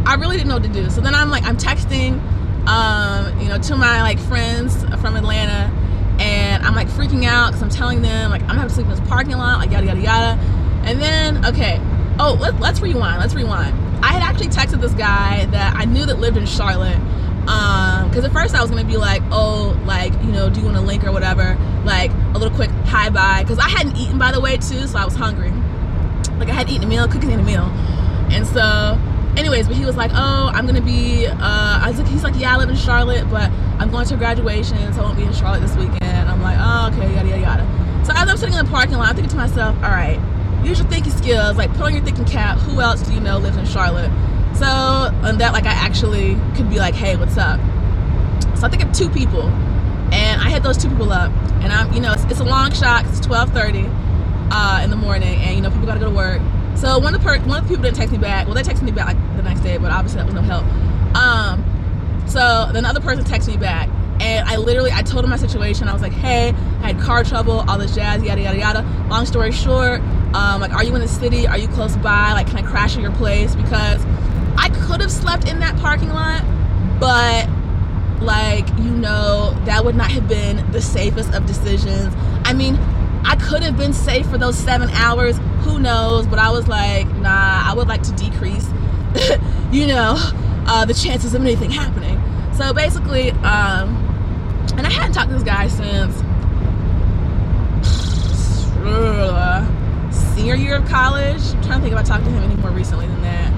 I 0.06 0.16
really 0.16 0.36
didn't 0.36 0.50
know 0.50 0.56
what 0.56 0.64
to 0.64 0.70
do. 0.70 0.90
So 0.90 1.02
then 1.02 1.16
I'm 1.16 1.30
like, 1.30 1.44
I'm 1.44 1.58
texting, 1.58 2.20
um, 2.68 3.40
you 3.40 3.48
know, 3.48 3.58
to 3.58 3.76
my 3.76 4.02
like 4.02 4.20
friends 4.20 4.84
from 5.00 5.16
Atlanta, 5.16 5.72
and 6.20 6.64
I'm 6.64 6.76
like 6.76 6.88
freaking 6.88 7.26
out 7.26 7.48
because 7.48 7.64
I'm 7.64 7.70
telling 7.70 8.02
them 8.02 8.30
like 8.30 8.42
I'm 8.44 8.50
gonna 8.50 8.68
to 8.68 8.70
sleep 8.70 8.88
in 8.88 8.92
this 8.92 9.08
parking 9.08 9.38
lot, 9.38 9.60
like 9.60 9.72
yada 9.72 9.86
yada 9.86 10.02
yada. 10.02 10.42
And 10.86 11.02
then 11.02 11.46
okay, 11.46 11.80
oh 12.20 12.38
let, 12.40 12.60
let's 12.60 12.82
rewind. 12.82 13.20
Let's 13.20 13.34
rewind. 13.34 13.83
I 14.04 14.12
had 14.12 14.22
actually 14.22 14.50
texted 14.50 14.82
this 14.82 14.94
guy 14.94 15.46
that 15.46 15.76
I 15.78 15.86
knew 15.86 16.06
that 16.06 16.20
lived 16.20 16.36
in 16.36 16.46
Charlotte. 16.46 17.00
Um, 17.48 18.10
because 18.10 18.24
at 18.24 18.32
first 18.32 18.54
I 18.56 18.62
was 18.62 18.70
gonna 18.70 18.86
be 18.86 18.98
like, 18.98 19.22
oh, 19.32 19.80
like 19.86 20.14
you 20.24 20.32
know, 20.32 20.50
do 20.50 20.60
you 20.60 20.66
want 20.66 20.78
a 20.78 20.82
link 20.82 21.04
or 21.04 21.12
whatever, 21.12 21.58
like 21.84 22.12
a 22.12 22.38
little 22.38 22.56
quick 22.56 22.70
hi 22.86 23.10
bye, 23.10 23.44
because 23.44 23.60
I 23.60 23.68
hadn't 23.68 23.98
eaten 23.98 24.18
by 24.18 24.32
the 24.32 24.40
way 24.40 24.58
too, 24.58 24.88
so 24.88 24.98
I 24.98 25.06
was 25.06 25.16
hungry. 25.16 25.52
Like 26.38 26.50
I 26.50 26.54
had 26.54 26.70
eaten 26.70 26.84
a 26.84 26.88
meal, 26.88 27.08
cooking 27.08 27.32
in 27.32 27.40
a 27.40 27.44
meal, 27.44 27.66
and 28.32 28.48
so 28.48 28.98
anyways, 29.36 29.68
but 29.68 29.76
he 29.76 29.86
was 29.86 29.98
like, 29.98 30.12
oh, 30.14 30.52
I'm 30.54 30.66
gonna 30.66 30.82
be. 30.82 31.28
Uh, 31.28 31.38
I 31.40 31.90
was 31.90 32.00
like, 32.00 32.08
he's 32.08 32.24
like, 32.24 32.36
yeah, 32.38 32.54
I 32.54 32.58
live 32.58 32.70
in 32.70 32.78
Charlotte, 32.78 33.30
but 33.30 33.52
I'm 33.80 33.90
going 33.90 34.06
to 34.06 34.16
graduation, 34.16 34.94
so 34.94 35.02
I 35.02 35.04
won't 35.04 35.18
be 35.18 35.24
in 35.24 35.34
Charlotte 35.34 35.62
this 35.62 35.76
weekend. 35.76 36.30
I'm 36.30 36.42
like, 36.42 36.58
oh, 36.60 36.92
okay, 36.94 37.14
yada 37.14 37.28
yada 37.28 37.42
yada. 37.42 38.06
So 38.06 38.14
as 38.16 38.30
I'm 38.30 38.38
sitting 38.38 38.56
in 38.56 38.64
the 38.66 38.72
parking 38.72 38.96
lot, 38.96 39.10
I'm 39.10 39.16
thinking 39.16 39.32
to 39.32 39.38
myself, 39.38 39.76
all 39.78 39.92
right, 39.92 40.20
use 40.66 40.80
your 40.80 40.88
thinking 40.88 41.12
skills, 41.12 41.58
like 41.58 41.72
put 41.74 41.82
on 41.82 41.94
your 41.94 42.04
thinking 42.04 42.26
cap. 42.26 42.58
Who 42.60 42.82
else 42.82 43.02
do 43.02 43.14
you 43.14 43.20
know 43.20 43.38
lives 43.38 43.58
in 43.58 43.66
Charlotte? 43.66 44.12
So 44.56 44.66
and 44.66 45.40
that 45.40 45.54
like 45.54 45.66
I 45.66 45.74
actually 45.74 46.38
could 46.56 46.70
be 46.70 46.78
like, 46.80 46.96
hey, 46.96 47.16
what's 47.16 47.38
up? 47.38 47.60
So 48.58 48.68
I 48.68 48.70
think 48.70 48.84
of 48.84 48.94
two 48.94 49.10
people, 49.10 49.44
and 50.14 50.42
I 50.42 50.50
hit 50.50 50.64
those 50.64 50.78
two 50.78 50.90
people 50.90 51.12
up, 51.12 51.32
and 51.62 51.72
I'm, 51.72 51.92
you 51.94 52.00
know, 52.00 52.14
it's, 52.14 52.24
it's 52.26 52.40
a 52.40 52.46
long 52.46 52.72
shot. 52.72 53.06
It's 53.08 53.20
12:30 53.20 53.90
uh, 54.52 54.82
in 54.84 54.90
the 54.90 54.96
morning, 54.96 55.40
and 55.42 55.56
you 55.56 55.62
know, 55.62 55.70
people 55.70 55.86
gotta 55.86 56.00
go 56.00 56.10
to 56.10 56.16
work. 56.16 56.42
So 56.76 57.00
one 57.00 57.14
of 57.14 57.22
the 57.22 57.28
per- 57.28 57.40
one 57.40 57.60
of 57.60 57.64
the 57.64 57.70
people 57.70 57.84
didn't 57.84 57.98
text 57.98 58.12
me 58.12 58.20
back. 58.20 58.46
Well, 58.46 58.56
they 58.56 58.62
texted 58.62 58.84
me 58.84 58.92
back 58.92 59.08
like 59.08 59.38
the 59.38 59.44
next 59.44 59.62
day, 59.62 59.78
but 59.78 59.92
obviously 59.92 60.20
that 60.20 60.26
was 60.26 60.36
no 60.36 60.42
help. 60.42 60.66
Um, 61.16 61.64
so 62.28 62.70
then 62.72 62.84
the 62.84 62.90
other 62.90 63.02
person 63.02 63.24
texted 63.24 63.50
me 63.50 63.58
back, 63.58 63.90
and 64.20 64.48
I 64.48 64.58
literally 64.58 64.92
I 64.92 65.02
told 65.02 65.24
him 65.24 65.30
my 65.30 65.38
situation. 65.38 65.88
I 65.88 65.94
was 65.94 66.02
like, 66.02 66.14
hey, 66.14 66.50
I 66.82 66.94
had 66.94 67.00
car 67.00 67.24
trouble, 67.24 67.66
all 67.68 67.78
this 67.78 67.96
jazz, 67.96 68.24
yada 68.24 68.42
yada 68.42 68.58
yada. 68.58 69.08
Long 69.10 69.26
story 69.26 69.52
short, 69.52 70.02
um, 70.34 70.62
like, 70.62 70.74
are 70.74 70.84
you 70.84 70.96
in 70.96 71.02
the 71.02 71.08
city? 71.08 71.48
Are 71.48 71.58
you 71.58 71.68
close 71.68 71.96
by? 71.98 72.34
Like, 72.34 72.48
can 72.48 72.58
I 72.58 72.64
crash 72.64 72.96
at 72.96 73.02
your 73.02 73.12
place? 73.12 73.56
Because 73.56 74.04
I 74.58 74.70
could 74.88 75.02
have 75.02 75.12
slept 75.12 75.48
in 75.48 75.60
that 75.60 75.78
parking 75.78 76.10
lot, 76.10 76.44
but 77.00 77.50
like 78.22 78.68
you 78.78 78.92
know 78.92 79.54
that 79.66 79.84
would 79.84 79.96
not 79.96 80.10
have 80.12 80.28
been 80.28 80.72
the 80.72 80.82
safest 80.82 81.34
of 81.34 81.46
decisions. 81.46 82.14
I 82.46 82.54
mean, 82.54 82.76
I 83.26 83.36
could 83.36 83.64
have 83.64 83.78
been 83.78 83.94
safe 83.94 84.28
for 84.30 84.38
those 84.38 84.58
seven 84.58 84.90
hours. 84.92 85.38
Who 85.62 85.80
knows? 85.80 86.26
But 86.28 86.40
I 86.40 86.52
was 86.52 86.68
like, 86.68 87.08
nah, 87.18 87.64
I 87.70 87.74
would 87.76 87.88
like 87.88 88.04
to 88.04 88.12
decrease, 88.14 88.68
you 89.72 89.88
know, 89.88 90.16
uh, 90.68 90.86
the 90.86 90.94
chances 90.94 91.34
of 91.34 91.42
anything 91.42 91.72
happening. 91.72 92.22
So 92.54 92.74
basically, 92.74 93.32
um, 93.32 93.96
and 94.78 94.88
I 94.88 94.92
hadn't 94.92 95.14
talked 95.14 95.30
to 95.30 95.36
this 95.36 95.44
guy 95.44 95.68
since 95.68 96.22
uh, 98.86 99.73
senior 100.34 100.56
year 100.56 100.76
of 100.76 100.88
college. 100.88 101.42
I'm 101.42 101.64
trying 101.64 101.80
to 101.80 101.82
think 101.82 101.94
if 101.94 102.00
I 102.00 102.04
talked 102.04 102.26
to 102.26 102.32
him 102.32 102.44
any 102.44 102.56
more 102.56 102.72
recently 102.72 103.08
than 103.08 103.22
that. 103.22 103.54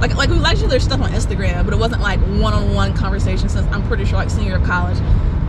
Like, 0.00 0.16
like 0.16 0.30
we 0.30 0.36
liked 0.36 0.58
each 0.58 0.66
other 0.66 0.80
stuff 0.80 1.00
on 1.00 1.10
Instagram, 1.12 1.64
but 1.64 1.72
it 1.72 1.78
wasn't 1.78 2.02
like 2.02 2.20
one-on-one 2.20 2.94
conversation 2.94 3.48
since 3.48 3.66
I'm 3.72 3.86
pretty 3.86 4.04
sure 4.04 4.16
like 4.16 4.30
senior 4.30 4.48
year 4.48 4.58
of 4.58 4.64
college. 4.64 4.98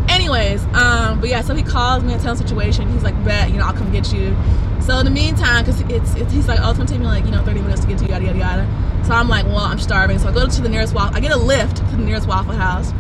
Anyways 0.08 0.64
um 0.76 1.20
but 1.20 1.30
yeah 1.30 1.42
so 1.42 1.56
he 1.56 1.64
calls 1.64 2.04
me 2.04 2.14
and 2.14 2.22
tells 2.22 2.38
situation. 2.38 2.90
He's 2.92 3.04
like 3.04 3.22
bet 3.26 3.50
you 3.50 3.58
know 3.58 3.66
i'll 3.66 3.74
come 3.74 3.92
get 3.92 4.14
you. 4.14 4.36
So 4.80 4.98
in 5.00 5.06
the 5.06 5.12
meantime 5.12 5.66
because 5.66 5.82
it's, 5.82 6.16
it's, 6.16 6.32
he's 6.32 6.48
like 6.48 6.60
oh 6.62 6.70
it's 6.70 6.78
gonna 6.78 6.88
take 6.88 7.00
me 7.00 7.06
like 7.06 7.26
you 7.26 7.32
know 7.32 7.44
30 7.44 7.62
minutes 7.62 7.82
to 7.82 7.88
get 7.88 7.98
to 7.98 8.06
you 8.06 8.12
yada 8.12 8.26
yada 8.26 8.38
yada. 8.38 9.04
So 9.06 9.14
i'm 9.14 9.28
like 9.28 9.46
well 9.46 9.58
i'm 9.58 9.80
starving. 9.80 10.20
So 10.20 10.30
i 10.30 10.32
go 10.32 10.48
to 10.48 10.62
the 10.62 10.70
nearest 10.70 10.94
waffle 10.94 11.18
i 11.18 11.20
get 11.20 11.32
a 11.32 11.38
lift 11.38 11.78
to 11.78 11.84
the 11.84 11.98
nearest 11.98 12.28
waffle 12.28 12.54
house 12.54 12.92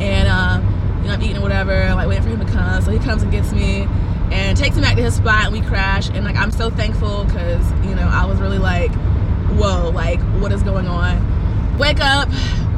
and 0.00 0.28
um 0.28 0.64
you 1.02 1.08
know 1.08 1.14
i'm 1.14 1.22
eating 1.22 1.38
or 1.38 1.42
whatever 1.42 1.94
like 1.94 2.08
waiting 2.08 2.24
for 2.24 2.30
him 2.30 2.40
to 2.44 2.52
come. 2.52 2.82
So 2.82 2.90
he 2.90 2.98
comes 2.98 3.22
and 3.22 3.30
gets 3.30 3.52
me 3.52 3.86
and 4.30 4.56
takes 4.56 4.76
me 4.76 4.82
back 4.82 4.96
to 4.96 5.02
his 5.02 5.14
spot 5.14 5.46
and 5.46 5.52
we 5.52 5.60
crash 5.62 6.08
and 6.10 6.24
like 6.24 6.36
i'm 6.36 6.50
so 6.50 6.70
thankful 6.70 7.24
because 7.24 7.70
you 7.84 7.94
know 7.94 8.08
i 8.12 8.24
was 8.24 8.40
really 8.40 8.58
like 8.58 8.92
whoa 9.58 9.90
like 9.90 10.20
what 10.40 10.52
is 10.52 10.62
going 10.62 10.86
on 10.86 11.78
wake 11.78 12.00
up 12.00 12.28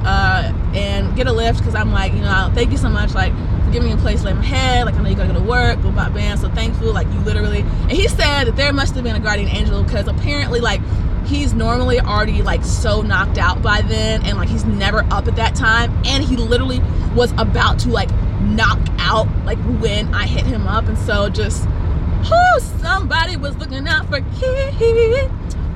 uh, 0.05 0.53
and 0.75 1.15
get 1.17 1.27
a 1.27 1.33
lift 1.33 1.59
because 1.59 1.75
I'm 1.75 1.93
like, 1.93 2.13
you 2.13 2.21
know, 2.21 2.51
thank 2.55 2.71
you 2.73 2.77
so 2.77 2.89
much, 2.89 3.15
like, 3.15 3.33
for 3.65 3.71
giving 3.71 3.89
me 3.89 3.95
a 3.95 3.97
place 3.97 4.21
to 4.21 4.27
lay 4.27 4.33
my 4.33 4.43
head. 4.43 4.85
Like, 4.85 4.95
I 4.95 5.03
know 5.03 5.09
you 5.09 5.17
gotta 5.17 5.33
go 5.33 5.39
to 5.39 5.45
work, 5.45 5.81
boom, 5.81 5.95
bam, 5.95 6.13
bam. 6.13 6.37
So 6.39 6.49
thankful, 6.51 6.93
like, 6.93 7.07
you 7.09 7.21
literally. 7.21 7.61
And 7.61 7.93
he 7.93 8.09
said 8.09 8.45
that 8.45 8.57
there 8.57 8.73
must 8.73 8.95
have 8.95 9.05
been 9.05 9.17
a 9.17 9.21
guardian 9.21 9.49
angel 9.49 9.83
because 9.83 10.09
apparently, 10.09 10.61
like, 10.61 10.81
he's 11.27 11.55
normally 11.55 12.01
already 12.01 12.43
like 12.43 12.65
so 12.65 13.01
knocked 13.01 13.39
out 13.39 13.63
by 13.63 13.81
then, 13.83 14.25
and 14.25 14.37
like 14.37 14.49
he's 14.49 14.65
never 14.65 15.05
up 15.11 15.29
at 15.29 15.37
that 15.37 15.55
time, 15.55 15.93
and 16.05 16.25
he 16.25 16.37
literally 16.37 16.81
was 17.15 17.33
about 17.39 17.79
to 17.81 17.91
like 17.91 18.11
knock 18.43 18.79
out 18.99 19.29
like 19.45 19.59
when 19.81 20.13
I 20.15 20.27
hit 20.27 20.45
him 20.45 20.67
up, 20.67 20.87
and 20.87 20.99
so 20.99 21.29
just, 21.29 21.67
whoo, 21.69 22.61
somebody 22.81 23.37
was 23.37 23.57
looking 23.57 23.87
out 23.89 24.07
for 24.09 24.21
Key. 24.39 25.29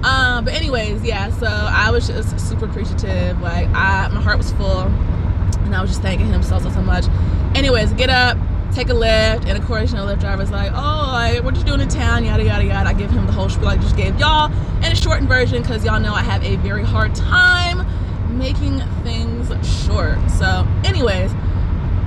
Um, 0.02 0.44
but 0.44 0.54
anyways, 0.54 1.02
yeah. 1.02 1.30
So 1.30 1.46
I 1.46 1.90
was 1.90 2.06
just 2.06 2.38
super 2.38 2.66
appreciative. 2.66 3.40
Like 3.40 3.68
I, 3.68 4.08
my 4.08 4.20
heart 4.20 4.38
was 4.38 4.52
full, 4.52 4.82
and 4.82 5.74
I 5.74 5.80
was 5.80 5.90
just 5.90 6.02
thanking 6.02 6.28
him 6.28 6.42
so 6.42 6.58
so 6.58 6.70
so 6.70 6.80
much. 6.80 7.06
Anyways, 7.54 7.92
get 7.94 8.10
up, 8.10 8.38
take 8.72 8.88
a 8.88 8.94
lift, 8.94 9.46
and 9.46 9.58
of 9.58 9.64
course, 9.64 9.90
you 9.90 9.96
know, 9.96 10.06
Lyft 10.06 10.20
driver's 10.20 10.50
like, 10.50 10.70
"Oh, 10.72 11.10
like, 11.12 11.42
what 11.42 11.56
you 11.56 11.64
doing 11.64 11.80
in 11.80 11.88
town?" 11.88 12.24
Yada 12.24 12.44
yada 12.44 12.64
yada. 12.64 12.88
I 12.88 12.92
give 12.92 13.10
him 13.10 13.26
the 13.26 13.32
whole 13.32 13.48
spiel 13.48 13.68
I 13.68 13.76
just 13.76 13.96
gave 13.96 14.18
y'all 14.20 14.52
in 14.84 14.92
a 14.92 14.94
shortened 14.94 15.28
version 15.28 15.62
because 15.62 15.84
y'all 15.84 16.00
know 16.00 16.14
I 16.14 16.22
have 16.22 16.44
a 16.44 16.56
very 16.56 16.84
hard 16.84 17.14
time 17.14 17.86
making 18.38 18.80
things 19.02 19.48
short. 19.86 20.18
So, 20.30 20.66
anyways, 20.84 21.32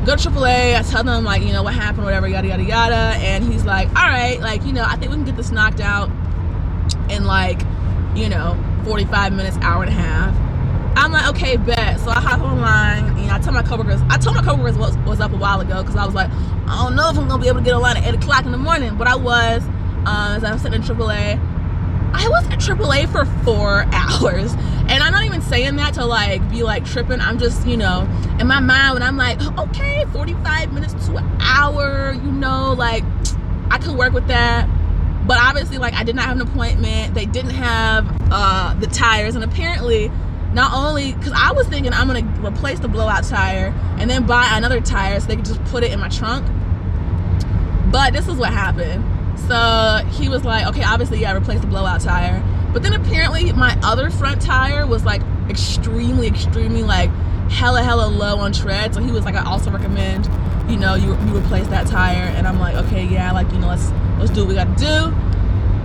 go 0.05 0.15
to 0.15 0.29
AAA. 0.29 0.77
I 0.77 0.83
tell 0.83 1.03
them 1.03 1.23
like, 1.25 1.43
you 1.43 1.53
know, 1.53 1.63
what 1.63 1.73
happened, 1.75 2.05
whatever, 2.05 2.27
yada 2.27 2.47
yada 2.47 2.63
yada, 2.63 2.95
and 3.19 3.43
he's 3.43 3.65
like, 3.65 3.89
"All 3.89 4.07
right, 4.07 4.39
like, 4.41 4.63
you 4.65 4.73
know, 4.73 4.83
I 4.87 4.95
think 4.97 5.11
we 5.11 5.17
can 5.17 5.25
get 5.25 5.37
this 5.37 5.51
knocked 5.51 5.81
out." 5.81 6.09
in 7.09 7.25
like 7.25 7.61
you 8.15 8.29
know, 8.29 8.57
45 8.85 9.33
minutes, 9.33 9.57
hour 9.61 9.83
and 9.83 9.91
a 9.91 9.95
half. 9.95 10.35
I'm 10.97 11.11
like, 11.11 11.27
okay, 11.29 11.57
bet. 11.57 11.99
So 11.99 12.09
I 12.09 12.21
hop 12.21 12.41
online. 12.41 13.15
Know, 13.27 13.33
I 13.33 13.39
tell 13.39 13.53
my 13.53 13.63
coworkers. 13.63 14.01
I 14.09 14.17
told 14.17 14.37
my 14.37 14.43
coworkers 14.43 14.77
what 14.77 14.95
was 15.05 15.19
up 15.21 15.33
a 15.33 15.37
while 15.37 15.61
ago 15.61 15.83
because 15.83 15.95
I 15.97 16.05
was 16.05 16.15
like, 16.15 16.31
I 16.67 16.83
don't 16.83 16.95
know 16.95 17.09
if 17.09 17.17
I'm 17.17 17.27
gonna 17.27 17.41
be 17.41 17.49
able 17.49 17.59
to 17.59 17.65
get 17.65 17.73
online 17.75 17.97
at 17.97 18.07
8 18.07 18.15
o'clock 18.15 18.45
in 18.45 18.51
the 18.53 18.57
morning, 18.57 18.97
but 18.97 19.07
I 19.07 19.15
was. 19.17 19.63
um, 20.05 20.37
as 20.37 20.43
I 20.45 20.53
was 20.53 20.61
sitting 20.61 20.81
in 20.81 20.87
AAA. 20.87 21.39
I 22.13 22.27
was 22.27 22.45
at 22.47 22.59
AAA 22.59 23.11
for 23.11 23.25
four 23.43 23.85
hours. 23.91 24.53
And 24.89 25.03
I'm 25.03 25.11
not 25.11 25.23
even 25.25 25.41
saying 25.41 25.75
that 25.75 25.93
to 25.95 26.05
like 26.05 26.47
be 26.49 26.63
like 26.63 26.85
tripping. 26.85 27.21
I'm 27.21 27.37
just, 27.37 27.67
you 27.67 27.77
know, 27.77 28.09
in 28.39 28.47
my 28.47 28.59
mind 28.59 28.95
when 28.95 29.03
I'm 29.03 29.17
like, 29.17 29.39
okay, 29.59 30.05
45 30.11 30.73
minutes 30.73 30.93
to 31.05 31.17
an 31.17 31.37
hour, 31.39 32.13
you 32.13 32.31
know, 32.31 32.73
like 32.73 33.03
I 33.69 33.77
could 33.77 33.95
work 33.95 34.13
with 34.13 34.27
that. 34.27 34.67
But 35.27 35.37
obviously, 35.39 35.77
like 35.77 35.93
I 35.93 36.03
did 36.03 36.15
not 36.15 36.25
have 36.25 36.37
an 36.39 36.41
appointment. 36.41 37.13
They 37.13 37.25
didn't 37.25 37.51
have 37.51 38.07
uh, 38.31 38.73
the 38.79 38.87
tires, 38.87 39.35
and 39.35 39.43
apparently, 39.43 40.09
not 40.53 40.73
only 40.73 41.13
because 41.13 41.33
I 41.35 41.51
was 41.51 41.67
thinking 41.67 41.93
I'm 41.93 42.07
gonna 42.07 42.25
replace 42.43 42.79
the 42.79 42.87
blowout 42.87 43.25
tire 43.25 43.67
and 43.99 44.09
then 44.09 44.25
buy 44.25 44.49
another 44.53 44.81
tire 44.81 45.19
so 45.19 45.27
they 45.27 45.35
could 45.35 45.45
just 45.45 45.63
put 45.65 45.83
it 45.83 45.91
in 45.91 45.99
my 45.99 46.09
trunk. 46.09 46.47
But 47.91 48.13
this 48.13 48.27
is 48.27 48.37
what 48.37 48.51
happened. 48.51 49.05
So 49.47 50.05
he 50.11 50.29
was 50.29 50.43
like, 50.43 50.67
okay, 50.67 50.83
obviously, 50.83 51.21
yeah, 51.21 51.35
replace 51.35 51.61
the 51.61 51.67
blowout 51.67 52.01
tire. 52.01 52.43
But 52.73 52.83
then 52.83 52.93
apparently, 52.93 53.51
my 53.53 53.77
other 53.83 54.09
front 54.09 54.41
tire 54.41 54.85
was 54.85 55.03
like 55.03 55.21
extremely, 55.49 56.27
extremely 56.27 56.83
like 56.83 57.09
hella, 57.49 57.81
hella 57.81 58.07
low 58.07 58.37
on 58.37 58.53
tread. 58.53 58.93
So 58.93 59.01
he 59.01 59.11
was 59.11 59.25
like, 59.25 59.35
I 59.35 59.43
also 59.43 59.71
recommend, 59.71 60.29
you 60.69 60.77
know, 60.77 60.95
you, 60.95 61.09
you 61.09 61.37
replace 61.37 61.67
that 61.67 61.87
tire. 61.87 62.27
And 62.35 62.47
I'm 62.47 62.59
like, 62.59 62.75
okay, 62.85 63.05
yeah, 63.05 63.31
like, 63.31 63.51
you 63.51 63.59
know, 63.59 63.67
let's 63.67 63.91
let's 64.19 64.31
do 64.31 64.41
what 64.41 64.49
we 64.49 64.55
gotta 64.55 64.75
do. 64.75 65.15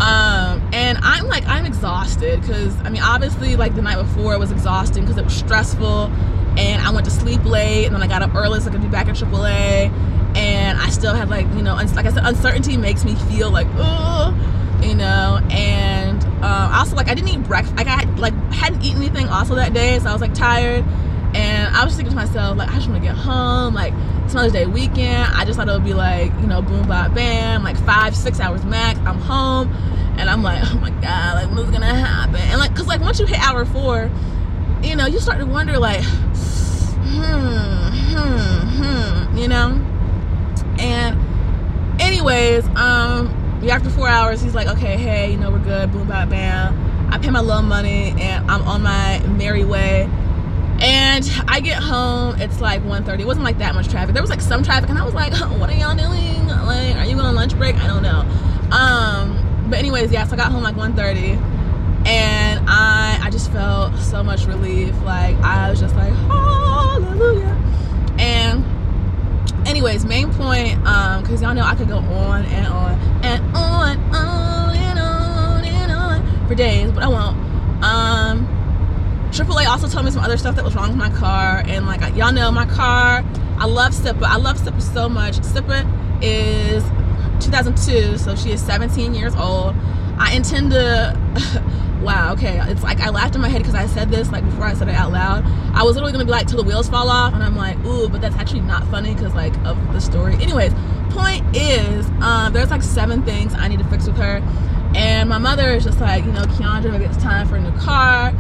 Um, 0.01 0.61
and 0.73 0.99
I'm 1.03 1.29
like, 1.29 1.47
I'm 1.47 1.65
exhausted 1.65 2.41
because 2.41 2.77
I 2.81 2.91
mean, 2.91 3.03
obviously, 3.03 3.57
like 3.57 3.75
the 3.75 3.83
night 3.83 3.97
before 3.97 4.35
it 4.35 4.39
was 4.39 4.51
exhausting 4.51 5.05
because 5.05 5.17
it 5.17 5.25
was 5.25 5.35
stressful, 5.35 6.11
and 6.59 6.83
I 6.83 6.91
went 6.91 7.05
to 7.07 7.13
sleep 7.13 7.45
late, 7.45 7.87
and 7.87 7.95
then 7.95 8.03
I 8.03 8.09
got 8.09 8.21
up 8.21 8.35
early 8.35 8.61
so 8.61 8.69
I 8.69 8.73
could 8.73 8.83
be 8.83 8.89
back 8.89 9.09
at 9.09 9.15
AAA, 9.15 9.91
and 10.35 10.79
I 10.79 10.91
still 10.91 11.15
had 11.15 11.29
like, 11.29 11.47
you 11.55 11.63
know, 11.63 11.75
like 11.75 12.07
I 12.07 12.11
said, 12.11 12.25
uncertainty 12.25 12.77
makes 12.77 13.05
me 13.05 13.15
feel 13.15 13.51
like, 13.51 13.67
oh, 13.77 14.35
you 14.83 14.95
know, 14.95 15.41
and 15.51 16.23
um, 16.45 16.73
also 16.73 16.97
like 16.97 17.09
I 17.09 17.15
didn't 17.15 17.31
eat 17.31 17.45
breakfast, 17.45 17.77
like 17.77 17.87
I 17.87 17.97
had, 17.97 18.19
like 18.19 18.35
hadn't 18.53 18.83
eaten 18.83 19.03
anything 19.03 19.29
also 19.29 19.55
that 19.55 19.73
day, 19.73 19.99
so 19.99 20.09
I 20.09 20.13
was 20.13 20.21
like 20.21 20.35
tired, 20.35 20.85
and 21.35 21.75
I 21.75 21.85
was 21.85 21.95
thinking 21.97 22.11
to 22.11 22.17
myself 22.17 22.57
like, 22.57 22.69
I 22.69 22.75
just 22.75 22.89
want 22.89 23.03
to 23.03 23.07
get 23.09 23.17
home, 23.17 23.75
like 23.75 23.95
it's 24.25 24.35
Mother's 24.35 24.53
Day 24.53 24.67
weekend. 24.67 25.33
I 25.35 25.45
just 25.45 25.59
thought 25.59 25.69
it 25.69 25.73
would 25.73 25.85
be 25.85 25.95
like, 25.95 26.33
you 26.41 26.47
know, 26.47 26.63
boom, 26.63 26.89
bop, 26.89 27.15
bam, 27.15 27.63
like 27.63 27.77
five, 27.79 28.17
six 28.17 28.41
hours 28.41 28.65
max. 28.65 28.99
I'm 29.01 29.19
home. 29.21 29.73
And 30.17 30.31
I'm 30.31 30.43
like, 30.43 30.63
oh 30.73 30.79
my 30.79 30.91
God, 30.91 31.35
like, 31.35 31.51
what's 31.57 31.71
gonna 31.71 31.87
happen? 31.87 32.37
And 32.37 32.59
like, 32.59 32.75
cause 32.75 32.87
like 32.87 33.01
once 33.01 33.21
you 33.21 33.27
hit 33.27 33.39
hour 33.41 33.65
four, 33.65 34.11
you 34.83 34.97
know, 34.97 35.07
you 35.07 35.21
start 35.21 35.39
to 35.39 35.47
wonder, 35.47 35.79
like, 35.79 36.03
hmm, 37.05 37.89
hmm, 38.15 38.83
hmm, 38.83 39.37
you 39.37 39.49
know? 39.49 39.94
And, 40.81 42.01
anyways, 42.01 42.67
um, 42.77 43.29
after 43.71 43.91
four 43.91 44.09
hours, 44.09 44.43
he's 44.43 44.55
like, 44.55 44.69
okay, 44.69 44.97
hey, 44.97 45.31
you 45.31 45.37
know, 45.37 45.51
we're 45.51 45.59
good, 45.59 45.93
boom, 45.93 46.09
bop, 46.09 46.29
bam. 46.29 47.11
I 47.13 47.19
pay 47.19 47.31
my 47.31 47.41
little 47.41 47.63
money 47.63 48.15
and 48.19 48.51
I'm 48.51 48.63
on 48.63 48.83
my 48.83 49.21
merry 49.27 49.65
way 49.65 50.09
and 50.81 51.31
I 51.49 51.61
get 51.61 51.83
home, 51.83 52.41
it's 52.41 52.61
like 52.61 52.83
1.30. 52.83 53.21
It 53.21 53.27
wasn't 53.27 53.45
like 53.45 53.59
that 53.59 53.75
much 53.75 53.89
traffic. 53.89 54.15
There 54.15 54.23
was 54.23 54.31
like 54.31 54.41
some 54.41 54.63
traffic, 54.63 54.91
and 54.91 54.99
I 54.99 55.05
was 55.05 55.15
like, 55.15 55.33
what 55.59 55.71
are 55.71 55.75
y'all 55.75 55.97
doing? 55.97 56.47
Like, 56.47 56.97
are 56.97 57.05
you 57.05 57.15
going 57.15 57.27
on 57.27 57.35
lunch 57.35 57.57
break? 57.57 57.77
I 57.77 57.87
don't 57.87 58.03
know. 58.03 58.21
Um, 58.71 59.69
but 59.71 59.79
anyways, 59.79 60.13
yeah, 60.13 60.27
so 60.27 60.35
I 60.35 60.37
got 60.37 60.51
home 60.53 60.63
like 60.63 60.75
1.30, 60.75 61.37
and 62.07 62.69
I 62.69 63.19
I 63.23 63.31
just 63.31 63.51
felt 63.51 63.97
so 63.97 64.23
much 64.23 64.47
relief. 64.47 64.95
Like 65.03 65.37
I 65.37 65.71
was 65.71 65.81
just 65.81 65.95
like, 65.97 66.13
hallelujah. 66.13 67.57
And 68.19 68.65
anyways, 69.75 70.05
main 70.05 70.33
point, 70.33 70.75
um, 70.87 71.21
because 71.21 71.43
y'all 71.43 71.53
know 71.53 71.65
I 71.65 71.75
could 71.75 71.89
go 71.89 71.97
on 71.97 72.45
and 72.45 72.67
on 72.69 72.93
and 73.25 73.45
on, 73.57 73.99
on 74.15 74.77
and 74.77 74.99
on 75.01 75.65
and 75.65 75.91
on 75.91 76.47
for 76.47 76.55
days, 76.55 76.93
but 76.93 77.03
I 77.03 77.09
won't. 77.09 77.37
Um, 77.83 78.47
AAA 79.33 79.67
also 79.67 79.89
told 79.89 80.05
me 80.05 80.13
some 80.13 80.23
other 80.23 80.37
stuff 80.37 80.55
that 80.55 80.65
was 80.65 80.77
wrong 80.77 80.91
with 80.91 80.97
my 80.97 81.11
car. 81.11 81.65
And 81.67 81.87
like 81.87 82.03
y'all 82.15 82.33
know, 82.33 82.53
my 82.53 82.67
car, 82.67 83.25
I 83.59 83.67
love 83.67 83.93
Sippa. 83.95 84.23
I 84.23 84.37
love 84.37 84.59
Sippa 84.59 84.81
so 84.81 85.09
much. 85.09 85.39
Sippa 85.39 85.83
is 86.23 86.85
2002, 87.45 88.19
so 88.19 88.37
she 88.37 88.53
is 88.53 88.65
17 88.65 89.13
years 89.13 89.35
old. 89.35 89.75
I 90.19 90.35
intend 90.37 90.71
to. 90.71 91.81
wow. 92.03 92.33
Okay. 92.33 92.61
It's 92.71 92.83
like 92.83 93.01
I 93.01 93.11
laughed 93.11 93.35
in 93.35 93.41
my 93.41 93.49
head 93.49 93.59
because 93.59 93.75
I 93.75 93.87
said 93.87 94.11
this 94.11 94.31
like 94.31 94.45
before 94.45 94.65
I 94.65 94.75
said 94.75 94.89
it 94.89 94.95
out 94.95 95.13
loud. 95.13 95.45
I 95.75 95.83
was 95.83 95.97
literally 95.97 96.13
gonna 96.13 96.25
be 96.25 96.31
like 96.31 96.47
till 96.47 96.59
the 96.59 96.69
wheels 96.69 96.89
fall 96.89 97.09
off, 97.09 97.35
and 97.35 97.43
I'm 97.43 97.57
like, 97.57 97.79
ooh, 97.85 98.09
but 98.09 98.21
that's 98.21 98.37
actually 98.37 98.61
not 98.61 98.87
funny 98.89 99.15
because 99.15 99.35
like 99.35 99.57
of 99.65 99.77
the 99.93 100.01
story. 100.01 100.35
Anyways, 100.35 100.73
point 101.11 101.45
is, 101.57 102.07
um, 102.21 102.53
there's 102.53 102.71
like 102.71 102.83
seven 102.83 103.23
things 103.23 103.55
I 103.55 103.69
need 103.69 103.79
to 103.79 103.85
fix 103.87 104.07
with 104.07 104.17
her, 104.17 104.43
and 104.95 105.29
my 105.29 105.39
mother 105.39 105.71
is 105.71 105.85
just 105.85 106.01
like, 106.01 106.25
you 106.25 106.33
know, 106.33 106.43
Keandra, 106.43 106.91
maybe 106.91 107.05
it's 107.05 107.17
time 107.17 107.49
for 107.49 107.57
a 107.57 107.61
new 107.61 107.77
car 107.79 108.33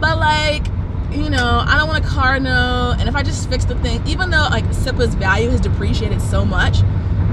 but 0.00 0.18
like, 0.18 0.66
you 1.10 1.30
know, 1.30 1.64
I 1.66 1.76
don't 1.78 1.88
want 1.88 2.04
a 2.04 2.08
car 2.08 2.38
no, 2.38 2.94
And 2.98 3.08
if 3.08 3.16
I 3.16 3.22
just 3.22 3.48
fix 3.48 3.64
the 3.64 3.74
thing, 3.76 4.06
even 4.06 4.30
though 4.30 4.48
like 4.50 4.64
Sippa's 4.66 5.14
value 5.14 5.50
has 5.50 5.60
depreciated 5.60 6.20
so 6.20 6.44
much, 6.44 6.82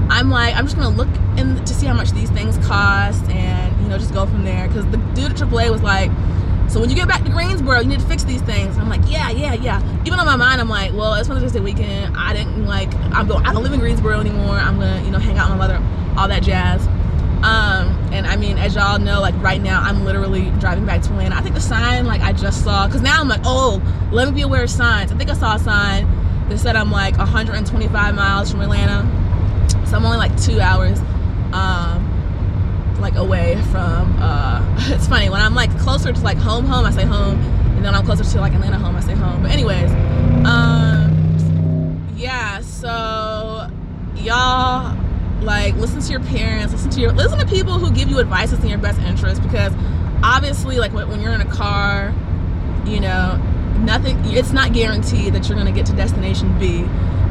I'm 0.08 0.30
like, 0.30 0.54
I'm 0.54 0.64
just 0.64 0.76
gonna 0.76 0.94
look 0.94 1.08
in 1.36 1.62
to 1.62 1.74
see 1.74 1.86
how 1.86 1.94
much 1.94 2.12
these 2.12 2.30
things 2.30 2.56
cost 2.66 3.24
and 3.30 3.63
you 3.84 3.90
know, 3.90 3.98
just 3.98 4.12
go 4.12 4.26
from 4.26 4.44
there. 4.44 4.66
Cause 4.68 4.84
the 4.90 4.96
dude 5.14 5.30
at 5.30 5.36
AAA 5.36 5.70
was 5.70 5.82
like, 5.82 6.10
so 6.68 6.80
when 6.80 6.90
you 6.90 6.96
get 6.96 7.06
back 7.06 7.22
to 7.24 7.30
Greensboro, 7.30 7.80
you 7.80 7.88
need 7.88 8.00
to 8.00 8.06
fix 8.06 8.24
these 8.24 8.42
things. 8.42 8.76
I'm 8.78 8.88
like, 8.88 9.02
yeah, 9.06 9.30
yeah, 9.30 9.54
yeah. 9.54 9.80
Even 10.06 10.18
on 10.18 10.26
my 10.26 10.36
mind, 10.36 10.60
I'm 10.60 10.68
like, 10.68 10.92
well, 10.92 11.14
it's 11.14 11.28
Mother's 11.28 11.52
Day 11.52 11.60
weekend. 11.60 12.16
I 12.16 12.32
didn't 12.32 12.66
like, 12.66 12.92
I'm 13.12 13.28
going, 13.28 13.44
I 13.46 13.52
don't 13.52 13.62
live 13.62 13.72
in 13.72 13.80
Greensboro 13.80 14.18
anymore. 14.18 14.56
I'm 14.56 14.80
gonna, 14.80 15.02
you 15.04 15.10
know, 15.10 15.18
hang 15.18 15.38
out 15.38 15.50
with 15.50 15.58
my 15.58 15.68
mother, 15.68 16.16
all 16.18 16.26
that 16.26 16.42
jazz. 16.42 16.86
Um, 17.44 17.90
and 18.10 18.26
I 18.26 18.36
mean, 18.36 18.56
as 18.56 18.74
y'all 18.74 18.98
know, 18.98 19.20
like 19.20 19.34
right 19.42 19.60
now, 19.60 19.82
I'm 19.82 20.04
literally 20.04 20.50
driving 20.58 20.86
back 20.86 21.02
to 21.02 21.10
Atlanta. 21.10 21.36
I 21.36 21.42
think 21.42 21.54
the 21.54 21.60
sign, 21.60 22.06
like 22.06 22.22
I 22.22 22.32
just 22.32 22.64
saw, 22.64 22.86
because 22.86 23.02
now 23.02 23.20
I'm 23.20 23.28
like, 23.28 23.42
oh, 23.44 23.82
let 24.10 24.26
me 24.26 24.34
be 24.34 24.40
aware 24.40 24.64
of 24.64 24.70
signs. 24.70 25.12
I 25.12 25.16
think 25.16 25.28
I 25.28 25.34
saw 25.34 25.56
a 25.56 25.58
sign 25.58 26.08
that 26.48 26.58
said 26.58 26.74
I'm 26.74 26.90
like 26.90 27.18
125 27.18 28.14
miles 28.14 28.50
from 28.50 28.62
Atlanta. 28.62 29.02
So 29.86 29.96
I'm 29.96 30.06
only 30.06 30.16
like 30.16 30.40
two 30.40 30.58
hours, 30.58 30.98
um, 31.52 32.13
like 33.04 33.16
away 33.16 33.60
from, 33.70 34.16
uh, 34.18 34.64
it's 34.88 35.06
funny, 35.06 35.28
when 35.28 35.42
I'm 35.42 35.54
like 35.54 35.70
closer 35.78 36.10
to 36.12 36.20
like 36.22 36.38
home, 36.38 36.64
home, 36.64 36.86
I 36.86 36.90
say 36.90 37.04
home. 37.04 37.38
And 37.76 37.84
then 37.84 37.94
I'm 37.94 38.04
closer 38.06 38.24
to 38.24 38.40
like 38.40 38.54
Atlanta 38.54 38.78
home, 38.78 38.96
I 38.96 39.00
say 39.00 39.14
home. 39.14 39.42
But 39.42 39.50
anyways, 39.50 39.90
um, 40.46 42.14
yeah, 42.16 42.62
so 42.62 43.68
y'all 44.16 44.96
like 45.42 45.74
listen 45.74 46.00
to 46.00 46.10
your 46.10 46.20
parents 46.20 46.72
listen 46.72 46.88
to 46.88 47.00
your 47.00 47.12
listen 47.12 47.38
to 47.38 47.44
people 47.44 47.78
who 47.78 47.92
give 47.92 48.08
you 48.08 48.18
advice 48.18 48.50
that's 48.50 48.62
in 48.62 48.70
your 48.70 48.78
best 48.78 48.98
interest 49.00 49.42
because 49.42 49.74
obviously 50.22 50.78
like 50.78 50.94
when, 50.94 51.20
you're 51.20 51.34
in 51.34 51.42
a 51.42 51.50
car 51.52 52.14
you 52.86 52.98
know 52.98 53.36
nothing 53.80 54.18
it's 54.24 54.52
not 54.52 54.72
guaranteed 54.72 55.34
that 55.34 55.46
you're 55.46 55.62
to 55.62 55.72
get 55.72 55.84
to 55.84 55.92
destination 55.92 56.58
b 56.58 56.78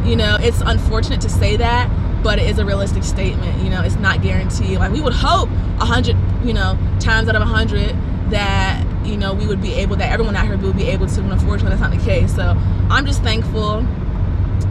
you 0.07 0.15
know 0.15 0.37
it's 0.39 0.61
unfortunate 0.61 1.19
to 1.21 1.29
say 1.29 1.57
that 1.57 1.89
but 2.23 2.39
it 2.39 2.49
is 2.49 2.57
a 2.57 2.65
realistic 2.65 3.03
statement 3.03 3.61
you 3.63 3.69
know 3.69 3.81
it's 3.81 3.95
not 3.95 4.21
guaranteed 4.21 4.79
like 4.79 4.91
we 4.91 5.01
would 5.01 5.13
hope 5.13 5.49
a 5.79 5.85
hundred 5.85 6.15
you 6.43 6.53
know 6.53 6.77
times 6.99 7.27
out 7.29 7.35
of 7.35 7.41
a 7.41 7.45
hundred 7.45 7.95
that 8.29 8.83
you 9.05 9.17
know 9.17 9.33
we 9.33 9.45
would 9.45 9.61
be 9.61 9.73
able 9.73 9.95
that 9.95 10.11
everyone 10.11 10.35
out 10.35 10.45
here 10.45 10.57
would 10.57 10.75
be 10.75 10.87
able 10.87 11.05
to 11.05 11.19
and 11.19 11.31
unfortunately 11.31 11.69
that's 11.69 11.81
not 11.81 11.91
the 11.91 12.05
case 12.05 12.33
so 12.35 12.55
i'm 12.89 13.05
just 13.05 13.21
thankful 13.21 13.81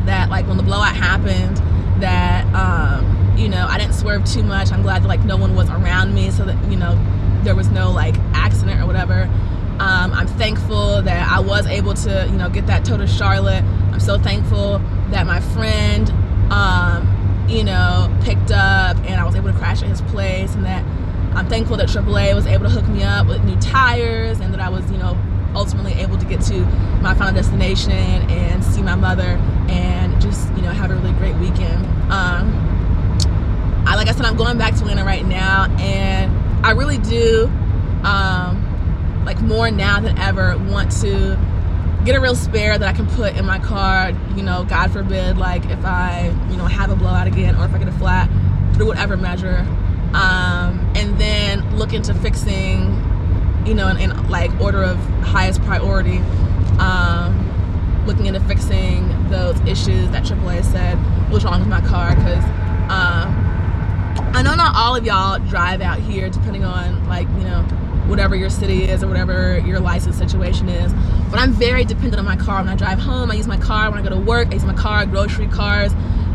that 0.06 0.30
like 0.30 0.46
when 0.48 0.56
the 0.56 0.62
blowout 0.62 0.96
happened 0.96 1.56
that 2.00 2.44
um 2.54 3.12
you 3.36 3.48
know, 3.48 3.66
I 3.68 3.78
didn't 3.78 3.94
swerve 3.94 4.24
too 4.24 4.42
much. 4.42 4.72
I'm 4.72 4.82
glad 4.82 5.02
that 5.02 5.08
like 5.08 5.24
no 5.24 5.36
one 5.36 5.54
was 5.54 5.68
around 5.70 6.14
me 6.14 6.30
so 6.30 6.44
that, 6.44 6.70
you 6.70 6.76
know, 6.76 6.98
there 7.42 7.54
was 7.54 7.68
no 7.68 7.90
like 7.90 8.16
accident 8.34 8.80
or 8.80 8.86
whatever. 8.86 9.22
Um, 9.78 10.12
I'm 10.12 10.26
thankful 10.26 11.02
that 11.02 11.28
I 11.28 11.40
was 11.40 11.66
able 11.66 11.94
to, 11.94 12.28
you 12.30 12.36
know, 12.36 12.48
get 12.48 12.66
that 12.66 12.84
tow 12.84 12.96
to 12.96 13.06
Charlotte. 13.06 13.64
I'm 13.92 14.00
so 14.00 14.18
thankful 14.18 14.78
that 15.10 15.26
my 15.26 15.40
friend, 15.40 16.10
um, 16.52 17.11
you 17.48 17.64
know, 17.64 18.14
picked 18.22 18.50
up 18.50 18.96
and 18.98 19.20
I 19.20 19.24
was 19.24 19.34
able 19.34 19.52
to 19.52 19.58
crash 19.58 19.82
at 19.82 19.88
his 19.88 20.02
place 20.02 20.54
and 20.54 20.64
that 20.64 20.84
I'm 21.36 21.48
thankful 21.48 21.76
that 21.78 21.88
AAA 21.88 22.34
was 22.34 22.46
able 22.46 22.64
to 22.64 22.70
hook 22.70 22.86
me 22.88 23.02
up 23.02 23.26
with 23.26 23.42
new 23.44 23.56
tires 23.56 24.40
and 24.40 24.52
that 24.52 24.60
I 24.60 24.68
was, 24.68 24.90
you 24.90 24.98
know, 24.98 25.18
ultimately 25.54 25.92
able 25.94 26.18
to 26.18 26.26
get 26.26 26.40
to 26.42 26.60
my 27.02 27.14
final 27.14 27.34
destination 27.34 27.92
and 27.92 28.64
see 28.64 28.82
my 28.82 28.94
mother 28.94 29.38
and 29.68 30.20
just, 30.20 30.48
you 30.54 30.62
know, 30.62 30.70
have 30.70 30.90
a 30.90 30.94
really 30.94 31.12
great 31.12 31.34
weekend. 31.36 31.84
Um, 32.10 32.72
I, 33.86 33.96
like 33.96 34.08
I 34.08 34.12
said, 34.12 34.24
I'm 34.24 34.36
going 34.36 34.58
back 34.58 34.74
to 34.74 34.80
Atlanta 34.80 35.04
right 35.04 35.26
now, 35.26 35.66
and 35.78 36.32
I 36.64 36.70
really 36.70 36.98
do, 36.98 37.46
um, 38.04 39.22
like 39.24 39.40
more 39.40 39.70
now 39.70 40.00
than 40.00 40.18
ever, 40.18 40.56
want 40.70 40.92
to 41.02 41.36
get 42.04 42.16
a 42.16 42.20
real 42.20 42.34
spare 42.34 42.76
that 42.78 42.88
I 42.88 42.92
can 42.92 43.06
put 43.06 43.36
in 43.36 43.44
my 43.44 43.58
car. 43.58 44.10
You 44.36 44.42
know, 44.42 44.64
God 44.64 44.92
forbid, 44.92 45.38
like 45.38 45.64
if 45.66 45.84
I, 45.84 46.34
you 46.50 46.56
know, 46.56 46.66
have 46.66 46.90
a 46.90 46.96
blowout 46.96 47.26
again, 47.26 47.56
or 47.56 47.64
if 47.64 47.74
I 47.74 47.78
get 47.78 47.88
a 47.88 47.92
flat 47.92 48.28
through 48.74 48.86
whatever 48.86 49.16
measure, 49.16 49.58
um, 50.14 50.92
and 50.94 51.18
then 51.20 51.76
look 51.76 51.92
into 51.92 52.14
fixing, 52.14 53.00
you 53.66 53.74
know, 53.74 53.88
in, 53.88 53.98
in 53.98 54.28
like 54.28 54.50
order 54.60 54.82
of 54.82 54.98
highest 55.20 55.62
priority. 55.62 56.18
Um, 56.78 57.48
looking 58.06 58.26
into 58.26 58.40
fixing 58.40 59.08
those 59.28 59.58
issues 59.60 60.10
that 60.10 60.24
AAA 60.24 60.64
said 60.64 60.98
was 61.30 61.44
wrong 61.44 61.60
with 61.60 61.68
my 61.68 61.80
car 61.82 62.14
because 62.16 62.44
um, 62.90 63.32
I 64.34 64.42
know 64.42 64.54
not 64.54 64.74
all 64.74 64.96
of 64.96 65.06
y'all 65.06 65.38
drive 65.48 65.80
out 65.80 65.98
here, 66.00 66.28
depending 66.28 66.64
on 66.64 67.06
like 67.08 67.28
you 67.28 67.44
know 67.44 67.64
whatever 68.06 68.34
your 68.34 68.50
city 68.50 68.84
is 68.84 69.02
or 69.02 69.08
whatever 69.08 69.58
your 69.58 69.80
license 69.80 70.16
situation 70.16 70.68
is. 70.68 70.92
But 71.30 71.38
I'm 71.38 71.52
very 71.52 71.84
dependent 71.84 72.18
on 72.18 72.24
my 72.24 72.36
car 72.36 72.58
when 72.58 72.68
I 72.68 72.76
drive 72.76 72.98
home. 72.98 73.30
I 73.30 73.34
use 73.34 73.46
my 73.46 73.58
car 73.58 73.90
when 73.90 73.98
I 73.98 74.02
go 74.02 74.10
to 74.10 74.20
work. 74.20 74.48
I 74.48 74.54
use 74.54 74.64
my 74.64 74.74
car, 74.74 75.06
grocery 75.06 75.48
cars. 75.48 75.92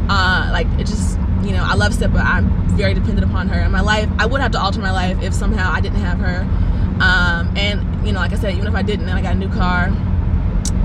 Uh, 0.10 0.50
like 0.52 0.68
it 0.80 0.88
just 0.88 1.20
you 1.44 1.52
know 1.52 1.64
I 1.64 1.76
love 1.76 1.94
Step, 1.94 2.12
but 2.12 2.22
I'm 2.22 2.50
very 2.78 2.94
dependent 2.94 3.30
upon 3.30 3.48
her 3.50 3.62
in 3.62 3.72
my 3.72 3.82
life. 3.82 4.10
I 4.18 4.26
would 4.26 4.42
have 4.42 4.52
to 4.52 4.60
alter 4.60 4.80
my 4.80 4.92
life 4.92 5.22
if 5.22 5.34
somehow 5.34 5.72
I 5.72 5.82
didn't 5.82 6.00
have 6.00 6.20
her. 6.20 6.42
Um, 7.02 7.56
and 7.58 8.06
you 8.06 8.14
know, 8.14 8.20
like 8.20 8.32
I 8.32 8.36
said, 8.36 8.54
even 8.56 8.68
if 8.68 8.76
I 8.76 8.82
didn't, 8.82 9.08
and 9.08 9.18
I 9.18 9.22
got 9.22 9.36
a 9.36 9.38
new 9.38 9.50
car, 9.50 9.90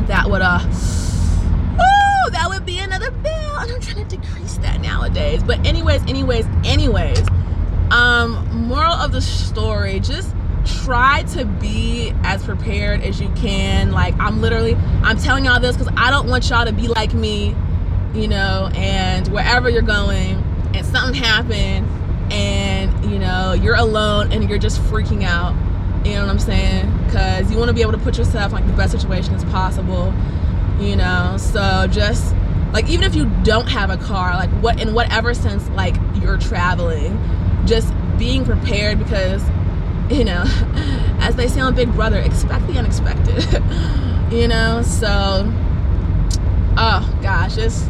that 0.07 0.28
would 0.28 0.43
uh, 0.43 0.59
oh, 0.61 2.30
that 2.33 2.47
would 2.49 2.66
be 2.66 2.78
another 2.78 3.11
bill. 3.11 3.59
And 3.59 3.70
I'm 3.70 3.80
trying 3.80 4.07
to 4.07 4.16
decrease 4.16 4.59
that 4.59 4.80
nowadays. 4.80 5.43
But 5.43 5.64
anyways, 5.66 6.03
anyways, 6.03 6.47
anyways, 6.64 7.22
um, 7.91 8.66
moral 8.66 8.93
of 8.93 9.12
the 9.12 9.20
story, 9.20 10.01
just 10.01 10.35
try 10.64 11.22
to 11.34 11.44
be 11.44 12.12
as 12.24 12.44
prepared 12.44 13.02
as 13.02 13.20
you 13.20 13.28
can. 13.36 13.92
Like 13.92 14.14
I'm 14.18 14.40
literally, 14.40 14.74
I'm 15.02 15.18
telling 15.18 15.44
y'all 15.44 15.60
this 15.60 15.76
because 15.76 15.92
I 15.96 16.10
don't 16.10 16.28
want 16.28 16.48
y'all 16.48 16.64
to 16.64 16.72
be 16.72 16.88
like 16.88 17.14
me, 17.14 17.54
you 18.14 18.28
know, 18.28 18.70
and 18.74 19.26
wherever 19.28 19.68
you're 19.68 19.82
going 19.82 20.42
and 20.74 20.86
something 20.86 21.14
happened 21.14 21.88
and 22.32 23.10
you 23.10 23.18
know 23.18 23.52
you're 23.52 23.76
alone 23.76 24.32
and 24.32 24.48
you're 24.48 24.58
just 24.58 24.80
freaking 24.82 25.24
out. 25.24 25.54
You 26.04 26.14
know 26.14 26.22
what 26.22 26.30
i'm 26.30 26.38
saying? 26.40 27.04
Because 27.06 27.48
you 27.48 27.58
want 27.58 27.68
to 27.68 27.74
be 27.74 27.82
able 27.82 27.92
to 27.92 27.98
put 27.98 28.18
yourself 28.18 28.46
in 28.46 28.52
like 28.52 28.66
the 28.66 28.72
best 28.72 28.90
situation 28.90 29.34
as 29.34 29.44
possible 29.44 30.12
you 30.82 30.96
know? 30.96 31.36
So 31.38 31.86
just 31.90 32.34
like 32.72 32.88
even 32.88 33.04
if 33.04 33.14
you 33.14 33.26
don't 33.42 33.68
have 33.68 33.90
a 33.90 33.98
car 33.98 34.34
like 34.34 34.50
what 34.62 34.80
in 34.80 34.94
whatever 34.94 35.34
sense 35.34 35.68
like 35.70 35.94
you're 36.14 36.38
traveling 36.38 37.20
just 37.66 37.92
being 38.16 38.46
prepared 38.46 38.98
because 38.98 39.42
you 40.18 40.24
know 40.24 40.44
as 41.20 41.34
they 41.36 41.48
say 41.48 41.60
on 41.60 41.74
big 41.74 41.90
brother 41.94 42.18
expect 42.18 42.66
the 42.66 42.78
unexpected 42.78 43.42
you 44.32 44.46
know 44.46 44.82
so 44.82 45.50
oh 46.76 47.18
gosh 47.22 47.56
it's 47.56 47.88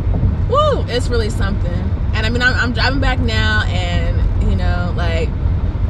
woo 0.48 0.84
it's 0.88 1.08
really 1.08 1.28
something 1.28 1.90
and 2.14 2.24
i 2.24 2.30
mean 2.30 2.40
I'm, 2.40 2.54
I'm 2.54 2.72
driving 2.72 3.00
back 3.00 3.18
now 3.18 3.64
and 3.66 4.48
you 4.48 4.54
know 4.54 4.94
like 4.96 5.28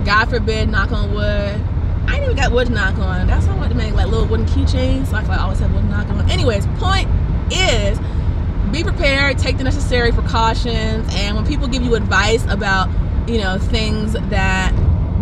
god 0.06 0.30
forbid 0.30 0.70
knock 0.70 0.90
on 0.90 1.12
wood 1.12 1.60
I 2.08 2.16
ain't 2.16 2.24
even 2.24 2.36
got 2.36 2.50
wood 2.50 2.68
knock 2.68 2.98
on. 2.98 3.28
That's 3.28 3.46
why 3.46 3.54
I 3.54 3.56
want 3.58 3.70
to 3.70 3.76
make 3.76 3.94
like 3.94 4.08
little 4.08 4.26
wooden 4.26 4.44
keychains. 4.46 5.06
So 5.06 5.16
I, 5.16 5.22
I 5.22 5.42
always 5.44 5.60
have 5.60 5.72
wood 5.72 5.84
knock 5.84 6.08
on. 6.08 6.28
Anyways, 6.28 6.66
point 6.78 7.08
is 7.52 7.98
be 8.72 8.82
prepared, 8.82 9.38
take 9.38 9.56
the 9.56 9.64
necessary 9.64 10.10
precautions, 10.10 11.08
and 11.14 11.36
when 11.36 11.46
people 11.46 11.68
give 11.68 11.82
you 11.82 11.94
advice 11.94 12.44
about, 12.46 12.90
you 13.28 13.38
know, 13.38 13.58
things 13.58 14.14
that 14.14 14.74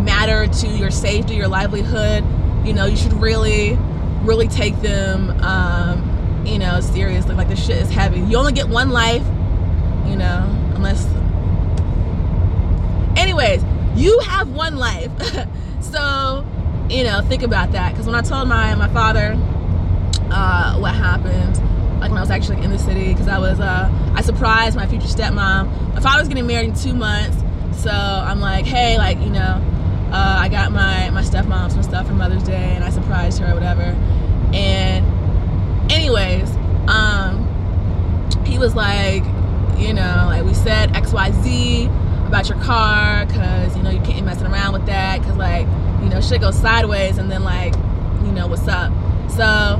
matter 0.03 0.47
to 0.47 0.67
your 0.67 0.91
safety, 0.91 1.35
your 1.35 1.47
livelihood, 1.47 2.23
you 2.65 2.73
know, 2.73 2.85
you 2.85 2.97
should 2.97 3.13
really, 3.13 3.77
really 4.23 4.47
take 4.47 4.75
them, 4.81 5.31
um, 5.41 6.43
you 6.45 6.59
know, 6.59 6.79
seriously. 6.79 7.35
Like 7.35 7.49
the 7.49 7.55
shit 7.55 7.77
is 7.77 7.89
heavy. 7.89 8.19
You 8.19 8.37
only 8.37 8.53
get 8.53 8.67
one 8.67 8.89
life, 8.89 9.25
you 10.05 10.15
know, 10.15 10.45
unless. 10.75 11.05
Anyways, 13.17 13.63
you 13.95 14.19
have 14.19 14.49
one 14.49 14.77
life. 14.77 15.11
so 15.81 16.45
you 16.91 17.03
know, 17.05 17.21
think 17.21 17.43
about 17.43 17.71
that. 17.71 17.91
Because 17.91 18.05
when 18.05 18.15
I 18.15 18.21
told 18.21 18.47
my 18.47 18.75
my 18.75 18.89
father 18.89 19.37
uh, 20.29 20.77
what 20.77 20.93
happened, 20.93 21.57
like 21.99 22.09
when 22.09 22.17
I 22.17 22.21
was 22.21 22.31
actually 22.31 22.61
in 22.63 22.71
the 22.71 22.79
city, 22.79 23.13
because 23.13 23.27
I 23.27 23.39
was 23.39 23.59
uh, 23.59 23.89
I 24.13 24.21
surprised 24.21 24.75
my 24.75 24.87
future 24.87 25.07
stepmom. 25.07 25.93
My 25.93 26.01
father 26.01 26.19
was 26.19 26.27
getting 26.27 26.47
married 26.47 26.69
in 26.69 26.75
two 26.75 26.93
months, 26.93 27.37
so 27.81 27.91
I'm 27.91 28.41
like, 28.41 28.65
hey, 28.65 28.97
like 28.97 29.19
you 29.19 29.29
know, 29.29 29.63
my 31.51 31.67
some 31.67 31.83
stuff 31.83 32.07
for 32.07 32.13
Mother's 32.13 32.43
Day, 32.43 32.73
and 32.75 32.83
I 32.83 32.89
surprised 32.89 33.39
her 33.39 33.51
or 33.51 33.53
whatever. 33.53 33.95
And 34.53 35.05
anyways, 35.91 36.49
um, 36.87 37.47
he 38.45 38.57
was 38.57 38.73
like, 38.73 39.23
you 39.77 39.93
know, 39.93 40.25
like 40.27 40.43
we 40.43 40.53
said 40.53 40.95
X 40.95 41.13
Y 41.13 41.31
Z 41.43 41.85
about 42.25 42.49
your 42.49 42.57
car, 42.59 43.25
because 43.25 43.75
you 43.77 43.83
know 43.83 43.91
you 43.91 43.99
can't 43.99 44.15
be 44.15 44.21
messing 44.21 44.47
around 44.47 44.73
with 44.73 44.85
that, 44.87 45.19
because 45.19 45.37
like 45.37 45.67
you 46.01 46.09
know, 46.09 46.19
shit 46.19 46.41
goes 46.41 46.57
sideways 46.57 47.17
and 47.17 47.31
then 47.31 47.43
like, 47.43 47.75
you 48.23 48.31
know, 48.31 48.47
what's 48.47 48.67
up. 48.67 48.91
So, 49.29 49.79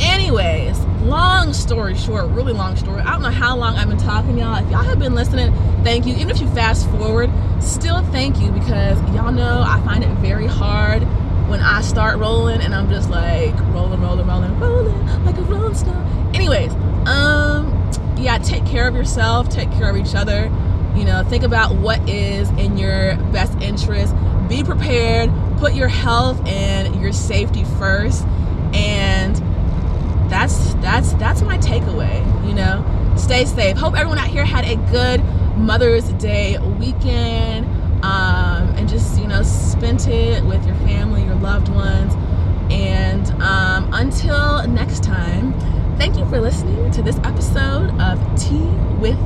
anyways, 0.00 0.78
long 1.02 1.52
story 1.52 1.96
short, 1.96 2.28
really 2.30 2.52
long 2.52 2.76
story. 2.76 3.00
I 3.00 3.10
don't 3.12 3.22
know 3.22 3.30
how 3.30 3.56
long 3.56 3.76
I've 3.76 3.88
been 3.88 3.98
talking, 3.98 4.38
y'all. 4.38 4.62
If 4.62 4.70
y'all 4.70 4.84
have 4.84 4.98
been 4.98 5.14
listening, 5.14 5.52
thank 5.82 6.06
you. 6.06 6.14
Even 6.14 6.30
if 6.30 6.40
you 6.40 6.46
fast 6.48 6.88
forward, 6.90 7.30
still 7.60 8.02
thank 8.06 8.40
you 8.40 8.50
because 8.50 8.98
y'all 9.14 9.32
know 9.32 9.62
I 9.66 9.80
find 9.84 10.04
it 10.04 10.10
very 10.18 10.46
hard 10.46 11.02
when 11.48 11.60
I 11.60 11.80
start 11.80 12.18
rolling 12.18 12.60
and 12.60 12.74
I'm 12.74 12.88
just 12.88 13.10
like 13.10 13.58
rolling, 13.72 14.00
rolling, 14.00 14.26
rolling, 14.26 14.58
rolling 14.58 15.24
like 15.24 15.36
a 15.36 15.42
rolling 15.42 15.74
stone. 15.74 16.30
Anyways, 16.34 16.72
um, 17.06 17.90
yeah, 18.16 18.38
take 18.38 18.66
care 18.66 18.86
of 18.86 18.94
yourself, 18.94 19.48
take 19.48 19.70
care 19.72 19.88
of 19.90 19.96
each 19.96 20.14
other. 20.14 20.52
You 20.94 21.04
know, 21.04 21.22
think 21.24 21.44
about 21.44 21.76
what 21.76 22.06
is 22.08 22.50
in 22.50 22.76
your 22.76 23.16
best 23.32 23.56
interest. 23.60 24.14
Be 24.48 24.64
prepared 24.64 25.30
put 25.58 25.74
your 25.74 25.88
health 25.88 26.40
and 26.46 27.00
your 27.00 27.12
safety 27.12 27.64
first 27.78 28.24
and 28.72 29.36
that's 30.30 30.74
that's 30.74 31.12
that's 31.14 31.42
my 31.42 31.58
takeaway 31.58 32.18
you 32.46 32.54
know 32.54 32.84
stay 33.16 33.44
safe 33.44 33.76
hope 33.76 33.94
everyone 33.96 34.18
out 34.18 34.28
here 34.28 34.44
had 34.44 34.64
a 34.64 34.76
good 34.90 35.20
mother's 35.58 36.08
day 36.14 36.58
weekend 36.78 37.66
um, 38.04 38.68
and 38.76 38.88
just 38.88 39.20
you 39.20 39.26
know 39.26 39.42
spent 39.42 40.08
it 40.08 40.44
with 40.44 40.64
your 40.66 40.76
family 40.76 41.24
your 41.24 41.34
loved 41.36 41.68
ones. 41.68 42.14
And 42.70 43.30
um, 43.42 43.88
until 43.92 44.66
next 44.68 45.02
time 45.02 45.58
thank 45.98 46.16
you 46.16 46.24
for 46.26 46.40
listening 46.40 46.90
to 46.92 47.02
this 47.02 47.18
episode 47.24 47.90
of 48.00 48.18
tea 48.40 48.68
with 49.00 49.18